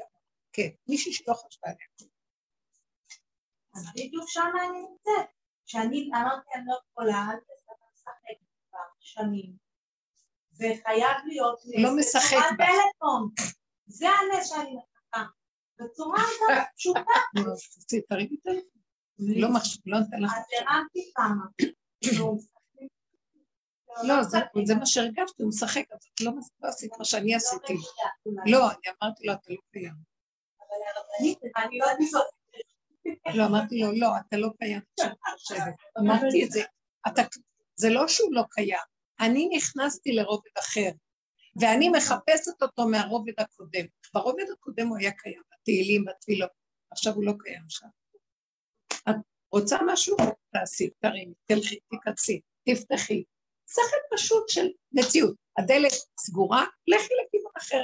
כן, 0.53 0.69
מישהי 0.87 1.13
שלא 1.13 1.33
חשבה 1.33 1.67
עליה. 1.69 2.11
אז 3.75 3.85
בדיוק 3.95 4.25
שם 4.27 4.51
אני 4.61 4.81
נמצאת. 4.81 5.29
כשאני 5.65 6.09
אמרתי 6.15 6.49
אני 6.55 6.63
לא 6.65 6.79
יכולה, 6.91 7.27
אל 7.31 7.37
לשחק 7.93 8.37
כבר 8.69 8.79
שנים. 8.99 9.57
וחייב 10.53 11.17
להיות 11.25 11.59
לא 11.77 11.95
משחק 11.95 12.57
בה. 12.57 12.65
טלפון. 12.65 13.29
זה 13.85 14.07
הנס 14.09 14.49
שאני 14.49 14.75
מחכה. 14.75 15.23
בצורה 15.79 16.17
יותר 16.17 16.61
פשוטה. 16.75 16.99
תרימי 18.09 18.37
טלפון. 18.37 18.73
לא 19.19 19.53
מחשב, 19.53 19.79
לא 19.85 19.99
נותן 19.99 20.19
לך. 20.21 20.31
אז 20.37 20.43
הרמתי 20.59 21.11
כמה. 21.15 21.45
לא, 24.07 24.23
זה 24.65 24.75
מה 24.75 24.85
שהרגשתי, 24.85 25.43
הוא 25.43 25.49
משחק, 25.49 25.83
אז 25.91 25.99
את 26.13 26.21
לא 26.21 26.31
עשית 26.61 26.91
מה 26.97 27.05
שאני 27.05 27.35
עשיתי. 27.35 27.73
לא, 28.45 28.71
אני 28.71 28.93
אמרתי 29.03 29.27
לו, 29.27 29.33
אתה 29.33 29.53
לא 29.53 29.57
קיים. 29.71 29.93
לא, 31.79 31.87
אמרתי 33.47 33.79
לו, 33.79 33.91
לא, 33.91 34.07
אתה 34.17 34.37
לא 34.37 34.49
קיים. 34.59 34.81
אמרתי 35.99 36.45
את 36.45 36.51
זה. 36.51 36.63
זה 37.75 37.89
לא 37.89 38.07
שהוא 38.07 38.33
לא 38.33 38.43
קיים, 38.51 38.77
אני 39.19 39.49
נכנסתי 39.57 40.11
לרובד 40.11 40.57
אחר, 40.59 40.89
ואני 41.61 41.89
מחפשת 41.89 42.61
אותו 42.61 42.87
מהרובד 42.87 43.33
הקודם. 43.37 43.85
ברובד 44.13 44.45
הקודם 44.53 44.87
הוא 44.87 44.97
היה 44.97 45.11
קיים, 45.11 45.41
בתהילים, 45.53 46.05
בתפילות, 46.05 46.49
עכשיו 46.91 47.13
הוא 47.13 47.25
לא 47.25 47.33
קיים 47.39 47.63
שם. 47.69 47.87
את 49.09 49.15
רוצה 49.51 49.77
משהו? 49.85 50.17
תעשי, 50.53 50.89
תרימי, 50.99 51.33
תלכי, 51.45 51.79
תיכנסי, 51.89 52.41
תפתחי. 52.69 53.23
שכל 53.69 54.15
פשוט 54.15 54.49
של 54.49 54.67
מציאות. 54.91 55.35
הדלת 55.57 55.91
סגורה, 56.19 56.65
לכי 56.87 57.13
לכיוון 57.25 57.51
אחר. 57.57 57.83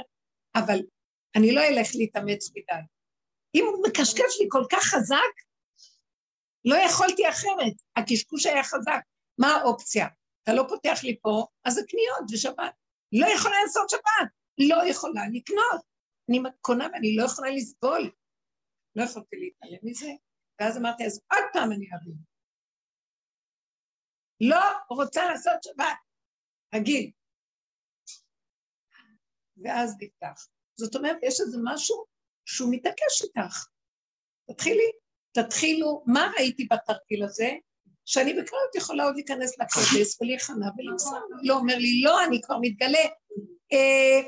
אבל 0.54 0.78
אני 1.36 1.54
לא 1.54 1.60
אלך 1.60 1.88
להתאמץ 1.94 2.50
מדי. 2.50 2.82
אם 3.54 3.64
הוא 3.66 3.84
מקשקש 3.88 4.40
לי 4.40 4.46
כל 4.48 4.64
כך 4.72 4.82
חזק, 4.84 5.34
לא 6.64 6.76
יכולתי 6.76 7.28
אחרת. 7.28 7.74
הקשקוש 7.96 8.46
היה 8.46 8.64
חזק. 8.64 9.00
מה 9.38 9.48
האופציה? 9.48 10.06
אתה 10.42 10.52
לא 10.54 10.64
פותח 10.68 10.98
לי 11.02 11.18
פה, 11.22 11.46
אז 11.64 11.74
זה 11.74 11.80
קניות 11.88 12.30
ושבת. 12.32 12.74
לא 13.12 13.26
יכולה 13.26 13.54
לעשות 13.62 13.90
שבת, 13.90 14.30
לא 14.58 14.90
יכולה 14.90 15.22
לקנות. 15.32 15.80
אני 16.30 16.38
קונה 16.60 16.86
ואני 16.92 17.16
לא 17.16 17.24
יכולה 17.24 17.50
לסבול. 17.50 18.10
לא 18.96 19.02
יכולתי 19.02 19.36
להתעלם 19.36 19.78
מזה, 19.82 20.10
ואז 20.60 20.76
אמרתי, 20.76 21.06
אז 21.06 21.20
עוד 21.32 21.44
פעם 21.52 21.72
אני 21.72 21.86
אבין. 21.96 22.16
לא 24.40 24.60
רוצה 24.90 25.24
לעשות 25.24 25.62
שבת, 25.62 25.98
רגיל. 26.74 27.10
ואז 29.56 29.96
נפתח. 30.00 30.46
זאת 30.76 30.94
אומרת, 30.96 31.16
יש 31.22 31.40
איזה 31.40 31.58
משהו 31.64 32.04
שהוא 32.46 32.68
מתעקש 32.74 33.22
איתך. 33.22 33.66
תתחילי, 34.50 34.90
תתחילו, 35.32 36.02
מה 36.06 36.32
ראיתי 36.38 36.68
בתרגיל 36.70 37.24
הזה? 37.24 37.50
שאני 38.06 38.32
בקלות 38.32 38.74
יכולה 38.74 39.04
עוד 39.04 39.14
להיכנס 39.14 39.58
לקודש 39.58 40.16
ולהיכנע 40.20 40.66
ולמסור. 40.78 41.18
לא, 41.42 41.54
אומר 41.54 41.78
לי, 41.78 42.02
לא, 42.02 42.24
אני 42.24 42.40
כבר 42.42 42.56
מתגלה. 42.60 43.04
אה, 43.72 44.20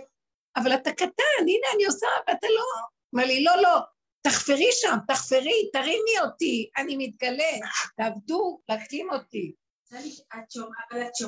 אבל 0.56 0.74
אתה 0.74 0.92
קטן, 0.92 1.40
הנה 1.40 1.66
אני 1.74 1.84
עושה, 1.84 2.06
ואתה 2.28 2.46
לא. 2.46 2.64
אומר 3.12 3.26
לי, 3.26 3.44
לא, 3.44 3.62
לא, 3.62 3.78
תחפרי 4.22 4.68
שם, 4.72 4.96
תחפרי, 5.08 5.70
תרימי 5.72 6.20
אותי, 6.24 6.70
אני 6.76 6.96
מתגלה, 6.96 7.52
תעבדו 7.96 8.60
להקים 8.68 9.10
אותי. 9.10 9.52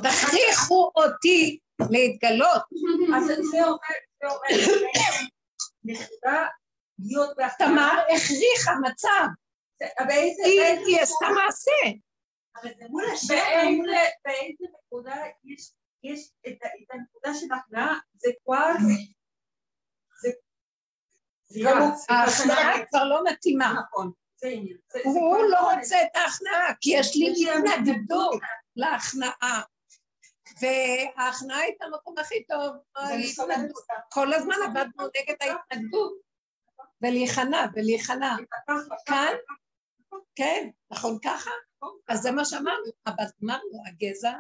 תכריחו 0.03 0.91
אותי 0.97 1.59
להתגלות. 1.91 2.63
אז 3.17 3.27
זה 3.51 3.65
אומר, 3.65 4.65
נכתבה 5.85 6.47
להיות 6.99 7.37
תמר 7.59 7.99
הכריחה 8.17 8.73
מצב. 8.83 9.27
היא 10.87 11.01
עשתה 11.01 11.27
מעשה. 11.35 11.99
אבל 12.57 12.71
זה 12.79 12.85
מול 12.89 13.05
השם. 13.13 13.83
באיזה 14.25 14.65
נקודה 14.87 15.17
יש 16.03 16.31
את 16.49 16.57
הנקודה 16.91 17.35
של 17.35 17.47
ההכנעה, 17.53 17.99
זה 18.17 18.31
כבר... 18.45 18.73
ההכנעה 22.09 22.87
כבר 22.87 23.05
לא 23.05 23.25
מתאימה. 23.25 23.73
נכון. 23.73 24.13
הוא 25.05 25.45
לא 25.51 25.75
רוצה 25.75 26.03
את 26.03 26.17
ההכנעה, 26.17 26.75
כי 26.81 26.91
יש 26.95 27.17
לי 27.17 27.51
התנגדות 27.51 28.41
להכנעה. 28.77 29.63
וההכנעה 30.61 31.59
הייתה 31.59 31.85
המקום 31.85 32.19
הכי 32.19 32.45
טוב. 32.45 32.77
כל 34.11 34.33
הזמן 34.33 34.55
עבדנו 34.65 35.07
נגד 35.07 35.35
ההתנגדות. 35.41 36.25
ולהיכנע, 37.05 37.67
ולהיכנע. 37.75 38.37
כאן, 39.07 39.35
כן, 40.35 40.71
נכון 40.91 41.19
ככה? 41.25 41.51
אז 42.09 42.21
זה 42.21 42.31
מה 42.31 42.45
שאמרנו, 42.45 42.91
אבל 43.07 43.25
אמרנו, 43.45 43.83
הגזע 43.87 44.33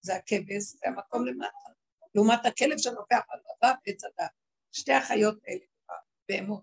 זה 0.00 0.16
הכבש, 0.16 0.62
זה 0.62 0.86
המקום 0.86 1.26
למטה. 1.26 1.68
לעומת 2.14 2.46
הכלב 2.46 2.78
שנובח 2.78 3.24
על 3.28 3.40
רבה 3.50 3.74
ועץ 3.86 4.04
הדת. 4.04 4.30
שתי 4.72 4.92
החיות 4.92 5.38
האלה, 5.46 5.64
בהמות. 6.28 6.62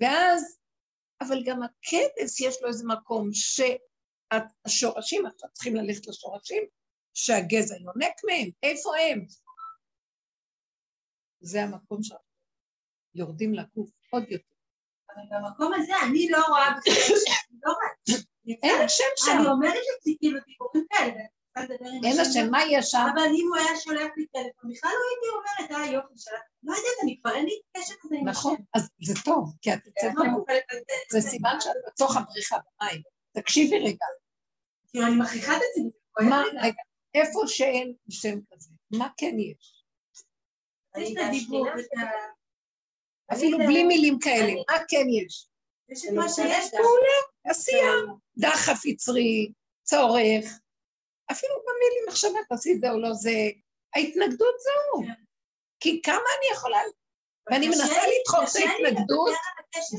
ואז, 0.00 0.58
אבל 1.20 1.44
גם 1.46 1.62
הכבש 1.62 2.40
יש 2.40 2.62
לו 2.62 2.68
איזה 2.68 2.84
מקום 2.86 3.30
שהשורשים, 3.32 5.26
עכשיו 5.26 5.50
צריכים 5.52 5.76
ללכת 5.76 6.06
לשורשים, 6.06 6.62
שהגזע 7.14 7.74
יונק 7.76 8.14
מהם, 8.26 8.50
איפה 8.62 8.90
הם? 8.98 9.26
זה 11.40 11.62
המקום 11.62 12.02
שאנחנו 12.02 12.24
יורדים 13.14 13.54
לגוף 13.54 13.90
עוד 14.10 14.24
יותר. 14.28 14.55
אבל 15.16 15.24
במקום 15.30 15.72
הזה 15.74 15.92
אני 16.02 16.28
לא 16.28 16.42
רואה 16.48 16.70
בכלל, 16.70 17.16
לא 17.64 17.72
רואה. 17.72 18.20
אין 18.62 18.84
השם 18.84 19.04
שם. 19.16 19.32
אני 19.38 19.46
אומרת 19.46 19.74
לעצמי 19.74 20.16
כאילו 20.20 20.38
דיבורים 20.46 20.86
כאלה, 20.90 21.22
אין 22.04 22.20
השם, 22.20 22.50
מה 22.50 22.58
יש 22.70 22.86
שם? 22.86 23.06
אבל 23.14 23.22
אם 23.22 23.46
הוא 23.48 23.56
היה 23.56 23.80
שולח 23.80 24.10
לי 24.16 24.26
טלפון, 24.26 24.70
בכלל 24.70 24.90
לא 24.90 25.04
הייתי 25.10 25.28
אומרת, 25.36 25.80
אה 25.80 25.92
יופי, 25.92 26.14
שלח. 26.16 26.40
לא 26.62 26.72
יודעת, 26.72 26.92
אני 27.02 27.20
כבר 27.20 27.34
אין 27.34 27.44
לי 27.44 27.60
קשר 27.76 27.94
כזה 28.00 28.16
עם 28.20 28.28
השם. 28.28 28.38
נכון, 28.38 28.56
אז 28.74 28.88
זה 29.02 29.14
טוב, 29.24 29.54
כי 29.62 29.72
את 29.74 29.78
יוצאת 29.86 30.26
נמוך. 30.26 30.48
זה 31.12 31.20
סימן 31.20 31.56
שאת 31.60 31.72
בתוך 31.86 32.16
הבריחה 32.16 32.56
במים. 32.80 33.02
תקשיבי 33.32 33.78
רגע. 33.78 34.06
כאילו, 34.88 35.06
אני 35.06 35.16
מכריחה 35.16 35.56
את 35.56 35.62
עצמי. 35.70 35.90
מה, 36.30 36.42
רגע, 36.62 36.82
איפה 37.14 37.40
שאין 37.46 37.92
שם 38.10 38.38
כזה, 38.52 38.70
מה 38.90 39.08
כן 39.16 39.36
יש? 39.38 39.84
יש 40.98 41.12
את 41.12 41.16
הדיבור, 41.28 41.68
את 41.68 41.98
ה... 41.98 42.02
אפילו 43.32 43.58
בלי 43.58 43.84
מילים 43.84 44.18
כאלה, 44.18 44.52
מה 44.52 44.78
כן 44.88 45.06
יש? 45.08 45.48
יש 45.88 46.04
את 46.04 46.10
מה 46.12 46.28
שיש. 46.28 46.74
מעולה, 46.74 47.18
עשייה, 47.44 47.92
דחף 48.38 48.84
יצרי, 48.84 49.52
צורך, 49.82 50.58
אפילו 51.30 51.54
במילים 51.54 52.04
מחשבה, 52.08 52.38
תעשי 52.48 52.78
זה 52.78 52.90
או 52.90 53.00
לא 53.00 53.12
זה, 53.12 53.50
ההתנגדות 53.94 54.54
זהו. 54.60 55.02
כי 55.80 56.00
כמה 56.02 56.14
אני 56.14 56.56
יכולה, 56.56 56.78
ואני 57.50 57.68
מנסה 57.68 57.84
לדחוק 57.84 58.44
את 58.50 58.68
ההתנגדות 58.68 59.34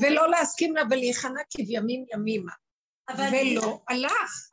ולא 0.00 0.30
להסכים 0.30 0.76
לה 0.76 0.82
ולהיכנע 0.90 1.40
כבימים 1.50 2.04
ימימה. 2.14 2.52
ולא 3.18 3.80
הלך, 3.88 4.48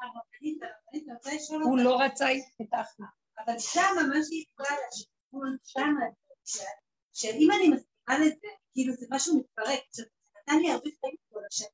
הוא 1.64 1.80
לא 1.80 2.02
רצה 2.02 2.26
ההכנעה. 2.73 3.10
אבל 3.45 3.60
שמה 3.60 4.03
מה 4.10 4.15
שהיא 4.27 4.45
יכולה 4.53 4.77
לשיקול 4.88 5.57
שמה, 5.64 6.06
שאם 7.14 7.49
אני 7.52 7.69
מסכימה 7.69 7.94
לזה, 8.14 8.48
כאילו 8.73 8.94
זה 8.94 9.06
משהו 9.10 9.40
מתפרק, 9.40 9.80
עכשיו 9.90 10.06
נתן 10.41 10.60
לי 10.60 10.72
הרבה 10.72 10.90
חיים 11.02 11.15
כל 11.30 11.40
השם. 11.52 11.65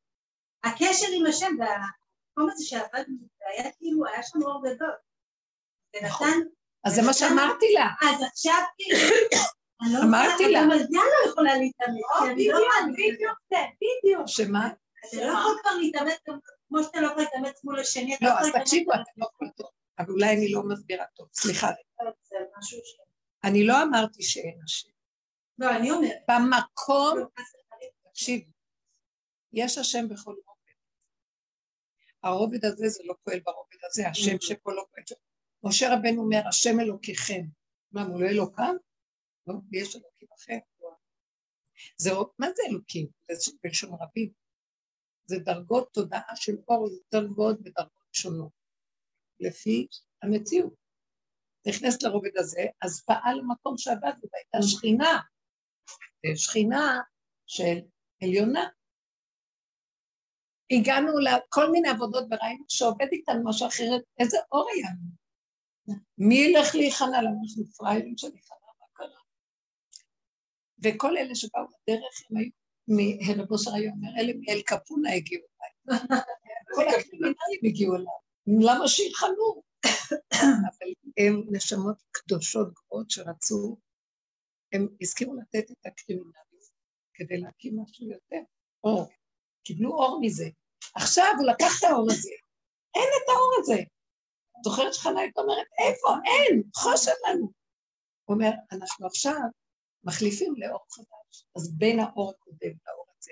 הקשר 0.64 1.06
עם 1.14 1.26
השם 1.26 1.56
והמקום 1.60 2.50
הזה 2.54 2.66
שעבדנו, 2.66 3.18
זה 3.38 3.46
היה 3.54 3.72
כאילו, 3.72 4.06
היה 4.06 4.24
שם 4.24 4.42
אור 4.42 4.64
גדול. 4.66 4.96
זה 5.96 6.08
נכון. 6.08 6.30
נתן... 6.30 6.40
אז 6.84 6.96
זה 6.96 7.02
מה 7.02 7.14
שאמרתי 7.14 7.66
לה. 7.74 7.88
אז 8.10 8.24
עכשיו 8.24 8.64
כאילו... 8.78 9.00
לא 9.94 10.04
אמרתי 10.04 10.52
לה. 10.52 10.60
על 10.60 10.80
זה 10.80 10.86
לא 10.92 11.30
יכולה 11.32 11.58
להתאמץ. 11.58 12.02
לא 12.52 12.94
בדיוק 12.94 13.38
זה, 13.50 13.58
בדיוק. 13.82 14.28
שמה? 14.28 14.70
אתה 15.10 15.26
לא 15.26 15.32
יכול 15.32 15.58
כבר 15.62 15.72
להתאמץ 15.72 16.18
כמו 16.68 16.84
שאתה 16.84 17.02
לא 17.02 17.08
יכול 17.08 17.24
להתאמץ 17.24 17.64
מול 17.64 17.80
השני. 17.80 18.18
לא, 18.22 18.28
יכול 18.28 18.40
אז 18.40 18.52
תקשיבו, 18.62 18.94
אתם 18.94 19.22
לא 19.22 19.48
טוב. 19.58 19.68
אבל 20.00 20.10
אולי 20.10 20.30
אני 20.38 20.52
לא 20.52 20.64
מסבירה 20.64 21.06
טוב, 21.16 21.28
סליחה. 21.34 21.70
אני 23.44 23.68
לא 23.68 23.84
אמרתי 23.84 24.24
שאין 24.24 24.60
השם. 24.66 24.90
לא, 25.62 25.76
אני 25.76 25.92
אומרת. 25.92 26.18
במקום. 26.28 27.30
תקשיבי, 28.04 28.52
יש 29.54 29.78
השם 29.78 30.08
בכל 30.10 30.32
רובד. 30.32 30.74
הרובד 32.24 32.66
הזה 32.66 32.88
זה 32.88 33.04
לא 33.06 33.14
פועל 33.24 33.40
ברובד 33.40 33.86
הזה, 33.90 34.08
השם 34.08 34.36
שפה 34.40 34.74
לא 34.74 34.86
פועל. 34.92 35.20
משה 35.64 35.94
רבנו 35.94 36.22
אומר, 36.22 36.48
השם 36.48 36.80
אלוקיכם. 36.80 37.42
מה, 37.92 38.02
הוא 38.02 38.22
לא 38.22 38.30
אלוקם? 38.30 38.76
לא, 39.48 39.54
יש 39.72 39.96
אלוקים 39.96 40.28
אחר. 40.38 40.58
זה, 41.98 42.12
מה 42.40 42.48
זה 42.56 42.64
אלוקים? 42.70 43.08
זה 43.32 43.52
בלשון 43.64 43.92
רבים. 44.02 44.32
זה 45.26 45.40
דרגות 45.40 45.94
תודעה 45.94 46.36
של 46.36 46.56
אור 46.68 46.90
יותר 46.90 47.28
גבוהות 47.28 47.62
בדרגות 47.62 48.14
שונות, 48.14 48.52
לפי 49.40 49.88
המציאות. 50.22 50.74
נכנסת 51.68 52.04
לרובד 52.04 52.38
הזה, 52.38 52.66
אז 52.82 53.02
פעל 53.06 53.40
המקום 53.40 53.78
שעבדנו, 53.78 54.24
והייתה 54.34 54.58
שכינה, 54.62 55.20
שכינה 56.36 57.00
של 57.48 57.78
עליונה. 58.24 58.68
הגענו 60.72 61.12
לכל 61.20 61.72
מיני 61.72 61.90
עבודות 61.90 62.24
וראינו 62.32 62.64
שעובד 62.68 63.08
איתנו 63.12 63.50
משהו 63.50 63.68
אחרת, 63.68 64.02
איזה 64.20 64.38
אור 64.52 64.70
היה 64.74 64.88
לנו. 64.90 65.22
מי 66.18 66.36
ילך 66.36 66.76
להיכנע 66.76 67.22
לנו? 67.22 67.42
אנחנו 67.44 67.66
פראיירים 67.78 68.18
של 68.18 68.28
להיכנע, 68.28 68.58
מה 68.80 68.86
קרה? 68.94 69.20
וכל 70.84 71.18
אלה 71.18 71.36
שבאו 71.36 71.62
בדרך, 71.64 72.22
הם 72.30 72.38
היו, 72.38 72.50
מהרב 72.88 73.52
אושר 73.52 73.74
היום 73.74 73.94
אומר, 73.94 74.22
אלה 74.22 74.34
מאל 74.40 74.62
קפונה 74.62 75.14
הגיעו 75.14 75.44
אליי. 75.44 76.00
כל 76.76 76.88
הקרימינלים 76.88 77.62
הגיעו 77.64 77.96
אליי. 77.96 78.06
למה 78.48 78.88
שיכנו? 78.88 79.64
אבל 80.42 80.92
הם 81.18 81.44
נשמות 81.52 81.96
קדושות 82.12 82.74
גבוהות 82.74 83.12
שרצו, 83.12 83.78
הם 84.74 84.88
הסכימו 85.02 85.36
לתת 85.36 85.72
את 85.72 85.86
הקרימינלים 85.86 86.62
כדי 87.14 87.38
להקים 87.38 87.80
משהו 87.80 88.08
יותר. 88.08 88.42
אור. 88.84 89.10
קיבלו 89.64 89.90
אור 89.90 90.20
מזה. 90.22 90.50
עכשיו 90.96 91.34
הוא 91.38 91.48
לקח 91.48 91.80
את 91.80 91.84
האור 91.84 92.08
הזה, 92.12 92.36
אין 92.96 93.10
את 93.18 93.30
האור 93.30 93.52
הזה. 93.60 93.84
זוכרת 94.64 94.94
שחנה 94.94 95.20
הייתה 95.20 95.42
אומרת, 95.42 95.68
איפה? 95.80 96.08
אין, 96.26 96.64
חושן 96.76 97.12
לנו. 97.30 97.52
הוא 98.26 98.36
אומר, 98.36 98.52
אנחנו 98.72 99.08
עכשיו 99.08 99.42
מחליפים 100.04 100.54
לאור 100.58 100.86
חדש. 100.92 101.46
אז 101.56 101.78
בין 101.78 102.00
האור 102.00 102.32
הקודם 102.32 102.74
לאור 102.88 103.06
הזה, 103.18 103.32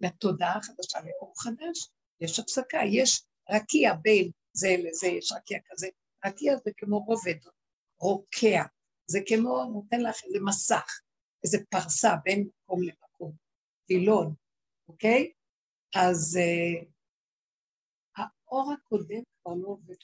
לתודעה 0.00 0.56
החדשה 0.56 0.98
לאור 1.00 1.34
חדש, 1.42 1.88
יש 2.20 2.38
הפסקה, 2.38 2.78
יש 2.92 3.22
רקיע 3.50 3.94
בין 4.02 4.30
זה 4.52 4.68
לזה, 4.78 5.06
יש 5.06 5.32
רקיע 5.32 5.58
כזה. 5.66 5.88
רקיע 6.26 6.56
זה 6.56 6.70
כמו 6.76 6.98
רובד, 6.98 7.38
רוקע. 8.00 8.62
זה 9.10 9.18
כמו, 9.26 9.64
נותן 9.64 10.00
לך 10.00 10.24
איזה 10.24 10.38
מסך, 10.44 11.00
איזה 11.44 11.58
פרסה 11.70 12.16
בין 12.24 12.48
מקום 12.64 12.82
למקום, 12.82 13.32
וילון, 13.90 14.34
אוקיי? 14.88 15.32
אז 15.94 16.38
uh, 16.40 16.84
האור 18.16 18.72
הקודם 18.72 19.22
כבר 19.42 19.54
לא 19.54 19.68
עובד. 19.68 19.94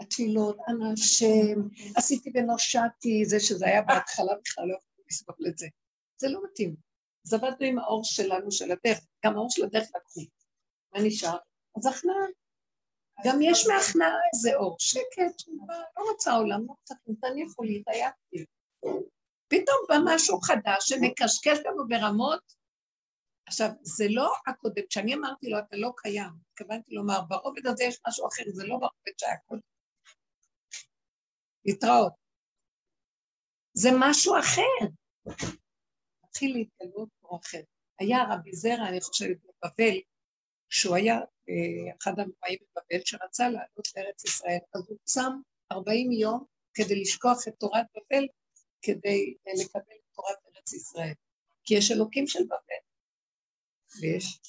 התפילות, 0.00 0.56
אנא 0.68 0.92
השם, 0.92 1.68
עשיתי 1.96 2.30
ונושעתי, 2.34 3.24
זה 3.24 3.40
שזה 3.40 3.66
היה 3.66 3.82
בהתחלה 3.82 4.32
בכלל 4.44 4.64
לא 4.66 4.74
יכולתי 4.74 5.02
לסבול 5.10 5.46
את 5.48 5.58
זה. 5.58 5.66
זה 6.16 6.28
לא 6.28 6.40
מתאים. 6.44 6.76
אז 7.26 7.34
עבדנו 7.34 7.66
עם 7.66 7.78
האור 7.78 8.04
שלנו, 8.04 8.52
של 8.52 8.70
הדרך, 8.72 9.06
גם 9.24 9.34
האור 9.34 9.50
של 9.50 9.64
הדרך 9.64 9.88
לקחו. 9.96 10.20
מה 10.94 11.00
נשאר? 11.02 11.36
אז 11.76 11.86
הכנעה. 11.86 12.26
גם 13.24 13.42
יש 13.42 13.66
מהכנעה 13.66 14.16
איזה 14.34 14.54
אור, 14.54 14.76
שקט, 14.78 15.48
לא 15.96 16.10
רוצה 16.10 16.32
עולם, 16.32 16.60
לא 16.66 16.74
רוצה 16.80 16.94
כלום, 17.04 17.16
תניחו 17.20 17.62
לי, 17.62 17.78
התעייפתי. 17.80 18.44
פתאום 19.48 19.78
בא 19.88 19.96
משהו 20.04 20.40
חדש 20.40 20.88
שמקשקש 20.88 21.58
לנו 21.66 21.88
ברמות. 21.88 22.64
עכשיו, 23.46 23.68
זה 23.82 24.04
לא 24.08 24.32
הקודם, 24.46 24.82
כשאני 24.90 25.14
אמרתי 25.14 25.50
לו, 25.50 25.58
אתה 25.58 25.76
לא 25.76 25.92
קיים, 25.96 26.30
התכוונתי 26.50 26.94
לומר, 26.94 27.20
ברובד 27.28 27.66
הזה 27.66 27.84
יש 27.84 28.00
משהו 28.08 28.28
אחר, 28.28 28.42
זה 28.46 28.66
לא 28.66 28.76
ברובד 28.76 29.18
שהיה 29.20 29.36
קודם. 29.46 29.60
להתראות. 31.64 32.12
זה 33.74 33.88
משהו 34.00 34.38
אחר. 34.38 34.86
מתחיל 36.24 36.56
להתגלות 36.56 37.08
פה 37.20 37.38
אחר. 37.42 37.60
היה 37.98 38.18
רבי 38.30 38.52
זרע, 38.52 38.88
אני 38.88 39.00
חושבת, 39.00 39.36
בבבל, 39.42 39.98
שהוא 40.68 40.96
היה 40.96 41.20
אחד 41.98 42.12
המפעים 42.18 42.58
בבבל, 42.60 43.04
שרצה 43.04 43.48
לעלות 43.48 43.88
לארץ 43.96 44.24
ישראל, 44.24 44.58
אז 44.74 44.82
הוא 44.88 44.98
צם 45.04 45.32
40 45.72 46.12
יום 46.12 46.44
כדי 46.74 47.00
לשכוח 47.00 47.48
את 47.48 47.54
תורת 47.58 47.86
בבל, 47.94 48.26
כדי 48.82 49.34
אה, 49.48 49.52
לקבל 49.52 49.96
את 49.96 50.14
תורת 50.14 50.36
ארץ 50.46 50.72
ישראל. 50.72 51.14
כי 51.64 51.74
יש 51.74 51.90
אלוקים 51.90 52.26
של 52.26 52.44
בבל, 52.44 52.82
ויש 54.00 54.40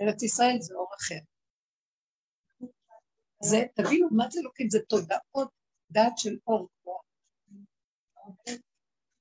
ארץ 0.00 0.22
ישראל 0.22 0.56
זה 0.60 0.74
אור 0.74 0.90
אחר. 0.96 1.18
זה, 3.42 3.58
תבינו, 3.74 4.08
מה 4.10 4.24
זה 4.30 4.40
אלוקים? 4.40 4.70
זה 4.70 4.78
תודעות 4.88 5.48
דעת 5.90 6.18
של 6.18 6.38
אור. 6.46 6.68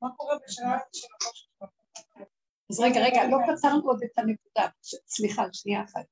מה 0.01 0.09
קורה 0.17 0.35
בשעה 0.47 0.79
של 0.93 1.07
אז 2.69 2.79
רגע, 2.79 3.01
רגע, 3.01 3.21
לא 3.31 3.37
פתרנו 3.47 3.89
עוד 3.89 4.03
את 4.03 4.17
הנקודה, 4.17 4.67
סליחה, 5.07 5.43
שנייה 5.53 5.83
אחת. 5.83 6.05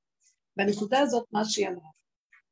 בנקודה 0.56 1.00
הזאת, 1.00 1.26
מה 1.32 1.44
שהיא 1.44 1.68
אמרה, 1.68 1.88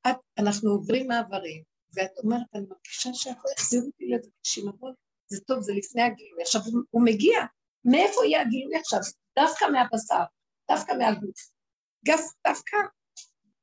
את, 0.06 0.16
אנחנו 0.38 0.70
עוברים 0.70 1.08
מעברים, 1.08 1.62
ואת 1.94 2.10
אומרת, 2.24 2.46
אני 2.54 2.66
מרגישה 2.68 3.10
שהכל 3.14 3.48
החזיר 3.56 3.82
אותי 3.86 4.08
לזה 4.08 4.30
שימבון, 4.42 4.94
זה 5.26 5.40
טוב, 5.40 5.60
זה 5.60 5.72
לפני 5.72 6.02
הגילוי. 6.02 6.42
עכשיו, 6.42 6.60
הוא, 6.60 6.82
הוא 6.90 7.02
מגיע, 7.04 7.38
מאיפה 7.84 8.26
יהיה 8.26 8.40
הגילוי 8.40 8.76
עכשיו? 8.76 9.00
דווקא 9.38 9.64
מהבשר, 9.64 10.24
דווקא 10.70 10.92
מהגוף. 10.92 11.50
דווקא, 12.46 12.76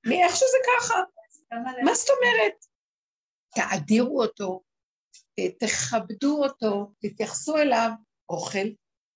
מאיך 0.06 0.36
שזה 0.36 0.58
ככה. 0.68 0.96
מה 1.84 1.96
זאת 1.96 2.10
אומרת? 2.10 2.66
תאדירו 3.56 4.22
אותו, 4.22 4.62
אה, 5.40 5.52
תכבדו 5.60 6.44
אותו, 6.44 6.92
תתייחסו 7.00 7.58
אליו, 7.58 7.90
אוכל, 8.30 8.68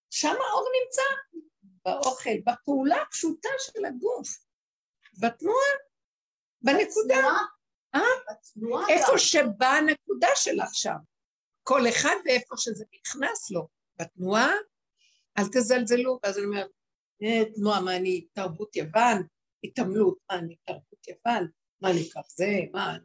שם 0.10 0.30
האור 0.30 0.68
נמצא, 0.84 1.42
באוכל, 1.86 2.40
בפעולה 2.46 3.02
הפשוטה 3.02 3.50
של 3.60 3.86
הגוף, 3.86 4.28
בתנועה, 5.22 5.72
בנקודה. 6.62 7.28
אה? 7.96 8.02
איפה 8.90 9.18
שבאה 9.18 9.78
הנקודה 9.78 10.28
שלך 10.36 10.70
שם. 10.74 10.98
כל 11.64 11.82
אחד 11.90 12.16
ואיפה 12.26 12.56
שזה 12.58 12.86
נכנס 12.94 13.52
לו. 13.52 13.68
בתנועה, 14.00 14.52
אל 15.38 15.44
תזלזלו. 15.54 16.20
ואז 16.24 16.38
אני 16.38 16.46
אומרת, 16.46 16.70
אה, 17.24 17.54
תנועה, 17.56 17.82
מה 17.82 17.96
אני 17.96 18.28
תרבות 18.34 18.76
יוון? 18.76 19.28
התעמלות, 19.64 20.18
מה 20.30 20.38
אני 20.38 20.56
תרבות 20.66 21.08
יוון? 21.08 21.48
מה 21.82 21.92
אני 21.92 22.10
כך 22.10 22.22
זה? 22.28 22.52
מה... 22.74 22.98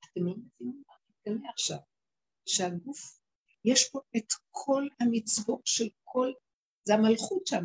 אתם 0.00 0.20
לא 0.26 0.32
מבינים 0.32 0.82
מה 0.88 0.94
מתגלה 1.08 1.50
עכשיו. 1.50 1.78
שהגוף, 2.46 3.20
יש 3.64 3.90
פה 3.90 4.00
את 4.16 4.32
כל 4.50 4.88
המצוות 5.00 5.60
של 5.64 5.88
כל, 6.04 6.32
זה 6.84 6.94
המלכות 6.94 7.46
שם, 7.46 7.64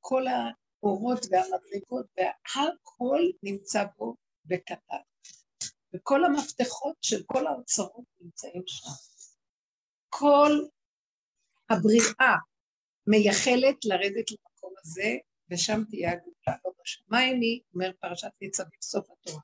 כל 0.00 0.22
האורות 0.86 1.26
והמדרגות, 1.30 2.06
והכל 2.16 3.20
נמצא 3.42 3.84
בו 3.96 4.16
בקטן. 4.44 4.96
וכל 5.94 6.24
המפתחות 6.24 6.96
של 7.02 7.22
כל 7.26 7.46
האוצרות 7.46 8.04
נמצאים 8.20 8.62
שם. 8.66 8.90
כל 10.08 10.52
הבריאה 11.70 12.36
מייחלת 13.06 13.84
לרדת 13.84 14.30
למקום 14.30 14.74
הזה, 14.80 15.16
ושם 15.50 15.82
תהיה 15.90 16.12
הגאולה. 16.12 16.58
לא 16.64 16.72
בשמיים 16.82 17.40
היא, 17.40 17.60
אומר 17.74 17.90
פרשת 18.00 18.30
ניצבים, 18.40 18.78
סוף 18.82 19.06
התורה. 19.10 19.42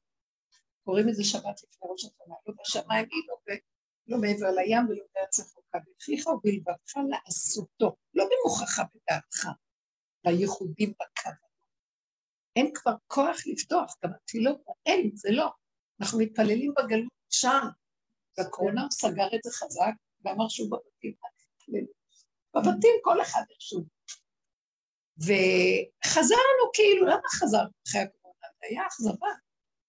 קוראים 0.85 1.09
לזה 1.09 1.25
שבת 1.25 1.63
לפני 1.63 1.89
ראש 1.91 2.05
השנה, 2.05 2.35
לא 2.47 2.55
בשמיים 2.61 3.07
היא, 3.11 3.23
לא, 3.29 3.37
ב, 3.47 3.59
לא 4.07 4.19
מעבר 4.19 4.51
לים 4.51 4.89
ולא 4.89 5.05
בארץ 5.15 5.41
רחוקה, 5.41 5.79
בפיך 5.79 6.27
ובלבבך 6.27 6.97
לעשותו, 7.11 7.97
לא 8.15 8.25
במוכחה 8.25 8.83
בדעתך, 8.95 9.49
בייחודים 10.25 10.91
בקו. 10.91 11.31
אין 12.57 12.71
כבר 12.75 12.93
כוח 13.07 13.37
לפתוח, 13.47 13.97
גם 14.05 14.11
התפילות, 14.15 14.61
אין, 14.87 15.11
זה 15.15 15.29
לא. 15.31 15.49
אנחנו 16.01 16.19
מתפללים 16.19 16.75
בגלות 16.79 17.13
שם. 17.31 17.67
בקורונה 18.39 18.83
הוא 18.83 18.91
סגר 18.91 19.27
את 19.35 19.41
זה 19.45 19.51
חזק, 19.51 19.93
ואמר 20.25 20.49
שהוא 20.49 20.71
בבתים. 20.71 21.15
בבתים 22.55 22.95
כל 23.03 23.23
אחד 23.23 23.43
איכשהו. 23.51 23.85
וחזרנו 25.19 26.65
כאילו, 26.75 27.07
למה 27.07 27.29
חזרנו 27.41 27.71
אחרי 27.89 28.01
הקורונה? 28.01 28.47
זה 28.61 28.67
היה 28.71 28.87
אכזבה. 28.87 29.29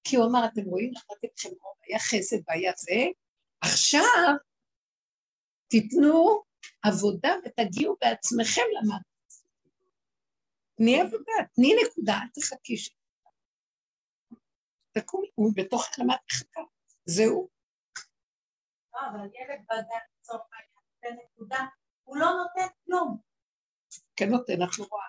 כי 0.03 0.15
הוא 0.15 0.25
אמר, 0.25 0.45
אתם 0.45 0.61
רואים, 0.61 0.91
נתתי 0.91 1.27
לכם 1.37 1.49
רוב, 1.49 1.75
היה 1.87 1.99
חסד 1.99 2.37
והיה 2.47 2.71
זה, 2.77 3.05
עכשיו 3.61 4.35
תיתנו 5.67 6.43
עבודה 6.83 7.35
ותגיעו 7.45 7.95
בעצמכם 8.01 8.61
למאמץ. 8.71 9.12
תני 10.77 11.01
עבודה, 11.01 11.33
תני 11.55 11.75
נקודה, 11.83 12.13
אל 12.13 12.27
תחכי 12.33 12.77
ש... 12.77 12.95
תקומי, 14.91 15.27
הוא 15.35 15.51
בתוך 15.55 15.87
הקמת 15.89 16.19
מחקה, 16.31 16.61
זהו. 17.05 17.49
לא, 18.93 18.99
אבל 19.11 19.19
ילד 19.19 19.61
בגן 19.69 19.99
לצורך 20.19 20.41
העניין, 20.53 21.25
נקודה, 21.25 21.65
הוא 22.03 22.17
לא 22.17 22.25
נותן 22.25 22.73
כלום. 22.85 23.17
כן 24.15 24.29
נותן, 24.29 24.61
אנחנו 24.61 24.85
רואה. 24.85 25.05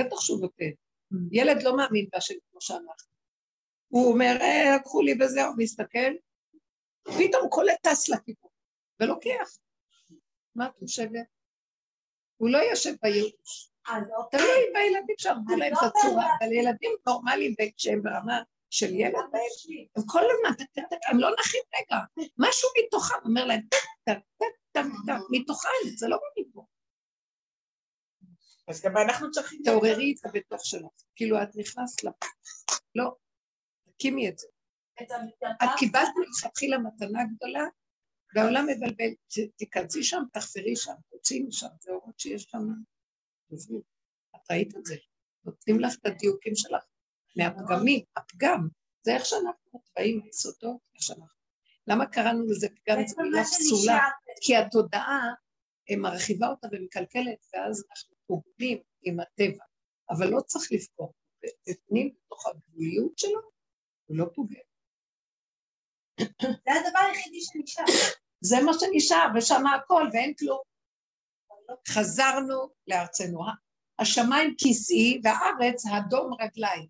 בטח 0.00 0.20
שהוא 0.20 0.40
נותן. 0.40 0.70
ילד 1.32 1.62
לא 1.62 1.76
מאמין 1.76 2.08
בהשם 2.12 2.34
כמו 2.50 2.60
שאנחנו. 2.60 3.08
הוא 3.88 4.12
אומר, 4.12 4.36
אה, 4.40 4.76
לקחו 4.76 5.02
לי 5.02 5.12
וזהו, 5.20 5.52
מסתכל, 5.58 6.12
פתאום 7.02 7.48
כל 7.50 7.64
טס 7.82 8.08
לכיוון, 8.08 8.50
ולוקח. 9.00 9.58
מה 10.54 10.66
את 10.66 10.76
חושבת? 10.78 11.26
הוא 12.36 12.50
לא 12.50 12.58
יושב 12.58 12.94
בייאוש. 13.02 13.70
אה, 13.88 13.98
לא 14.00 14.22
תלוי 14.30 14.72
בילדים 14.74 15.14
שהרגו 15.18 15.56
להם 15.56 15.72
את 15.72 15.78
הצורה, 15.82 16.26
אבל 16.40 16.52
ילדים 16.52 16.90
נורמליים 17.06 17.54
כשהם 17.76 18.02
ברמה 18.02 18.42
של 18.70 18.94
ילד, 18.94 19.14
הם 19.96 20.02
כל 20.06 20.20
הזמן, 20.20 20.64
הם 21.10 21.18
לא 21.18 21.30
נחים 21.40 21.60
רגע, 21.78 22.00
משהו 22.38 22.68
מתוכם 22.78 23.14
אומר 23.24 23.44
להם, 23.44 23.60
טק, 24.04 24.18
מתוכם, 25.30 25.68
זה 25.96 26.08
לא 26.08 26.18
מפה. 26.38 26.64
אז 28.68 28.82
גם 28.82 28.96
אנחנו 28.96 29.30
צריכים... 29.30 29.60
תעוררי 29.64 30.12
את 30.12 30.16
זה 30.16 30.28
בתוך 30.32 30.60
שלך, 30.64 30.90
כאילו 31.16 31.42
את 31.42 31.48
נכנסת 31.56 32.04
לפה, 32.04 32.26
לא, 32.94 33.10
תקימי 33.94 34.28
את 34.28 34.38
זה. 34.38 34.46
את 35.62 35.68
קיבלת 35.78 36.08
מלכתחילה 36.16 36.78
מתנה 36.78 37.20
גדולה, 37.36 37.64
והעולם 38.34 38.66
מבלבל, 38.66 39.14
תיכנסי 39.56 40.02
שם, 40.02 40.22
תחפרי 40.32 40.76
שם, 40.76 40.92
תוציאי 41.10 41.42
משם, 41.42 41.66
זה 41.80 41.90
אורות 41.90 42.20
שיש 42.20 42.42
שם. 42.42 42.58
את 43.54 44.50
ראית 44.50 44.76
את 44.76 44.84
זה, 44.84 44.96
נותנים 45.44 45.80
לך 45.80 45.94
את 46.00 46.06
הדיוקים 46.06 46.52
שלך 46.56 46.84
מהפגמים, 47.36 48.04
הפגם, 48.16 48.68
זה 49.02 49.14
איך 49.14 49.24
שאנחנו 49.24 49.82
באים 49.96 50.20
מיסודות, 50.24 50.76
איך 50.94 51.02
שאנחנו. 51.02 51.38
למה 51.86 52.06
קראנו 52.06 52.44
לזה 52.46 52.68
פגם? 52.68 53.06
זו 53.06 53.22
מילה 53.22 53.44
פסולה, 53.44 53.98
כי 54.40 54.56
התודעה 54.56 55.20
מרחיבה 55.96 56.48
אותה 56.48 56.68
ומקלקלת, 56.72 57.46
ואז 57.54 57.84
אנחנו 57.90 58.16
פוגמים 58.26 58.78
עם 59.02 59.20
הטבע, 59.20 59.64
אבל 60.10 60.26
לא 60.30 60.40
צריך 60.40 60.72
לפגום. 60.72 61.10
בפנים, 61.68 62.14
בתוך 62.24 62.46
הגבוליות 62.46 63.18
שלו, 63.18 63.40
הוא 64.06 64.16
לא 64.16 64.24
פוגם. 64.34 64.60
זה 66.40 66.72
הדבר 66.72 66.98
היחידי 66.98 67.40
שנשאר. 67.40 67.84
זה 68.40 68.56
מה 68.64 68.72
שנשאר, 68.80 69.26
ושם 69.36 69.66
הכל, 69.66 70.02
ואין 70.12 70.34
כלום. 70.34 70.58
חזרנו 71.88 72.68
לארצנו. 72.86 73.40
השמיים 73.98 74.54
כיסאי 74.58 75.20
והארץ 75.24 75.82
הדום 75.86 76.30
רגליים. 76.40 76.86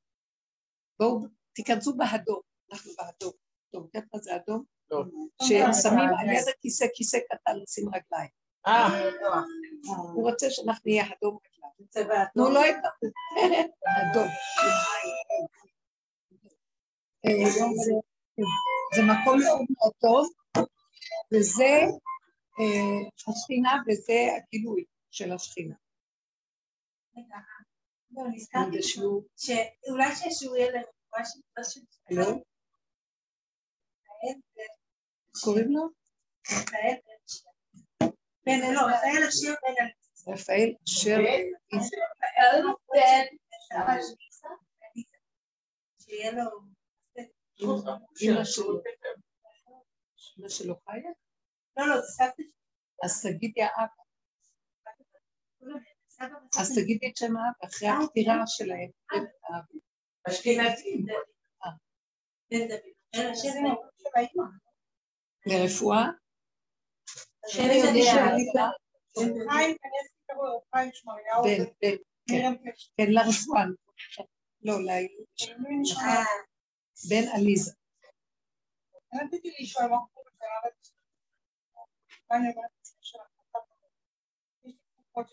בואו 1.01 1.21
תיכנסו 1.53 1.97
באדום, 1.97 2.41
אנחנו 2.73 2.91
באדום. 2.99 3.33
טוב, 3.73 3.85
יודעת 3.95 4.09
מה 4.15 4.21
זה 4.21 4.37
אדום? 4.37 4.65
לא. 4.91 5.05
ששמים 5.43 6.09
על 6.19 6.29
יד 6.29 6.45
הכיסא, 6.59 6.87
כיסא 6.95 7.19
קטן, 7.19 7.53
לשים 7.63 7.87
רגליים. 7.89 8.31
אה, 8.67 9.11
הוא 10.13 10.31
רוצה 10.31 10.47
שאנחנו 10.51 10.83
נהיה 10.87 11.05
אדום 11.05 11.39
רגליים. 11.47 11.89
צבע 11.91 12.25
תנו 12.35 12.51
לו 12.51 12.61
את 12.61 12.75
האדום. 13.87 14.29
אה, 17.27 17.51
זה- 17.51 17.93
זה 18.97 19.03
מקום 19.03 19.39
מאוד 19.41 19.67
מאוד 19.79 19.93
טוב, 20.01 20.29
וזה 21.35 21.65
אה, 21.65 21.87
השכינה 23.29 23.73
וזה 23.87 24.13
הגילוי 24.37 24.85
של 25.11 25.33
השכינה. 25.33 25.75
לא, 28.11 28.23
שאולי 29.37 30.15
לרפואה 30.73 31.25
של 31.25 31.41
פשוט... 31.55 31.85
לא? 32.11 32.27
קוראים 35.45 35.69
לו? 35.71 35.89
כן, 38.45 38.61
לא, 38.75 38.81
רפאל 38.81 39.23
השיר 39.29 39.55
בן 39.63 39.75
אליסה. 39.81 40.31
רפאל 40.31 40.75
אשר 40.89 41.19
שיהיה 46.01 46.33
לו... 46.33 46.61
אמא 50.39 50.49
שלו 50.49 50.77
חיה? 50.85 51.11
לא, 51.79 51.87
לא, 51.87 52.01
זה 52.01 52.07
סבתא 52.07 52.43
אז 53.05 53.23
תגידי 53.23 53.63
האבא, 53.63 53.93
אז 56.61 56.75
תגידי 56.75 57.09
את 57.11 57.17
שם 57.17 57.37
האבא, 57.37 57.69
אחרי 57.69 57.89
הפטירה 57.89 58.47
שלהם. 58.47 58.91
אשכנזים. 60.29 61.07
לרפואה? 65.47 66.05
קרוב, 70.27 70.63
חיים 70.75 70.91
שמריהו, 70.93 71.43
בן, 71.43 71.65
בן, 71.83 71.97
כן, 72.29 72.71
קשת. 72.73 72.91
כן, 72.97 73.07
לרפואה. 73.09 73.65
לא, 74.63 74.75
לילד 74.85 75.27
שלו. 75.35 75.55
אה, 76.01 76.25
בן 77.11 77.29
עליזה. 77.35 77.73
רציתי 79.15 79.51
לשאול 79.61 79.87
מה 79.87 79.97
קורה 80.15 80.31
בשלב 82.29 82.31
מה 82.31 82.37
אני 82.37 82.55
אומרת 82.55 82.71
לעצמי 82.79 82.99
של 83.01 83.19
החלטה 83.19 83.59
יש 84.65 84.65
לי 84.65 84.73
תקופות 84.73 85.27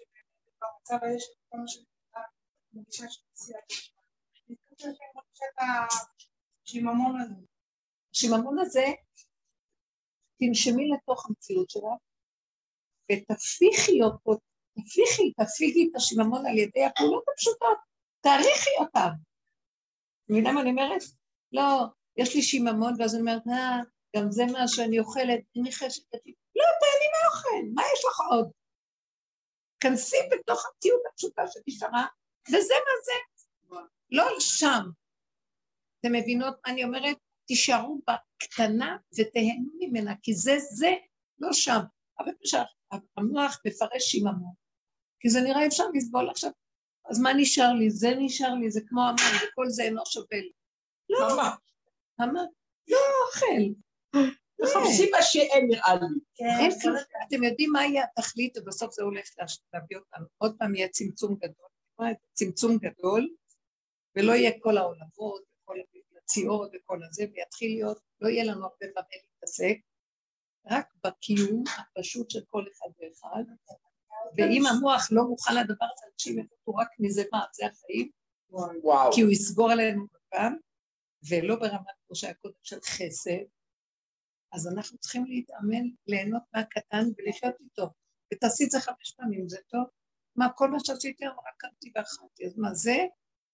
במצב 0.62 1.06
הזה 1.06 1.20
של 1.20 1.34
כל 1.50 1.58
מה 1.58 1.68
שנקרא 1.68 2.22
מרגישה 2.74 3.10
של 3.10 3.22
עשייה. 3.34 3.60
נתקלתי 4.50 4.76
שאני 4.78 4.96
מרגישה 5.16 5.46
את 5.54 5.60
השיממון 6.64 7.22
הזה. 7.22 7.36
השיממון 8.12 8.60
הזה, 8.60 8.86
תנשמי 10.40 10.90
לתוך 10.90 11.26
המציאות 11.26 11.70
שלך, 11.70 11.84
ותפיחי 13.12 14.02
אותו, 14.04 14.40
תפיחי, 14.74 15.34
תפיגי 15.34 15.90
את 15.92 15.96
השיממון 15.96 16.46
על 16.46 16.58
ידי 16.58 16.86
הפעולות 16.86 17.24
הפשוטות, 17.34 17.78
תעריכי 18.22 18.70
אותן. 18.80 19.10
מבינה 20.30 20.52
מה 20.52 20.62
אני 20.62 20.70
אומרת? 20.70 21.02
לא, 21.52 21.86
יש 22.18 22.36
לי 22.36 22.42
שיממון, 22.42 22.94
ואז 23.00 23.16
אני 23.16 23.22
אומרת, 23.22 23.48
אה, 23.48 23.80
גם 24.16 24.32
זה 24.32 24.44
מה 24.46 24.68
שאני 24.68 25.00
אוכלת, 25.00 25.40
אני 25.62 25.72
חשת, 25.72 26.04
לא, 26.56 26.64
תהני 26.80 27.08
מהאוכל, 27.14 27.70
מה 27.76 27.82
יש 27.94 28.06
לך 28.06 28.20
עוד? 28.30 28.52
כנסי 29.80 30.18
בתוך 30.32 30.66
המציאות 30.66 31.02
הפשוטה 31.10 31.42
שנשארה, 31.48 32.06
וזה 32.48 32.74
מה 32.86 33.02
זה. 33.06 33.14
לא 34.12 34.40
שם. 34.40 34.90
אתם 36.00 36.14
מבינות 36.14 36.56
מה 36.66 36.74
אני 36.74 36.84
אומרת? 36.84 37.18
תישארו 37.48 38.00
בקטנה 38.08 38.98
ותהנו 39.20 39.70
ממנה, 39.80 40.14
כי 40.22 40.34
זה 40.34 40.56
זה, 40.60 40.92
לא 41.40 41.54
שם. 41.54 41.80
אבל 42.20 42.32
המוח 43.18 43.62
מפרש 43.68 44.16
עם 44.16 44.28
המוח, 44.28 44.56
כי 45.20 45.30
זה 45.30 45.42
נראה 45.42 45.68
אפשר 45.68 45.84
לסבול 45.94 46.30
עכשיו. 46.30 46.52
אז 47.10 47.20
מה 47.20 47.34
נשאר 47.34 47.74
לי? 47.74 47.90
זה 47.90 48.10
נשאר 48.18 48.54
לי, 48.54 48.72
זה 48.72 48.82
כמו 48.88 49.02
המן, 49.02 49.48
וכל 49.48 49.66
זה 49.70 49.84
אינו 49.84 50.02
שווה 50.06 50.40
לי. 50.40 50.52
לא, 51.10 51.28
המן, 52.20 52.46
לא 52.88 52.98
אוכל. 53.28 53.74
מחפשים 54.60 55.10
מה 55.12 55.22
שאין 55.22 55.68
נראה 55.68 55.96
לי. 55.96 56.08
אין 56.60 56.80
כלום. 56.82 56.96
אתם 57.28 57.44
יודעים 57.44 57.72
מה 57.72 57.86
יהיה 57.86 58.06
התכלית, 58.18 58.58
ובסוף 58.58 58.94
זה 58.94 59.04
הולך 59.04 59.30
להביא 59.74 59.98
אותנו. 59.98 60.26
עוד 60.38 60.56
פעם 60.60 60.76
יהיה 60.76 60.90
צמצום 60.90 61.36
גדול. 61.36 61.68
צמצום 62.34 62.78
גדול, 62.78 63.30
ולא 64.16 64.32
יהיה 64.32 64.52
כל 64.60 64.78
העולמות, 64.78 65.44
וכל 65.62 65.76
הפציעות 66.26 66.72
וכל 66.76 67.00
הזה, 67.04 67.26
ויתחיל 67.34 67.72
להיות, 67.72 68.00
לא 68.22 68.30
יהיה 68.30 68.44
לנו 68.44 68.64
הרבה 68.64 68.86
במה 68.96 69.06
להתעסק, 69.34 69.78
רק 70.72 70.88
בקיום 71.04 71.64
הפשוט 71.78 72.30
של 72.30 72.40
כל 72.48 72.66
אחד 72.74 72.88
ואחד, 73.00 73.44
ואם 74.38 74.64
המוח 74.66 75.08
לא 75.12 75.24
מוכן 75.24 75.56
לדבר 75.56 75.86
הזה, 75.94 76.06
אנשים 76.14 76.40
יחליטו 76.40 76.76
רק 76.76 76.88
מזה 77.00 77.24
מה, 77.32 77.44
זה 77.54 77.66
החיים, 77.66 78.12
וואו. 78.50 79.12
כי 79.14 79.22
הוא 79.22 79.32
יסגור 79.32 79.72
עלינו 79.72 80.06
בפעם, 80.14 80.56
ולא 81.30 81.56
ברמת 81.56 81.96
כמו 82.08 82.16
שהיה 82.16 82.34
קודם 82.34 82.54
של 82.64 82.80
חסד, 82.86 83.46
אז 84.56 84.68
אנחנו 84.68 84.98
צריכים 84.98 85.26
להתאמן, 85.26 85.86
ליהנות 86.08 86.44
מהקטן 86.54 87.04
ולחיות 87.18 87.56
איתו. 87.60 87.90
ותעשי 88.34 88.64
את 88.66 88.72
זה 88.72 88.80
חמש 88.80 89.12
פעמים, 89.18 89.50
זה 89.50 89.58
טוב? 89.68 89.86
מה, 90.36 90.48
כל 90.56 90.72
מה 90.72 90.78
שעשיתי 90.84 91.26
רק 91.26 91.54
קמתי 91.58 91.92
ואכלתי, 91.96 92.46
אז 92.46 92.58
מה 92.58 92.74
זה? 92.74 92.98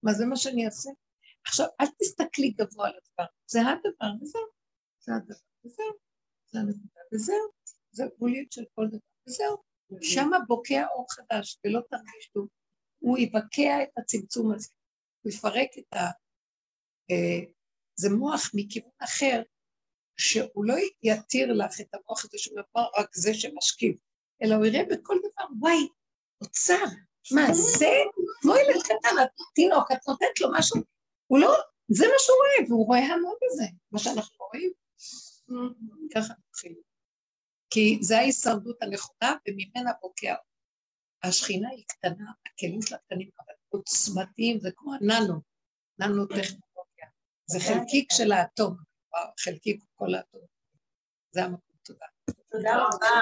מה 0.03 0.13
זה 0.13 0.25
מה 0.25 0.35
שאני 0.35 0.65
אעשה? 0.65 0.89
עכשיו, 1.45 1.67
אל 1.81 1.85
תסתכלי 1.99 2.49
גבוה 2.49 2.87
על 2.87 2.93
הדבר, 2.93 3.29
זה 3.47 3.59
הדבר 3.61 4.13
וזהו, 4.21 4.47
זה 4.99 5.11
הדבר 5.15 5.35
וזהו, 5.65 5.93
זה 6.51 6.59
הנקודה 6.59 7.01
וזהו, 7.13 7.49
זה 7.91 8.03
הגבוליות 8.03 8.51
של 8.51 8.63
כל 8.75 8.87
דבר 8.87 8.99
וזהו. 9.27 9.57
שמה 10.01 10.37
בוקע 10.47 10.85
אור 10.87 11.05
חדש, 11.11 11.59
ולא 11.65 11.81
תרגישו, 11.89 12.47
הוא 12.99 13.17
יבקע 13.17 13.83
את 13.83 13.89
הצמצום 13.97 14.53
הזה, 14.53 14.69
הוא 15.21 15.31
יפרק 15.31 15.69
את 15.79 15.93
ה... 15.93 16.05
אה, 17.11 17.51
זה 17.95 18.09
מוח 18.09 18.51
מכיוון 18.53 18.91
אחר, 18.99 19.41
שהוא 20.21 20.65
לא 20.65 20.75
יתיר 21.03 21.53
לך 21.53 21.81
את 21.81 21.87
המוח 21.93 22.25
הזה 22.25 22.37
שהוא 22.37 22.59
אומר 22.75 22.87
רק 22.97 23.15
זה 23.15 23.33
שמשקיף, 23.33 23.95
אלא 24.43 24.55
הוא 24.55 24.65
יראה 24.65 24.83
בכל 24.89 25.17
דבר, 25.19 25.45
וואי, 25.59 25.87
אוצר, 26.41 26.83
מה 27.31 27.53
זה? 27.53 27.91
כמו 28.41 28.53
ילד 28.55 28.83
קטן, 28.83 29.15
התינוק, 29.49 29.91
את 29.91 30.07
נותנת 30.07 30.41
לו 30.41 30.49
משהו, 30.53 30.81
הוא 31.27 31.39
לא, 31.39 31.53
זה 31.87 32.05
מה 32.05 32.13
שהוא 32.19 32.37
רואה, 32.37 32.69
והוא 32.69 32.87
רואה 32.87 32.99
המון 32.99 33.35
בזה, 33.43 33.65
מה 33.91 33.99
שאנחנו 33.99 34.45
רואים. 34.45 34.71
ככה 36.15 36.33
נתחיל. 36.47 36.75
כי 37.69 37.97
זה 38.01 38.17
ההישרדות 38.17 38.83
הנכונה, 38.83 39.35
וממנה 39.47 39.91
בוקע. 40.01 40.35
השכינה 41.23 41.69
היא 41.69 41.83
קטנה, 41.87 42.31
הכלים 42.45 42.81
שלה 42.81 42.97
קטנים, 42.97 43.29
אבל 43.39 43.53
עוצמתיים, 43.69 44.59
זה 44.59 44.69
כמו 44.75 44.93
הננו, 44.93 45.41
ננו 45.99 46.25
טכנולוגיה. 46.25 47.07
זה 47.45 47.59
חלקיק 47.59 48.11
של 48.11 48.31
האטום, 48.31 48.75
חלקיק 49.39 49.83
כל 49.95 50.15
האטום. 50.15 50.41
זה 51.31 51.43
המקום, 51.43 51.75
תודה. 51.83 52.05
תודה 52.49 52.77
רבה. 52.77 53.21